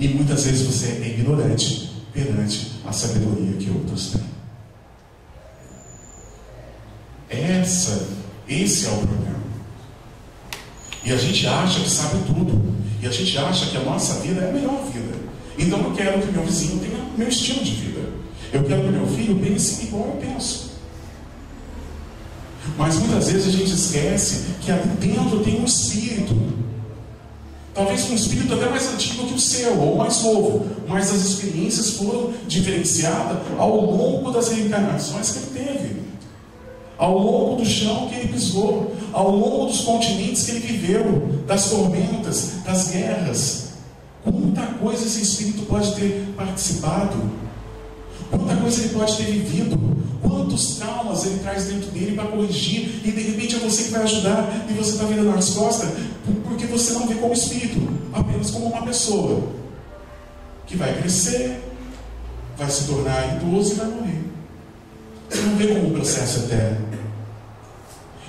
E 0.00 0.08
muitas 0.08 0.44
vezes 0.44 0.62
você 0.62 0.86
é 1.02 1.08
ignorante 1.18 1.92
perante 2.12 2.72
a 2.84 2.92
sabedoria 2.92 3.52
que 3.52 3.70
outros 3.70 4.12
têm. 4.12 4.22
Essa, 7.30 8.08
esse 8.48 8.86
é 8.86 8.90
o 8.90 8.96
problema. 8.96 9.42
E 11.04 11.12
a 11.12 11.16
gente 11.16 11.46
acha 11.46 11.80
que 11.80 11.90
sabe 11.90 12.18
tudo. 12.26 12.72
E 13.00 13.06
a 13.06 13.10
gente 13.10 13.36
acha 13.38 13.66
que 13.66 13.76
a 13.76 13.80
nossa 13.80 14.20
vida 14.20 14.40
é 14.40 14.50
a 14.50 14.52
melhor 14.52 14.84
vida. 14.92 15.14
Então 15.58 15.80
eu 15.80 15.92
quero 15.92 16.20
que 16.20 16.32
meu 16.32 16.44
vizinho 16.44 16.78
tenha 16.78 16.91
meu 17.16 17.28
estilo 17.28 17.64
de 17.64 17.72
vida. 17.72 18.00
Eu 18.52 18.64
quero 18.64 18.82
que 18.82 18.88
meu 18.90 19.06
filho 19.06 19.38
pense 19.38 19.84
igual 19.84 20.06
eu 20.06 20.20
penso. 20.20 20.72
Mas 22.76 22.96
muitas 22.96 23.30
vezes 23.30 23.48
a 23.48 23.58
gente 23.58 23.72
esquece 23.72 24.44
que 24.60 24.70
ali 24.70 24.88
dentro 25.00 25.40
tem 25.40 25.60
um 25.60 25.64
espírito. 25.64 26.34
Talvez 27.74 28.10
um 28.10 28.14
espírito 28.14 28.54
até 28.54 28.68
mais 28.68 28.92
antigo 28.92 29.26
que 29.26 29.34
o 29.34 29.38
seu, 29.38 29.78
ou 29.80 29.96
mais 29.96 30.22
novo. 30.22 30.66
Mas 30.86 31.10
as 31.10 31.24
experiências 31.24 31.92
foram 31.92 32.32
diferenciadas 32.46 33.38
ao 33.58 33.80
longo 33.80 34.30
das 34.30 34.48
reencarnações 34.50 35.30
que 35.30 35.38
ele 35.38 35.66
teve. 35.66 36.02
Ao 36.98 37.16
longo 37.16 37.56
do 37.56 37.66
chão 37.66 38.08
que 38.08 38.16
ele 38.16 38.32
pisou. 38.32 38.94
Ao 39.12 39.30
longo 39.30 39.66
dos 39.66 39.80
continentes 39.80 40.44
que 40.44 40.52
ele 40.52 40.60
viveu. 40.60 41.42
Das 41.46 41.70
tormentas, 41.70 42.52
das 42.64 42.88
guerras. 42.88 43.71
Quanta 44.24 44.62
coisa 44.78 45.04
esse 45.04 45.22
espírito 45.22 45.66
pode 45.66 45.94
ter 45.96 46.32
participado. 46.36 47.16
Quanta 48.30 48.56
coisa 48.56 48.80
ele 48.80 48.94
pode 48.94 49.16
ter 49.16 49.24
vivido. 49.24 49.78
Quantos 50.22 50.76
traumas 50.76 51.26
ele 51.26 51.40
traz 51.40 51.66
dentro 51.66 51.90
dele 51.90 52.14
para 52.14 52.26
corrigir. 52.26 53.00
E 53.04 53.10
de 53.10 53.22
repente 53.22 53.56
é 53.56 53.58
você 53.58 53.84
que 53.84 53.90
vai 53.90 54.02
ajudar. 54.02 54.66
E 54.68 54.72
você 54.74 54.92
está 54.92 55.04
virando 55.04 55.36
as 55.36 55.50
costas. 55.50 55.90
Porque 56.44 56.66
você 56.66 56.92
não 56.92 57.08
vê 57.08 57.14
como 57.16 57.32
espírito. 57.32 57.80
Apenas 58.12 58.50
como 58.50 58.66
uma 58.66 58.82
pessoa. 58.82 59.42
Que 60.66 60.76
vai 60.76 60.96
crescer. 60.98 61.60
Vai 62.56 62.70
se 62.70 62.84
tornar 62.84 63.36
idoso 63.36 63.72
e 63.72 63.76
vai 63.76 63.86
morrer. 63.86 64.22
Você 65.28 65.40
não 65.42 65.56
vê 65.56 65.66
como 65.68 65.88
um 65.88 65.92
processo 65.92 66.40
eterno. 66.40 66.92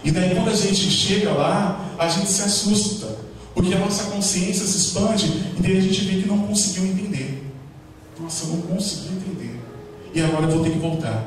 E 0.04 0.12
daí 0.12 0.36
quando 0.36 0.50
a 0.50 0.56
gente 0.56 0.90
chega 0.90 1.32
lá, 1.32 1.96
a 1.98 2.08
gente 2.08 2.30
se 2.30 2.42
assusta. 2.42 3.23
Porque 3.54 3.74
a 3.74 3.80
nossa 3.80 4.06
consciência 4.06 4.66
se 4.66 4.78
expande 4.78 5.28
e 5.58 5.62
daí 5.62 5.78
a 5.78 5.82
gente 5.82 6.02
vê 6.06 6.22
que 6.22 6.28
não 6.28 6.40
conseguiu 6.40 6.86
entender. 6.86 7.52
Nossa, 8.20 8.46
eu 8.46 8.54
não 8.54 8.62
consegui 8.62 9.16
entender. 9.16 9.60
E 10.14 10.22
agora 10.22 10.46
eu 10.46 10.52
vou 10.52 10.64
ter 10.64 10.72
que 10.72 10.80
voltar 10.80 11.26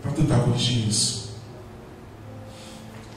para 0.00 0.12
tentar 0.12 0.40
corrigir 0.40 0.88
isso. 0.88 1.30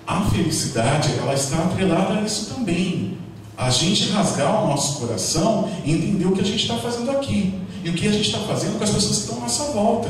A 0.05 0.21
felicidade, 0.25 1.13
ela 1.17 1.33
está 1.33 1.57
atrelada 1.57 2.19
a 2.19 2.21
isso 2.21 2.53
também. 2.53 3.17
A 3.57 3.69
gente 3.69 4.09
rasgar 4.11 4.63
o 4.63 4.67
nosso 4.67 4.99
coração 4.99 5.71
e 5.83 5.91
entender 5.91 6.25
o 6.25 6.33
que 6.33 6.41
a 6.41 6.45
gente 6.45 6.61
está 6.61 6.77
fazendo 6.77 7.09
aqui. 7.11 7.59
E 7.83 7.89
o 7.89 7.93
que 7.93 8.07
a 8.07 8.11
gente 8.11 8.27
está 8.27 8.39
fazendo 8.39 8.77
com 8.77 8.83
as 8.83 8.89
pessoas 8.89 9.17
que 9.17 9.21
estão 9.23 9.37
à 9.37 9.41
nossa 9.41 9.63
volta. 9.71 10.09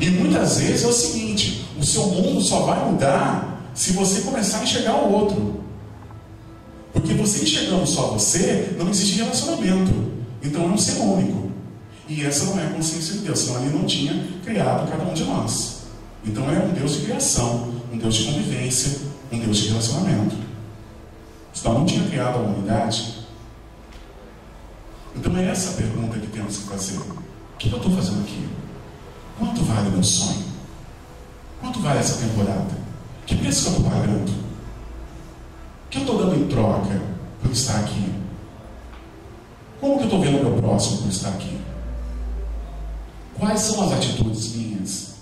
E 0.00 0.10
muitas 0.10 0.58
vezes 0.58 0.84
é 0.84 0.88
o 0.88 0.92
seguinte: 0.92 1.66
o 1.78 1.84
seu 1.84 2.06
mundo 2.06 2.40
só 2.40 2.60
vai 2.60 2.90
mudar 2.90 3.70
se 3.74 3.92
você 3.92 4.20
começar 4.22 4.58
a 4.58 4.62
enxergar 4.64 4.94
o 4.94 5.12
outro. 5.12 5.63
Porque 6.94 7.12
você 7.12 7.42
enxergando 7.42 7.86
só 7.86 8.12
você, 8.12 8.74
não 8.78 8.88
existe 8.88 9.16
relacionamento. 9.16 9.92
Então 10.40 10.62
é 10.62 10.66
um 10.68 10.78
ser 10.78 11.00
único. 11.00 11.50
E 12.08 12.24
essa 12.24 12.44
não 12.44 12.60
é 12.60 12.66
a 12.66 12.70
consciência 12.70 13.14
de 13.14 13.20
Deus, 13.20 13.38
senão 13.40 13.62
ele 13.62 13.76
não 13.76 13.84
tinha 13.84 14.28
criado 14.44 14.88
cada 14.88 15.02
um 15.02 15.12
de 15.12 15.24
nós. 15.24 15.82
Então 16.24 16.48
é 16.48 16.58
um 16.60 16.72
Deus 16.72 16.92
de 16.92 17.06
criação, 17.06 17.74
um 17.92 17.98
Deus 17.98 18.14
de 18.14 18.24
convivência, 18.24 19.00
um 19.32 19.38
Deus 19.40 19.56
de 19.56 19.68
relacionamento. 19.68 20.36
Senão 21.52 21.80
não 21.80 21.86
tinha 21.86 22.08
criado 22.08 22.36
a 22.36 22.40
humanidade. 22.42 23.26
Então 25.16 25.36
é 25.36 25.48
essa 25.48 25.70
a 25.70 25.74
pergunta 25.74 26.18
que 26.18 26.26
temos 26.28 26.58
que 26.58 26.68
fazer. 26.68 26.98
O 26.98 27.56
que 27.58 27.70
eu 27.70 27.76
estou 27.76 27.92
fazendo 27.92 28.20
aqui? 28.20 28.48
Quanto 29.38 29.64
vale 29.64 29.90
meu 29.90 30.02
sonho? 30.02 30.44
Quanto 31.60 31.80
vale 31.80 31.98
essa 31.98 32.20
temporada? 32.20 32.70
Que 33.26 33.36
preço 33.36 33.62
que 33.62 33.68
eu 33.68 33.76
estou 33.76 33.90
pagando? 33.90 34.43
Que 35.94 36.00
eu 36.00 36.02
estou 36.02 36.18
dando 36.18 36.34
em 36.34 36.48
troca 36.48 37.00
por 37.40 37.52
estar 37.52 37.78
aqui? 37.78 38.12
Como 39.80 39.96
que 39.96 40.02
eu 40.02 40.06
estou 40.06 40.20
vendo 40.20 40.40
o 40.40 40.50
meu 40.50 40.60
próximo 40.60 41.02
por 41.02 41.08
estar 41.08 41.28
aqui? 41.28 41.56
Quais 43.38 43.60
são 43.60 43.84
as 43.84 43.92
atitudes 43.92 44.56
minhas? 44.56 45.14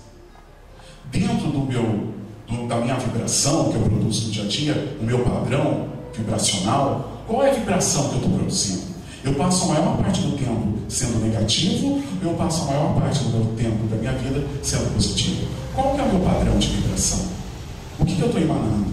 Dentro 1.11 1.51
do 1.51 1.59
meu, 1.59 2.13
do, 2.47 2.67
da 2.67 2.77
minha 2.77 2.95
vibração 2.95 3.71
que 3.71 3.75
eu 3.75 3.81
produzo 3.83 4.25
no 4.25 4.31
dia 4.31 4.43
a 4.45 4.47
dia, 4.47 4.97
o 4.99 5.03
meu 5.03 5.19
padrão 5.19 5.89
vibracional, 6.11 7.21
qual 7.27 7.43
é 7.43 7.51
a 7.51 7.53
vibração 7.53 8.09
que 8.09 8.15
eu 8.15 8.21
estou 8.21 8.31
produzindo? 8.39 8.81
Eu 9.23 9.35
passo 9.35 9.65
a 9.65 9.67
maior 9.75 9.97
parte 9.97 10.21
do 10.21 10.35
tempo 10.35 10.79
sendo 10.89 11.23
negativo, 11.23 12.01
ou 12.23 12.31
eu 12.31 12.33
passo 12.35 12.63
a 12.63 12.73
maior 12.73 12.99
parte 12.99 13.23
do 13.23 13.29
meu 13.29 13.55
tempo 13.55 13.85
da 13.85 13.97
minha 13.97 14.13
vida 14.13 14.43
sendo 14.63 14.91
positivo. 14.91 15.45
Qual 15.75 15.93
que 15.93 16.01
é 16.01 16.03
o 16.03 16.13
meu 16.15 16.21
padrão 16.21 16.57
de 16.57 16.67
vibração? 16.69 17.27
O 17.99 18.05
que, 18.05 18.15
que 18.15 18.21
eu 18.23 18.25
estou 18.25 18.41
emanando? 18.41 18.92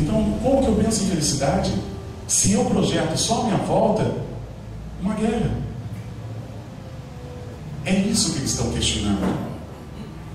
Então, 0.00 0.38
como 0.42 0.62
que 0.62 0.68
eu 0.68 0.76
penso 0.76 1.04
em 1.04 1.08
felicidade 1.08 1.72
se 2.26 2.52
eu 2.52 2.64
projeto 2.64 3.16
só 3.16 3.42
a 3.42 3.44
minha 3.44 3.56
volta 3.58 4.14
uma 5.02 5.14
guerra? 5.14 5.50
É 7.84 7.94
isso 7.94 8.32
que 8.32 8.38
eles 8.38 8.50
estão 8.50 8.70
questionando. 8.72 9.38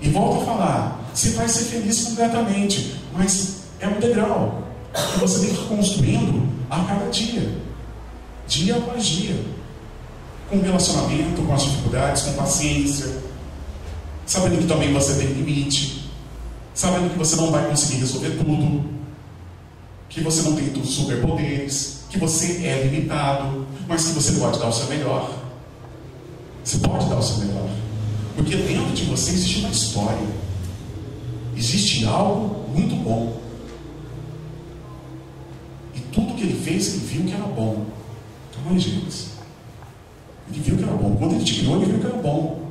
E 0.00 0.08
volto 0.10 0.42
a 0.42 0.44
falar: 0.44 1.00
se 1.14 1.30
vai 1.30 1.48
ser 1.48 1.64
feliz 1.64 2.04
completamente, 2.04 2.96
mas 3.12 3.62
é 3.80 3.88
um 3.88 3.98
degrau 3.98 4.62
que 4.92 5.20
você 5.20 5.46
tem 5.46 5.54
que 5.54 5.62
ir 5.62 5.68
construindo 5.68 6.48
a 6.70 6.84
cada 6.84 7.10
dia, 7.10 7.58
dia 8.46 8.76
após 8.76 9.04
dia, 9.04 9.40
com 10.48 10.60
relacionamento, 10.60 11.42
com 11.42 11.52
as 11.52 11.62
dificuldades, 11.62 12.22
com 12.22 12.32
paciência, 12.34 13.20
sabendo 14.24 14.58
que 14.58 14.66
também 14.66 14.92
você 14.92 15.14
tem 15.14 15.28
limite, 15.28 16.10
sabendo 16.74 17.10
que 17.10 17.18
você 17.18 17.36
não 17.36 17.50
vai 17.50 17.68
conseguir 17.68 17.98
resolver 17.98 18.30
tudo, 18.30 18.95
que 20.08 20.20
você 20.20 20.42
não 20.42 20.56
tem 20.56 20.84
superpoderes, 20.84 22.04
que 22.10 22.18
você 22.18 22.64
é 22.66 22.84
limitado, 22.84 23.66
mas 23.88 24.06
que 24.06 24.12
você 24.14 24.32
pode 24.40 24.58
dar 24.58 24.68
o 24.68 24.72
seu 24.72 24.86
melhor. 24.86 25.30
Você 26.64 26.78
pode 26.78 27.08
dar 27.08 27.18
o 27.18 27.22
seu 27.22 27.38
melhor. 27.38 27.68
Porque 28.36 28.56
dentro 28.56 28.92
de 28.92 29.04
você 29.04 29.32
existe 29.32 29.60
uma 29.60 29.70
história. 29.70 30.26
Existe 31.56 32.04
algo 32.04 32.68
muito 32.68 32.94
bom. 32.96 33.40
E 35.94 36.00
tudo 36.12 36.34
que 36.34 36.42
ele 36.42 36.60
fez, 36.62 36.94
ele 36.94 37.06
viu 37.06 37.24
que 37.24 37.32
era 37.32 37.44
bom. 37.44 37.86
Então, 38.50 38.76
é, 38.76 38.78
gente. 38.78 39.36
Ele 40.50 40.60
viu 40.60 40.76
que 40.76 40.82
era 40.82 40.92
bom. 40.92 41.16
Quando 41.16 41.34
ele 41.34 41.44
te 41.44 41.54
criou, 41.60 41.76
ele 41.76 41.92
viu 41.92 42.00
que 42.00 42.06
era 42.06 42.16
bom. 42.16 42.70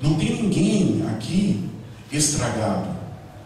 Não 0.00 0.14
tem 0.14 0.42
ninguém 0.42 1.04
aqui 1.08 1.68
estragado. 2.12 2.96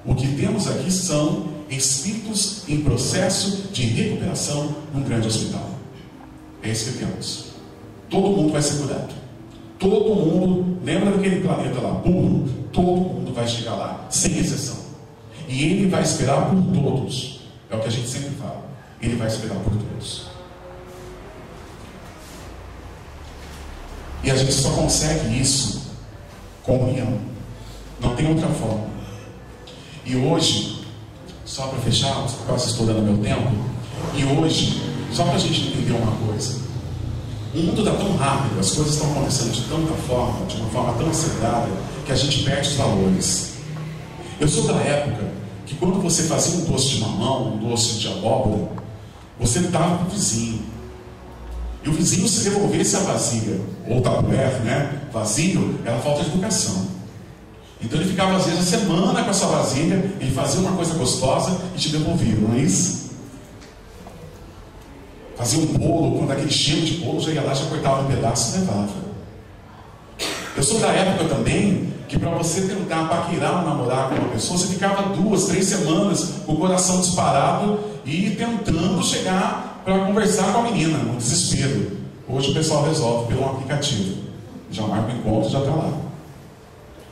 O 0.04 0.14
que 0.14 0.26
temos 0.28 0.66
aqui 0.66 0.90
são 0.90 1.48
espíritos 1.68 2.19
em 2.68 2.82
processo 2.82 3.68
de 3.72 3.82
recuperação 3.82 4.74
num 4.94 5.02
grande 5.02 5.26
hospital. 5.26 5.70
É 6.62 6.70
isso 6.70 6.92
que 6.92 6.98
temos. 6.98 7.46
Todo 8.08 8.36
mundo 8.36 8.52
vai 8.52 8.62
ser 8.62 8.82
curado. 8.82 9.14
Todo 9.78 10.14
mundo, 10.14 10.78
lembra 10.84 11.10
daquele 11.12 11.40
planeta 11.40 11.80
lá, 11.80 11.94
puro? 11.94 12.48
Todo 12.72 12.86
mundo 12.86 13.32
vai 13.32 13.48
chegar 13.48 13.74
lá, 13.74 14.06
sem 14.10 14.38
exceção. 14.38 14.76
E 15.48 15.64
ele 15.64 15.88
vai 15.88 16.02
esperar 16.02 16.50
por 16.50 16.62
todos. 16.74 17.40
É 17.70 17.76
o 17.76 17.80
que 17.80 17.88
a 17.88 17.90
gente 17.90 18.08
sempre 18.08 18.30
fala. 18.30 18.62
Ele 19.00 19.16
vai 19.16 19.26
esperar 19.26 19.56
por 19.60 19.72
todos. 19.72 20.26
E 24.22 24.30
a 24.30 24.36
gente 24.36 24.52
só 24.52 24.70
consegue 24.72 25.40
isso 25.40 25.90
com 26.62 26.90
união. 26.90 27.18
Não 28.00 28.14
tem 28.14 28.28
outra 28.28 28.48
forma. 28.48 28.86
E 30.04 30.16
hoje, 30.16 30.79
só 31.50 31.66
para 31.66 31.80
fechar, 31.80 32.14
quase 32.46 32.68
estou 32.68 32.86
dando 32.86 33.02
meu 33.02 33.18
tempo, 33.18 33.50
e 34.14 34.24
hoje, 34.24 34.80
só 35.12 35.24
para 35.24 35.34
a 35.34 35.38
gente 35.38 35.66
entender 35.66 35.92
uma 35.92 36.12
coisa, 36.24 36.60
o 37.52 37.58
mundo 37.58 37.80
está 37.80 37.92
tão 37.96 38.16
rápido, 38.16 38.60
as 38.60 38.70
coisas 38.70 38.94
estão 38.94 39.10
acontecendo 39.10 39.50
de 39.50 39.62
tanta 39.62 39.92
forma, 40.06 40.46
de 40.46 40.56
uma 40.58 40.70
forma 40.70 40.92
tão 40.92 41.10
acelerada, 41.10 41.68
que 42.06 42.12
a 42.12 42.14
gente 42.14 42.44
perde 42.44 42.68
os 42.68 42.76
valores. 42.76 43.54
Eu 44.38 44.46
sou 44.46 44.62
da 44.64 44.74
época 44.74 45.28
que 45.66 45.74
quando 45.74 46.00
você 46.00 46.22
fazia 46.22 46.60
um 46.60 46.70
doce 46.70 46.90
de 46.90 47.00
mamão, 47.00 47.54
um 47.54 47.68
doce 47.68 47.98
de 47.98 48.06
abóbora, 48.06 48.68
você 49.40 49.58
dava 49.58 49.96
para 49.96 50.06
o 50.06 50.10
vizinho. 50.10 50.62
E 51.84 51.88
o 51.88 51.92
vizinho 51.92 52.28
se 52.28 52.44
devolvesse 52.44 52.94
a 52.94 53.00
vasilha, 53.00 53.60
ou 53.88 54.00
tabuleiro, 54.00 54.60
né, 54.60 55.00
vazio, 55.12 55.80
era 55.84 55.98
falta 55.98 56.22
de 56.22 56.30
educação. 56.30 56.99
Então 57.82 57.98
ele 57.98 58.10
ficava 58.10 58.36
às 58.36 58.44
vezes 58.44 58.60
a 58.60 58.78
semana 58.78 59.24
com 59.24 59.30
a 59.30 59.32
sua 59.32 59.48
vasilha, 59.48 60.12
ele 60.20 60.30
fazia 60.30 60.60
uma 60.60 60.72
coisa 60.72 60.94
gostosa 60.94 61.58
e 61.74 61.78
te 61.78 61.88
devolvia, 61.88 62.36
não 62.36 62.54
é 62.54 62.58
isso? 62.58 63.10
Fazia 65.36 65.60
um 65.60 65.66
bolo, 65.66 66.18
quando 66.18 66.32
aquele 66.32 66.50
cheiro 66.50 66.82
de 66.82 66.94
bolo, 66.98 67.20
já 67.20 67.30
ia 67.30 67.42
lá, 67.42 67.54
já 67.54 67.64
cortava 67.64 68.02
um 68.02 68.06
pedaço 68.06 68.56
e 68.56 68.60
levava. 68.60 69.10
Eu 70.54 70.62
sou 70.62 70.78
da 70.78 70.88
época 70.88 71.34
também 71.34 71.90
que 72.06 72.18
para 72.18 72.30
você 72.30 72.62
tentar 72.62 73.08
paquerar 73.08 73.60
ou 73.60 73.70
namorar 73.70 74.08
com 74.08 74.16
uma 74.16 74.28
pessoa, 74.30 74.58
você 74.58 74.66
ficava 74.66 75.14
duas, 75.14 75.44
três 75.44 75.64
semanas 75.66 76.34
com 76.44 76.52
o 76.52 76.56
coração 76.56 77.00
disparado 77.00 77.78
e 78.04 78.30
tentando 78.30 79.02
chegar 79.02 79.80
para 79.84 80.06
conversar 80.06 80.52
com 80.52 80.58
a 80.58 80.62
menina, 80.62 80.98
no 80.98 81.16
desespero. 81.16 81.98
Hoje 82.28 82.50
o 82.50 82.54
pessoal 82.54 82.84
resolve 82.84 83.28
pelo 83.28 83.48
aplicativo. 83.48 84.18
Já 84.70 84.82
marca 84.86 85.12
o 85.12 85.16
encontro 85.16 85.48
e 85.48 85.52
já 85.52 85.60
está 85.60 85.70
lá. 85.70 86.09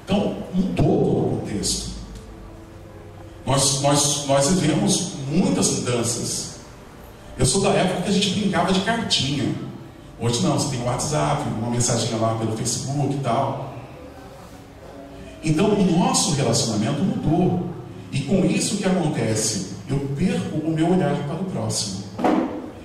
Então, 0.09 0.37
mudou 0.55 1.05
todo 1.05 1.35
o 1.35 1.41
contexto. 1.41 1.91
Nós, 3.45 3.83
nós, 3.83 4.27
nós 4.27 4.49
vivemos 4.49 5.13
muitas 5.31 5.71
mudanças. 5.73 6.61
Eu 7.39 7.45
sou 7.45 7.61
da 7.61 7.69
época 7.71 8.03
que 8.03 8.09
a 8.09 8.13
gente 8.13 8.31
brincava 8.31 8.73
de 8.73 8.81
cartinha. 8.81 9.55
Hoje 10.19 10.43
não, 10.43 10.59
você 10.59 10.75
tem 10.75 10.83
WhatsApp, 10.83 11.43
uma 11.59 11.71
mensagem 11.71 12.19
lá 12.19 12.35
pelo 12.37 12.57
Facebook 12.57 13.15
e 13.15 13.19
tal. 13.19 13.75
Então 15.45 15.75
o 15.75 15.99
nosso 15.99 16.33
relacionamento 16.33 17.03
mudou. 17.03 17.69
E 18.11 18.21
com 18.21 18.47
isso 18.47 18.77
o 18.77 18.79
que 18.79 18.87
acontece? 18.87 19.75
Eu 19.91 19.99
perco 20.17 20.57
o 20.57 20.71
meu 20.71 20.91
olhar 20.91 21.15
para 21.27 21.37
o 21.37 21.45
próximo. 21.45 22.05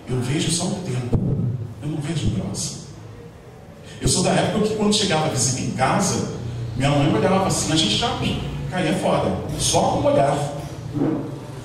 Eu 0.10 0.20
vejo 0.20 0.52
só 0.52 0.66
o 0.66 0.76
tempo. 0.86 1.18
Eu 1.82 1.88
não 1.88 2.02
vejo 2.02 2.28
o 2.28 2.32
próximo. 2.32 2.84
Eu 4.02 4.10
sou 4.10 4.24
da 4.24 4.32
época 4.32 4.68
que 4.68 4.76
quando 4.76 4.94
chegava 4.94 5.28
a 5.28 5.30
visita 5.30 5.62
em 5.62 5.72
casa, 5.72 6.43
minha 6.76 6.90
mãe 6.90 7.14
olhava 7.14 7.48
assim, 7.48 7.72
a 7.72 7.76
gente 7.76 7.98
já 7.98 8.10
caía 8.70 8.94
fora. 8.98 9.32
Só 9.60 9.82
com 9.82 10.00
o 10.00 10.12
olhar. 10.12 10.38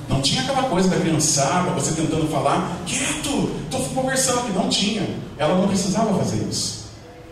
Não 0.09 0.23
tinha 0.23 0.43
aquela 0.43 0.65
coisa 0.65 0.89
da 0.89 0.97
criançada, 0.97 1.71
você 1.71 1.95
tentando 1.95 2.29
falar, 2.29 2.79
quieto, 2.87 3.51
estou 3.65 3.81
conversando 3.95 4.41
aqui. 4.41 4.53
Não 4.53 4.69
tinha. 4.69 5.07
Ela 5.39 5.55
não 5.55 5.69
precisava 5.69 6.17
fazer 6.19 6.47
isso. 6.49 6.89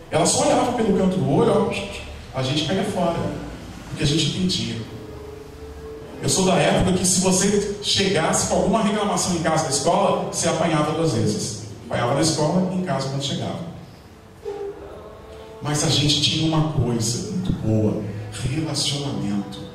Ela 0.09 0.25
só 0.25 0.45
olhava 0.45 0.71
pelo 0.73 0.97
canto 0.97 1.17
do 1.17 1.29
olho, 1.29 1.51
ó, 1.51 2.39
a 2.39 2.43
gente 2.43 2.65
caía 2.65 2.83
fora. 2.83 3.17
Porque 3.89 4.03
a 4.03 4.07
gente 4.07 4.37
entendia. 4.37 4.77
Eu 6.21 6.29
sou 6.29 6.45
da 6.45 6.55
época 6.55 6.97
que 6.97 7.05
se 7.05 7.21
você 7.21 7.77
chegasse 7.83 8.47
com 8.47 8.55
alguma 8.55 8.81
reclamação 8.81 9.35
em 9.35 9.39
casa 9.43 9.65
da 9.65 9.69
escola, 9.69 10.29
você 10.31 10.49
apanhava 10.49 10.91
duas 10.93 11.13
vezes. 11.13 11.63
Apanhava 11.85 12.15
na 12.15 12.21
escola 12.21 12.71
e 12.73 12.75
em 12.75 12.83
casa 12.83 13.09
quando 13.09 13.23
chegava. 13.23 13.66
Mas 15.61 15.83
a 15.83 15.89
gente 15.89 16.21
tinha 16.21 16.47
uma 16.47 16.71
coisa 16.73 17.31
muito 17.31 17.51
boa: 17.53 18.03
relacionamento. 18.31 19.67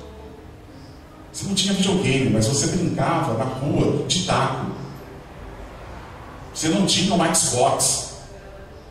Você 1.33 1.47
não 1.47 1.55
tinha 1.55 1.75
videogame, 1.75 2.31
mas 2.31 2.47
você 2.47 2.67
brincava 2.77 3.35
na 3.39 3.45
rua 3.45 4.07
de 4.07 4.25
taco. 4.25 4.67
Você 6.55 6.69
não 6.69 6.85
tinha 6.85 7.15
um 7.15 7.35
Xbox, 7.35 8.13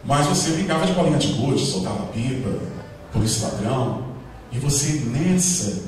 mas 0.04 0.26
você 0.26 0.52
brincava 0.52 0.86
de 0.86 0.94
bolinha 0.94 1.20
de 1.20 1.28
gude, 1.34 1.64
soltava 1.64 2.08
pipa, 2.08 2.50
polícia 3.14 3.48
ladrão. 3.48 4.06
E 4.52 4.58
você 4.58 5.04
nessa, 5.06 5.84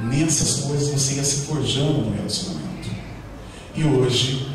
nessas 0.00 0.64
coisas 0.64 0.88
você 0.88 1.14
ia 1.14 1.24
se 1.24 1.46
forjando 1.46 2.02
no 2.02 2.16
relacionamento. 2.16 2.90
E 3.74 3.84
hoje 3.84 4.48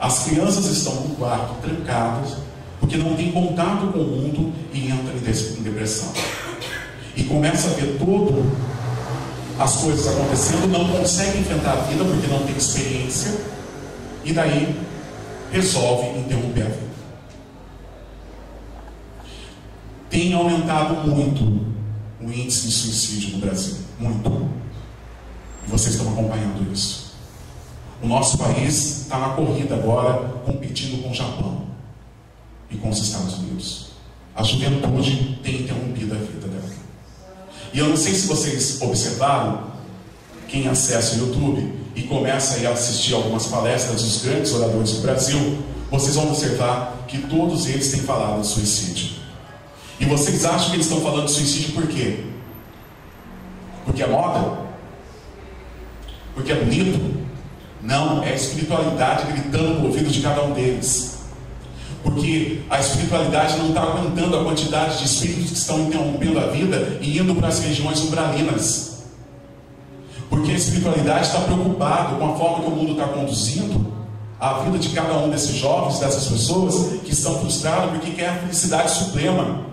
as 0.00 0.24
crianças 0.24 0.66
estão 0.66 0.94
no 0.94 1.16
quarto 1.16 1.60
trancadas 1.60 2.47
porque 2.88 2.96
não 2.96 3.14
tem 3.14 3.30
contato 3.30 3.88
com 3.88 3.98
o 3.98 4.04
mundo 4.04 4.52
e 4.72 4.86
entram 4.86 5.14
em 5.14 5.62
depressão. 5.62 6.10
E 7.14 7.22
começa 7.24 7.68
a 7.68 7.74
ver 7.74 7.98
todo 7.98 8.50
as 9.58 9.76
coisas 9.76 10.08
acontecendo, 10.08 10.68
não 10.68 10.88
consegue 10.88 11.38
enfrentar 11.38 11.72
a 11.72 11.76
vida 11.82 12.02
porque 12.02 12.26
não 12.28 12.46
tem 12.46 12.56
experiência, 12.56 13.40
e 14.24 14.32
daí 14.32 14.74
resolve 15.52 16.18
interromper 16.18 16.62
a 16.62 16.64
vida. 16.66 16.88
Tem 20.08 20.32
aumentado 20.32 21.06
muito 21.06 21.44
o 22.22 22.32
índice 22.32 22.68
de 22.68 22.72
suicídio 22.72 23.32
no 23.32 23.38
Brasil, 23.38 23.76
muito. 23.98 24.48
E 25.66 25.70
vocês 25.70 25.94
estão 25.94 26.10
acompanhando 26.10 26.72
isso. 26.72 27.12
O 28.02 28.06
nosso 28.06 28.38
país 28.38 29.02
está 29.02 29.18
na 29.18 29.28
corrida 29.30 29.74
agora, 29.74 30.40
competindo 30.46 31.02
com 31.02 31.10
o 31.10 31.14
Japão 31.14 31.67
e 32.70 32.76
com 32.76 32.90
os 32.90 32.98
Estados 32.98 33.38
Unidos. 33.38 33.88
a 34.34 34.42
juventude 34.42 35.38
tem 35.42 35.62
interrompido 35.62 36.14
a 36.14 36.18
vida 36.18 36.46
dela. 36.46 36.72
E 37.72 37.78
eu 37.78 37.88
não 37.88 37.96
sei 37.96 38.14
se 38.14 38.28
vocês 38.28 38.80
observaram, 38.80 39.64
quem 40.46 40.68
acessa 40.68 41.16
o 41.16 41.26
YouTube 41.26 41.72
e 41.94 42.02
começa 42.02 42.66
a 42.66 42.72
assistir 42.72 43.14
algumas 43.14 43.46
palestras 43.46 44.02
dos 44.02 44.22
grandes 44.22 44.52
oradores 44.52 44.92
do 44.92 45.00
Brasil, 45.02 45.58
vocês 45.90 46.14
vão 46.14 46.28
observar 46.28 47.04
que 47.08 47.18
todos 47.18 47.66
eles 47.66 47.90
têm 47.90 48.00
falado 48.00 48.40
de 48.40 48.46
suicídio. 48.46 49.18
E 49.98 50.04
vocês 50.04 50.44
acham 50.44 50.70
que 50.70 50.76
eles 50.76 50.86
estão 50.86 51.02
falando 51.02 51.26
de 51.26 51.32
suicídio 51.32 51.72
por 51.72 51.86
quê? 51.88 52.24
Porque 53.84 54.02
é 54.02 54.06
moda? 54.06 54.58
Porque 56.34 56.52
é 56.52 56.54
bonito? 56.54 57.26
Não, 57.82 58.22
é 58.22 58.30
a 58.30 58.34
espiritualidade 58.34 59.32
gritando 59.32 59.80
no 59.80 59.86
ouvido 59.86 60.10
de 60.10 60.20
cada 60.20 60.44
um 60.44 60.52
deles. 60.52 61.17
Porque 62.02 62.60
a 62.70 62.78
espiritualidade 62.78 63.58
não 63.58 63.68
está 63.68 63.82
aguentando 63.82 64.36
a 64.36 64.44
quantidade 64.44 64.98
de 64.98 65.04
espíritos 65.04 65.50
que 65.50 65.58
estão 65.58 65.80
interrompendo 65.80 66.38
a 66.38 66.46
vida 66.46 66.98
e 67.00 67.18
indo 67.18 67.34
para 67.34 67.48
as 67.48 67.60
regiões 67.60 68.00
umbralinas. 68.00 69.04
Porque 70.30 70.52
a 70.52 70.54
espiritualidade 70.54 71.26
está 71.26 71.40
preocupada 71.40 72.16
com 72.16 72.32
a 72.32 72.36
forma 72.36 72.64
que 72.64 72.70
o 72.70 72.74
mundo 72.74 72.92
está 72.92 73.08
conduzindo 73.08 73.92
a 74.38 74.60
vida 74.60 74.78
de 74.78 74.90
cada 74.90 75.18
um 75.18 75.30
desses 75.30 75.56
jovens, 75.56 75.98
dessas 75.98 76.28
pessoas 76.28 77.00
que 77.00 77.12
estão 77.12 77.38
frustrados 77.40 77.90
porque 77.90 78.12
quer 78.12 78.28
a 78.28 78.34
felicidade 78.34 78.90
suprema, 78.90 79.66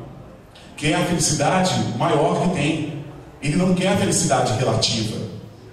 quer 0.76 0.96
a 0.96 1.06
felicidade 1.06 1.74
maior 1.98 2.42
que 2.42 2.56
tem. 2.56 2.96
Ele 3.42 3.58
não 3.58 3.76
quer 3.76 3.90
a 3.90 3.98
felicidade 3.98 4.54
relativa. 4.54 5.18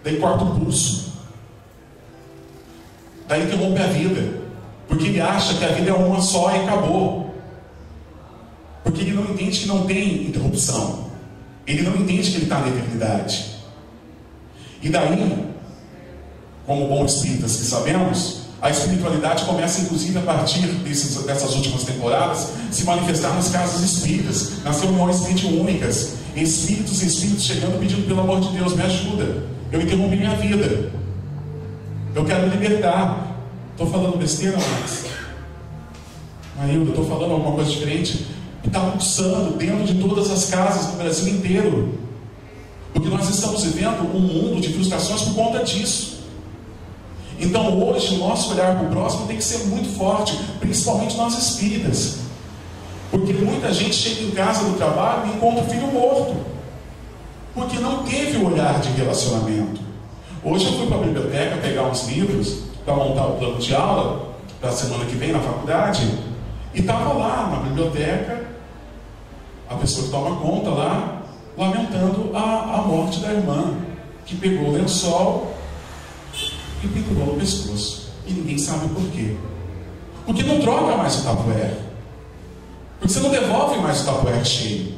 Daí 0.05 0.17
corta 0.17 0.45
o 0.45 0.59
pulso. 0.59 1.13
Daí 3.27 3.45
interrompe 3.45 3.81
a 3.81 3.87
vida. 3.87 4.42
Porque 4.93 5.07
ele 5.07 5.23
acha 5.23 5.55
que 5.55 5.65
a 5.65 5.69
vida 5.69 5.91
é 5.91 5.95
uma 5.95 6.21
só 6.21 6.55
e 6.55 6.65
acabou. 6.65 7.35
Porque 8.85 9.01
ele 9.01 9.15
não 9.15 9.23
entende 9.23 9.61
que 9.61 9.67
não 9.67 9.87
tem 9.87 10.27
interrupção. 10.27 11.07
Ele 11.67 11.81
não 11.81 11.97
entende 11.97 12.31
que 12.31 12.37
ele 12.37 12.45
está 12.45 12.59
na 12.59 12.69
eternidade. 12.69 13.55
E 14.83 14.91
daí, 14.91 15.47
como 16.67 16.89
bons 16.89 17.15
espíritas 17.15 17.57
que 17.57 17.65
sabemos, 17.65 18.43
a 18.61 18.69
espiritualidade 18.69 19.47
começa, 19.47 19.81
inclusive, 19.81 20.19
a 20.19 20.23
partir 20.23 20.67
desses, 20.67 21.25
dessas 21.25 21.55
últimas 21.55 21.85
temporadas, 21.85 22.49
se 22.71 22.85
manifestar 22.85 23.33
nas 23.33 23.49
casas 23.49 23.81
espíritas, 23.81 24.63
nas 24.63 24.83
reuniões 24.83 25.23
mediúnicas, 25.23 26.17
espíritos 26.37 27.03
e 27.03 27.07
espíritos 27.07 27.45
chegando 27.45 27.81
pedindo, 27.81 28.07
pelo 28.07 28.21
amor 28.21 28.41
de 28.41 28.59
Deus, 28.59 28.77
me 28.77 28.83
ajuda. 28.83 29.43
Eu 29.73 29.81
interrompi 29.81 30.17
minha 30.17 30.37
vida. 30.37 30.91
Eu 32.15 32.27
quero 32.27 32.43
me 32.43 32.57
libertar. 32.57 33.32
Estou 33.83 34.01
falando 34.01 34.17
besteira, 34.17 34.57
Max? 34.57 35.07
Maílda, 36.57 36.91
estou 36.91 37.05
falando 37.05 37.33
alguma 37.33 37.57
coisa 37.57 37.69
diferente? 37.69 38.29
Está 38.65 38.79
pulsando 38.79 39.57
dentro 39.57 39.85
de 39.85 40.01
todas 40.01 40.31
as 40.31 40.49
casas 40.51 40.93
do 40.93 40.99
Brasil 40.99 41.35
inteiro. 41.35 41.99
Porque 42.93 43.09
nós 43.09 43.29
estamos 43.29 43.65
vivendo 43.65 44.03
um 44.15 44.21
mundo 44.21 44.61
de 44.61 44.73
frustrações 44.73 45.23
por 45.23 45.35
conta 45.35 45.65
disso. 45.65 46.21
Então 47.41 47.77
hoje 47.83 48.15
o 48.15 48.19
nosso 48.19 48.53
olhar 48.53 48.79
para 48.79 48.87
o 48.87 48.91
próximo 48.91 49.27
tem 49.27 49.37
que 49.37 49.43
ser 49.43 49.67
muito 49.67 49.89
forte, 49.99 50.39
principalmente 50.61 51.17
nós 51.17 51.37
espíritas. 51.37 52.19
Porque 53.11 53.33
muita 53.33 53.75
gente 53.75 53.97
chega 53.97 54.23
em 54.23 54.31
casa 54.31 54.65
do 54.65 54.77
trabalho 54.77 55.27
e 55.27 55.37
encontra 55.37 55.65
o 55.65 55.69
filho 55.69 55.89
morto. 55.89 56.37
Porque 57.53 57.81
não 57.81 58.05
teve 58.05 58.37
o 58.37 58.47
olhar 58.47 58.81
de 58.81 58.91
relacionamento. 58.93 59.81
Hoje 60.45 60.67
eu 60.67 60.73
fui 60.75 60.87
para 60.87 60.99
a 60.99 61.01
biblioteca 61.01 61.57
pegar 61.57 61.89
uns 61.89 62.07
livros 62.07 62.72
para 62.85 62.95
montar 62.95 63.27
o 63.27 63.39
plano 63.39 63.59
de 63.59 63.75
aula 63.75 64.33
para 64.61 64.71
a 64.71 64.73
semana 64.73 65.05
que 65.05 65.17
vem 65.17 65.33
na 65.33 65.41
faculdade. 65.41 66.19
E 66.75 66.81
estava 66.81 67.13
lá 67.13 67.49
na 67.49 67.69
biblioteca, 67.69 68.47
a 69.69 69.75
pessoa 69.75 70.07
que 70.07 70.13
toma 70.13 70.37
conta 70.37 70.71
lá, 70.71 71.23
lamentando 71.57 72.31
a, 72.35 72.79
a 72.79 72.83
morte 72.83 73.21
da 73.21 73.33
irmã, 73.33 73.75
que 74.25 74.37
pegou 74.37 74.69
o 74.69 74.73
lençol 74.73 75.55
e 76.83 76.89
pendurou 76.89 77.35
no 77.35 77.41
pescoço. 77.41 78.13
E 78.27 78.33
ninguém 78.33 78.57
sabe 78.57 78.89
por 78.89 79.03
quê. 79.11 79.37
Porque 80.25 80.43
não 80.43 80.61
troca 80.61 80.97
mais 80.97 81.21
o 81.21 81.25
tapoé. 81.25 81.77
Porque 82.99 83.13
você 83.13 83.21
não 83.21 83.31
devolve 83.31 83.81
mais 83.81 84.03
o 84.03 84.05
tapoé 84.07 84.45
cheio. 84.45 84.95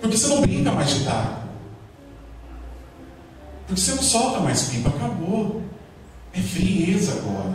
Porque 0.00 0.16
você 0.16 0.26
não 0.26 0.40
brinca 0.40 0.72
mais 0.72 0.90
de 0.90 1.04
taco. 1.04 1.44
Porque 3.66 3.80
você 3.80 3.94
não 3.94 4.02
solta 4.02 4.40
mais 4.40 4.64
pipa. 4.64 4.88
Acabou. 4.88 5.62
É 6.36 6.40
frieza 6.40 7.12
agora. 7.12 7.54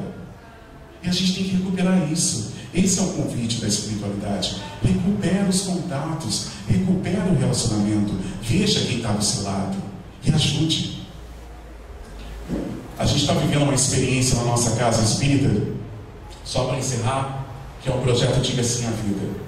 E 1.03 1.09
a 1.09 1.11
gente 1.11 1.33
tem 1.35 1.43
que 1.43 1.55
recuperar 1.57 2.11
isso. 2.11 2.53
Esse 2.73 2.99
é 2.99 3.01
o 3.01 3.07
convite 3.07 3.61
da 3.61 3.67
espiritualidade. 3.67 4.61
Recupera 4.83 5.49
os 5.49 5.61
contatos, 5.61 6.47
recupera 6.67 7.25
o 7.25 7.37
relacionamento. 7.37 8.13
Veja 8.41 8.81
quem 8.81 8.97
está 8.97 9.11
do 9.11 9.23
seu 9.23 9.43
lado 9.43 9.77
e 10.23 10.31
ajude. 10.31 10.99
A 12.97 13.05
gente 13.05 13.21
está 13.21 13.33
vivendo 13.33 13.63
uma 13.63 13.73
experiência 13.73 14.35
na 14.37 14.43
nossa 14.43 14.75
casa 14.75 15.01
espírita, 15.01 15.49
só 16.43 16.65
para 16.65 16.77
encerrar, 16.77 17.45
que 17.81 17.89
é 17.89 17.93
um 17.93 18.01
projeto 18.01 18.41
Diga 18.41 18.63
Sim 18.63 18.87
à 18.87 18.91
Vida. 18.91 19.39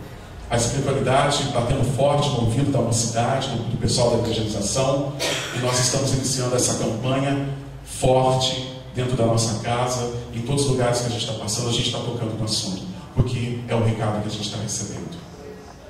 A 0.49 0.55
espiritualidade 0.55 1.43
batendo 1.53 1.83
forte 1.95 2.29
no 2.29 2.45
ouvido 2.45 2.71
da 2.71 2.79
mocidade, 2.79 3.49
do 3.49 3.77
pessoal 3.77 4.11
da 4.11 4.27
evangelização, 4.27 5.13
e 5.55 5.59
nós 5.59 5.79
estamos 5.79 6.13
iniciando 6.13 6.55
essa 6.55 6.75
campanha 6.75 7.49
forte 7.83 8.70
dentro 8.95 9.15
da 9.15 9.25
nossa 9.25 9.59
casa, 9.59 10.11
em 10.33 10.41
todos 10.41 10.63
os 10.63 10.71
lugares 10.71 11.01
que 11.01 11.07
a 11.07 11.09
gente 11.09 11.21
está 11.21 11.33
passando, 11.33 11.69
a 11.69 11.71
gente 11.71 11.87
está 11.87 11.99
tocando 11.99 12.37
no 12.37 12.45
assunto, 12.45 12.83
porque 13.15 13.59
é 13.67 13.75
o 13.75 13.83
recado 13.83 14.21
que 14.21 14.27
a 14.27 14.31
gente 14.31 14.45
está 14.45 14.57
recebendo. 14.57 15.17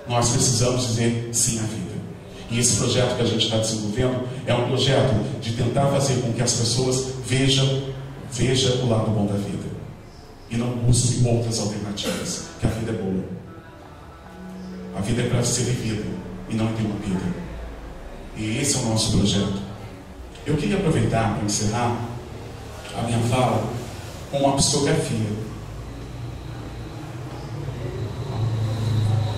Nós 0.08 0.30
precisamos 0.30 0.88
dizer 0.88 1.30
sim 1.32 1.60
à 1.60 1.64
vida. 1.64 1.92
E 2.50 2.60
esse 2.60 2.78
projeto 2.78 3.16
que 3.16 3.22
a 3.22 3.26
gente 3.26 3.46
está 3.46 3.58
desenvolvendo 3.58 4.28
é 4.46 4.54
um 4.54 4.68
projeto 4.68 5.40
de 5.40 5.54
tentar 5.54 5.88
fazer 5.88 6.22
com 6.22 6.34
que 6.34 6.42
as 6.42 6.54
pessoas 6.54 7.14
vejam, 7.26 7.84
vejam 8.32 8.84
o 8.84 8.90
lado 8.90 9.10
bom 9.10 9.26
da 9.26 9.36
vida. 9.36 9.72
E 10.50 10.58
não 10.58 10.70
busquem 10.70 11.26
outras 11.34 11.60
alternativas, 11.60 12.48
que 12.60 12.68
a 12.68 12.70
vida 12.70 12.92
é 12.92 12.96
boa. 12.96 13.24
A 14.98 15.02
vida 15.02 15.22
é 15.22 15.30
para 15.30 15.44
ser 15.44 15.64
vivida 15.64 16.04
e 16.50 16.56
não 16.56 16.66
interrompida. 16.66 17.22
E 18.36 18.58
esse 18.58 18.76
é 18.76 18.80
o 18.80 18.86
nosso 18.88 19.18
projeto. 19.18 19.62
Eu 20.46 20.58
queria 20.58 20.76
aproveitar 20.76 21.36
para 21.36 21.46
encerrar 21.46 21.96
a 22.98 23.02
minha 23.04 23.20
fala 23.28 23.64
com 24.30 24.40
uma 24.40 24.56
psicografia. 24.56 25.52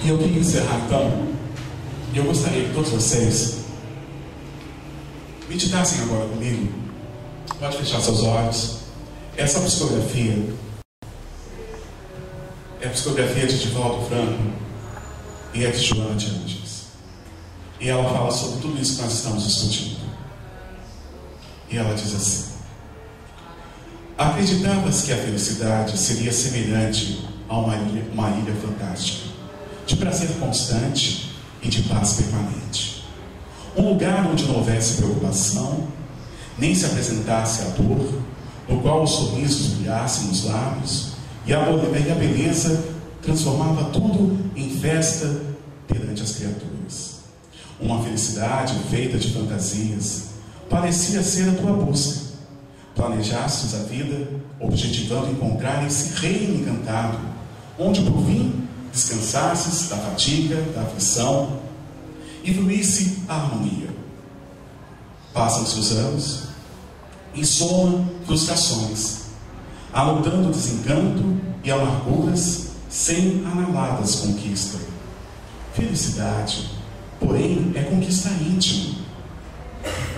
E 0.04 0.10
eu 0.10 0.18
queria 0.18 0.40
encerrar 0.40 0.82
então, 0.86 1.34
e 2.14 2.18
eu 2.18 2.26
gostaria 2.26 2.68
que 2.68 2.74
todos 2.74 2.92
vocês 2.92 3.64
meditassem 5.48 6.02
agora 6.02 6.28
comigo. 6.28 6.74
Pode 7.60 7.78
fechar 7.78 8.02
seus 8.02 8.22
olhos. 8.24 8.80
Essa 9.38 9.62
psicografia 9.62 10.54
é 12.82 12.88
a 12.88 12.90
psicografia 12.90 13.48
de 13.48 13.60
Divaldo 13.60 14.06
Franco 14.08 14.44
e 15.54 15.66
é 15.66 15.72
de 15.72 15.80
Joana 15.80 16.16
de 16.16 16.28
Angeles. 16.28 16.88
E 17.80 17.90
ela 17.90 18.04
fala 18.04 18.32
sobre 18.32 18.62
tudo 18.62 18.82
isso 18.82 18.98
que 18.98 19.02
nós 19.04 19.14
estamos 19.14 19.44
discutindo. 19.46 20.02
E 21.70 21.78
ela 21.78 21.94
diz 21.94 22.14
assim: 22.14 22.53
Acreditavas 24.16 25.02
que 25.02 25.12
a 25.12 25.18
felicidade 25.18 25.98
seria 25.98 26.32
semelhante 26.32 27.28
a 27.50 27.58
uma 27.58 27.76
ilha, 27.76 28.06
uma 28.14 28.30
ilha 28.30 28.54
fantástica, 28.62 29.28
de 29.88 29.96
prazer 29.96 30.30
constante 30.40 31.36
e 31.64 31.68
de 31.68 31.82
paz 31.84 32.14
permanente. 32.14 33.06
Um 33.76 33.90
lugar 33.90 34.28
onde 34.28 34.46
não 34.46 34.58
houvesse 34.58 34.98
preocupação, 34.98 35.88
nem 36.60 36.76
se 36.76 36.86
apresentasse 36.86 37.64
a 37.64 37.70
dor, 37.70 38.22
no 38.70 38.82
qual 38.82 39.02
os 39.02 39.10
sorrisos 39.10 39.74
brilhassem 39.78 40.28
nos 40.28 40.44
lábios 40.44 41.14
e 41.48 41.54
a, 41.54 41.58
e 41.58 42.12
a 42.12 42.16
beleza 42.16 42.86
transformava 43.20 43.86
tudo 43.86 44.38
em 44.56 44.70
festa 44.78 45.42
perante 45.88 46.22
as 46.22 46.34
criaturas. 46.34 47.16
Uma 47.82 48.04
felicidade 48.04 48.76
feita 48.92 49.18
de 49.18 49.34
fantasias 49.34 50.26
parecia 50.70 51.24
ser 51.24 51.50
a 51.50 51.54
tua 51.54 51.74
busca 51.74 52.23
planejastes 52.96 53.74
a 53.76 53.84
vida, 53.84 54.28
objetivando 54.60 55.32
encontrar 55.32 55.86
esse 55.86 56.14
reino 56.20 56.62
encantado, 56.62 57.18
onde 57.78 58.02
por 58.02 58.24
fim 58.26 58.68
descansasses 58.92 59.90
da 59.90 59.98
fadiga, 59.98 60.62
da 60.76 60.82
aflição 60.84 61.60
e 62.44 62.54
fluísse 62.54 63.24
a 63.28 63.36
harmonia. 63.36 63.90
Passam-se 65.34 65.80
os 65.80 65.92
anos, 65.94 66.44
em 67.34 67.44
soma, 67.44 68.06
frustrações, 68.26 69.24
anotando 69.92 70.52
desencanto 70.52 71.38
e 71.64 71.72
amarguras 71.72 72.74
sem 72.90 73.44
analadas 73.46 74.18
conquista. 74.18 74.78
Felicidade, 75.74 76.70
porém, 77.20 77.72
é 77.74 77.82
conquista 77.82 78.30
íntima. 78.30 79.02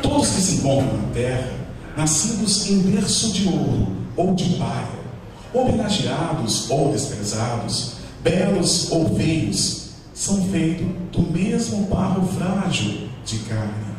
Todos 0.01 0.31
que 0.31 0.41
se 0.41 0.55
encontram 0.55 0.97
na 0.97 1.13
terra 1.13 1.64
nascidos 1.95 2.69
em 2.69 2.79
berço 2.79 3.31
de 3.31 3.47
ouro 3.47 3.87
ou 4.15 4.33
de 4.35 4.55
palha, 4.55 5.05
homenageados 5.53 6.69
ou 6.69 6.91
desprezados, 6.91 7.93
belos 8.21 8.91
ou 8.91 9.15
feios, 9.15 9.85
são 10.13 10.49
feitos 10.49 10.87
do 11.11 11.21
mesmo 11.31 11.87
barro 11.87 12.27
frágil 12.27 13.09
de 13.25 13.39
carne 13.39 13.95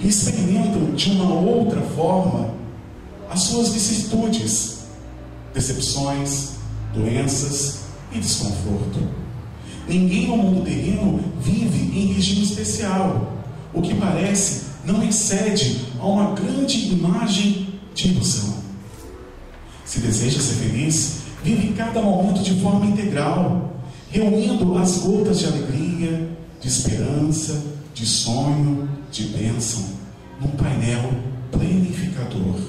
e 0.00 0.08
experimentam 0.08 0.94
de 0.94 1.10
uma 1.10 1.34
outra 1.34 1.80
forma 1.80 2.54
as 3.30 3.40
suas 3.40 3.70
vicissitudes, 3.70 4.80
decepções, 5.52 6.50
doenças 6.94 7.80
e 8.12 8.18
desconforto. 8.18 9.00
Ninguém 9.88 10.28
no 10.28 10.36
mundo 10.36 10.64
terreno 10.64 11.20
vive 11.40 11.98
em 11.98 12.12
regime 12.12 12.44
especial, 12.44 13.32
o 13.72 13.82
que 13.82 13.94
parece 13.94 14.65
não 14.86 15.02
excede 15.02 15.86
a 15.98 16.06
uma 16.06 16.34
grande 16.34 16.92
imagem 16.92 17.80
de 17.94 18.08
ilusão. 18.08 18.54
Se 19.84 20.00
deseja 20.00 20.40
ser 20.40 20.54
feliz, 20.54 21.18
vive 21.42 21.74
cada 21.74 22.00
momento 22.00 22.42
de 22.42 22.60
forma 22.60 22.86
integral, 22.86 23.76
reunindo 24.10 24.78
as 24.78 24.98
gotas 24.98 25.40
de 25.40 25.46
alegria, 25.46 26.30
de 26.60 26.68
esperança, 26.68 27.62
de 27.92 28.06
sonho, 28.06 28.88
de 29.10 29.24
bênção, 29.24 29.84
num 30.40 30.50
painel 30.50 31.12
planificador. 31.50 32.60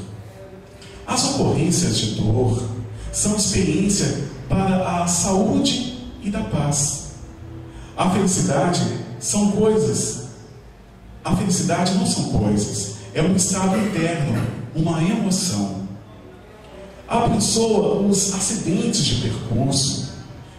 As 1.06 1.24
ocorrências 1.36 1.98
de 1.98 2.16
dor 2.16 2.68
são 3.12 3.36
experiência 3.36 4.28
para 4.50 5.04
a 5.04 5.08
saúde 5.08 5.98
e 6.24 6.30
da 6.30 6.42
paz. 6.42 7.12
A 7.96 8.10
felicidade 8.10 8.82
são 9.20 9.52
coisas. 9.52 10.27
A 11.28 11.36
felicidade 11.36 11.94
não 11.96 12.06
são 12.06 12.30
coisas, 12.30 13.00
é 13.14 13.22
um 13.22 13.36
estado 13.36 13.78
interno, 13.78 14.48
uma 14.74 15.04
emoção. 15.04 15.82
Abençoa 17.06 18.00
os 18.00 18.34
acidentes 18.34 19.04
de 19.04 19.16
percurso 19.16 20.14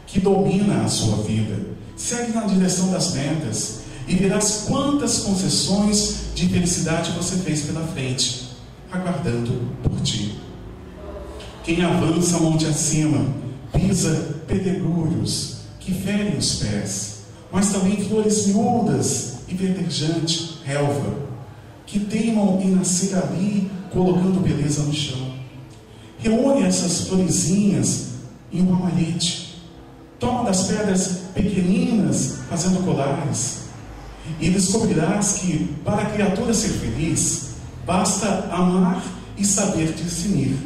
que 0.07 0.21
domina 0.21 0.83
a 0.85 0.89
sua 0.89 1.23
vida. 1.23 1.59
Segue 1.97 2.33
na 2.33 2.43
direção 2.43 2.93
das 2.93 3.15
metas 3.15 3.79
e 4.07 4.15
verás 4.17 4.65
quantas 4.69 5.21
concessões 5.21 6.25
de 6.35 6.47
felicidade 6.51 7.13
você 7.13 7.37
fez 7.37 7.63
pela 7.63 7.87
frente, 7.87 8.51
aguardando 8.93 9.71
por 9.83 9.99
ti. 10.03 10.39
Quem 11.65 11.83
avança 11.83 12.41
monte 12.41 12.67
acima, 12.67 13.25
pisa 13.73 14.43
pedregulhos 14.47 15.61
que 15.81 15.95
ferem 15.95 16.37
os 16.37 16.57
pés, 16.57 17.21
mas 17.51 17.71
também 17.71 18.07
flores 18.07 18.49
miúdas 18.49 19.39
e 19.49 19.55
verdejante 19.55 20.58
relva, 20.69 21.15
que 21.87 21.99
teimam 22.01 22.61
em 22.61 22.73
nascer 22.73 23.17
ali, 23.17 23.71
colocando 23.91 24.43
beleza 24.43 24.83
no 24.83 24.93
chão. 24.93 25.33
Reúne 26.19 26.65
essas 26.65 27.09
florezinhas 27.09 28.09
em 28.53 28.63
um 28.63 28.75
ramalhete. 28.75 29.63
Toma 30.19 30.45
das 30.45 30.65
pedras 30.65 31.21
pequeninas, 31.35 32.41
fazendo 32.51 32.85
colares. 32.85 33.69
E 34.39 34.51
descobrirás 34.51 35.39
que, 35.39 35.75
para 35.83 36.03
a 36.03 36.11
criatura 36.11 36.53
ser 36.53 36.69
feliz, 36.69 37.53
basta 37.87 38.49
amar 38.53 39.03
e 39.39 39.45
saber 39.45 39.95
discernir. 39.95 40.59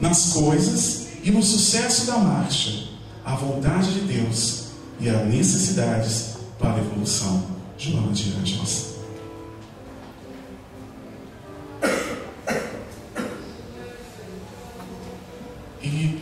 Nas 0.00 0.32
coisas 0.34 1.08
e 1.24 1.32
no 1.32 1.42
sucesso 1.42 2.06
da 2.06 2.18
marcha, 2.18 2.88
a 3.24 3.34
vontade 3.34 3.94
de 3.94 4.00
Deus 4.02 4.66
e 5.00 5.08
as 5.08 5.26
necessidades 5.26 6.36
para 6.56 6.74
a 6.74 6.78
evolução. 6.78 7.58
Joana 7.76 8.12
de 8.12 8.32
Anjos. 8.40 8.97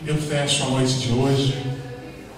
Eu 0.07 0.15
fecho 0.15 0.63
a 0.63 0.69
noite 0.69 0.99
de 0.99 1.11
hoje 1.11 1.65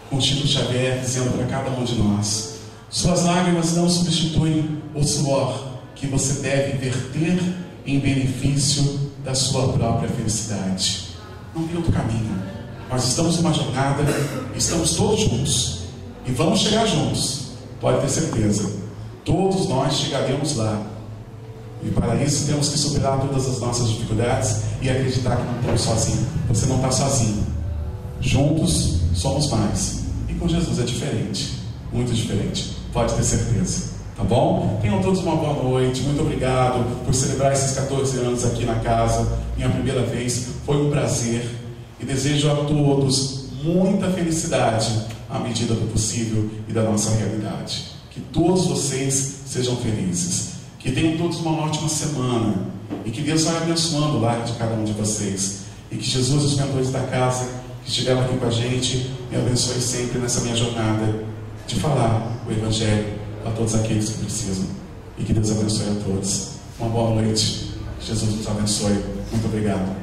com 0.09 0.19
Chico 0.19 0.47
Xavier 0.47 0.99
dizendo 0.99 1.37
para 1.37 1.45
cada 1.45 1.69
um 1.69 1.83
de 1.83 1.95
nós: 1.99 2.55
Suas 2.89 3.23
lágrimas 3.23 3.75
não 3.75 3.87
substituem 3.87 4.81
o 4.95 5.03
suor 5.03 5.67
que 5.93 6.07
você 6.07 6.41
deve 6.41 6.77
verter 6.77 7.39
em 7.85 7.99
benefício 7.99 9.11
da 9.23 9.35
sua 9.35 9.71
própria 9.73 10.09
felicidade. 10.09 11.09
Não 11.55 11.67
tem 11.67 11.77
outro 11.77 11.91
caminho. 11.91 12.41
Nós 12.89 13.07
estamos 13.07 13.37
numa 13.37 13.53
jornada, 13.53 14.03
estamos 14.55 14.95
todos 14.95 15.19
juntos 15.19 15.81
e 16.25 16.31
vamos 16.31 16.61
chegar 16.61 16.87
juntos, 16.87 17.51
pode 17.79 18.01
ter 18.01 18.09
certeza. 18.09 18.79
Todos 19.23 19.69
nós 19.69 19.93
chegaremos 19.93 20.55
lá. 20.55 20.87
E 21.83 21.89
para 21.91 22.15
isso 22.15 22.47
temos 22.47 22.69
que 22.69 22.79
superar 22.79 23.21
todas 23.21 23.47
as 23.47 23.59
nossas 23.59 23.89
dificuldades 23.89 24.63
e 24.81 24.89
acreditar 24.89 25.37
que 25.37 25.43
não 25.43 25.59
estamos 25.59 25.81
sozinhos. 25.81 26.27
Você 26.49 26.65
não 26.65 26.77
está 26.77 26.91
sozinho. 26.91 27.48
Juntos 28.21 28.99
somos 29.13 29.49
mais. 29.49 30.03
E 30.27 30.33
com 30.33 30.47
Jesus 30.47 30.79
é 30.79 30.83
diferente. 30.83 31.59
Muito 31.91 32.13
diferente. 32.13 32.75
Pode 32.91 33.13
ter 33.13 33.23
certeza. 33.23 33.89
Tá 34.15 34.23
bom? 34.23 34.77
Tenham 34.81 35.01
todos 35.01 35.21
uma 35.21 35.35
boa 35.35 35.63
noite. 35.63 36.01
Muito 36.01 36.21
obrigado 36.21 37.05
por 37.05 37.13
celebrar 37.13 37.53
esses 37.53 37.75
14 37.75 38.17
anos 38.17 38.45
aqui 38.45 38.65
na 38.65 38.75
casa. 38.75 39.39
Minha 39.55 39.69
primeira 39.69 40.03
vez. 40.03 40.47
Foi 40.65 40.75
um 40.75 40.89
prazer. 40.89 41.47
E 41.99 42.05
desejo 42.05 42.51
a 42.51 42.55
todos 42.55 43.45
muita 43.63 44.09
felicidade 44.09 45.07
à 45.29 45.39
medida 45.39 45.73
do 45.73 45.91
possível 45.91 46.49
e 46.67 46.73
da 46.73 46.83
nossa 46.83 47.11
realidade. 47.15 47.85
Que 48.11 48.19
todos 48.19 48.67
vocês 48.67 49.43
sejam 49.45 49.75
felizes. 49.77 50.49
Que 50.79 50.91
tenham 50.91 51.17
todos 51.17 51.39
uma 51.39 51.65
ótima 51.65 51.87
semana. 51.87 52.55
E 53.05 53.11
que 53.11 53.21
Deus 53.21 53.45
vai 53.45 53.57
abençoando 53.57 54.17
o 54.17 54.21
lar 54.21 54.43
de 54.43 54.53
cada 54.53 54.73
um 54.73 54.83
de 54.83 54.91
vocês. 54.93 55.61
E 55.91 55.95
que 55.95 56.03
Jesus 56.03 56.43
e 56.43 56.45
os 56.45 56.57
mentores 56.57 56.91
da 56.91 57.01
casa 57.01 57.58
que 57.89 57.93
estiveram 57.93 58.21
aqui 58.21 58.37
com 58.37 58.45
a 58.45 58.51
gente 58.51 59.09
me 59.31 59.37
abençoe 59.37 59.81
sempre 59.81 60.19
nessa 60.19 60.41
minha 60.41 60.55
jornada 60.55 61.11
de 61.65 61.75
falar 61.79 62.39
o 62.47 62.51
Evangelho 62.51 63.15
a 63.43 63.49
todos 63.49 63.73
aqueles 63.73 64.09
que 64.09 64.17
precisam. 64.19 64.67
E 65.17 65.23
que 65.23 65.33
Deus 65.33 65.49
abençoe 65.49 65.87
a 65.89 66.03
todos. 66.03 66.51
Uma 66.79 66.89
boa 66.89 67.19
noite. 67.19 67.73
Jesus 67.99 68.35
nos 68.35 68.47
abençoe. 68.47 69.03
Muito 69.31 69.45
obrigado. 69.45 69.95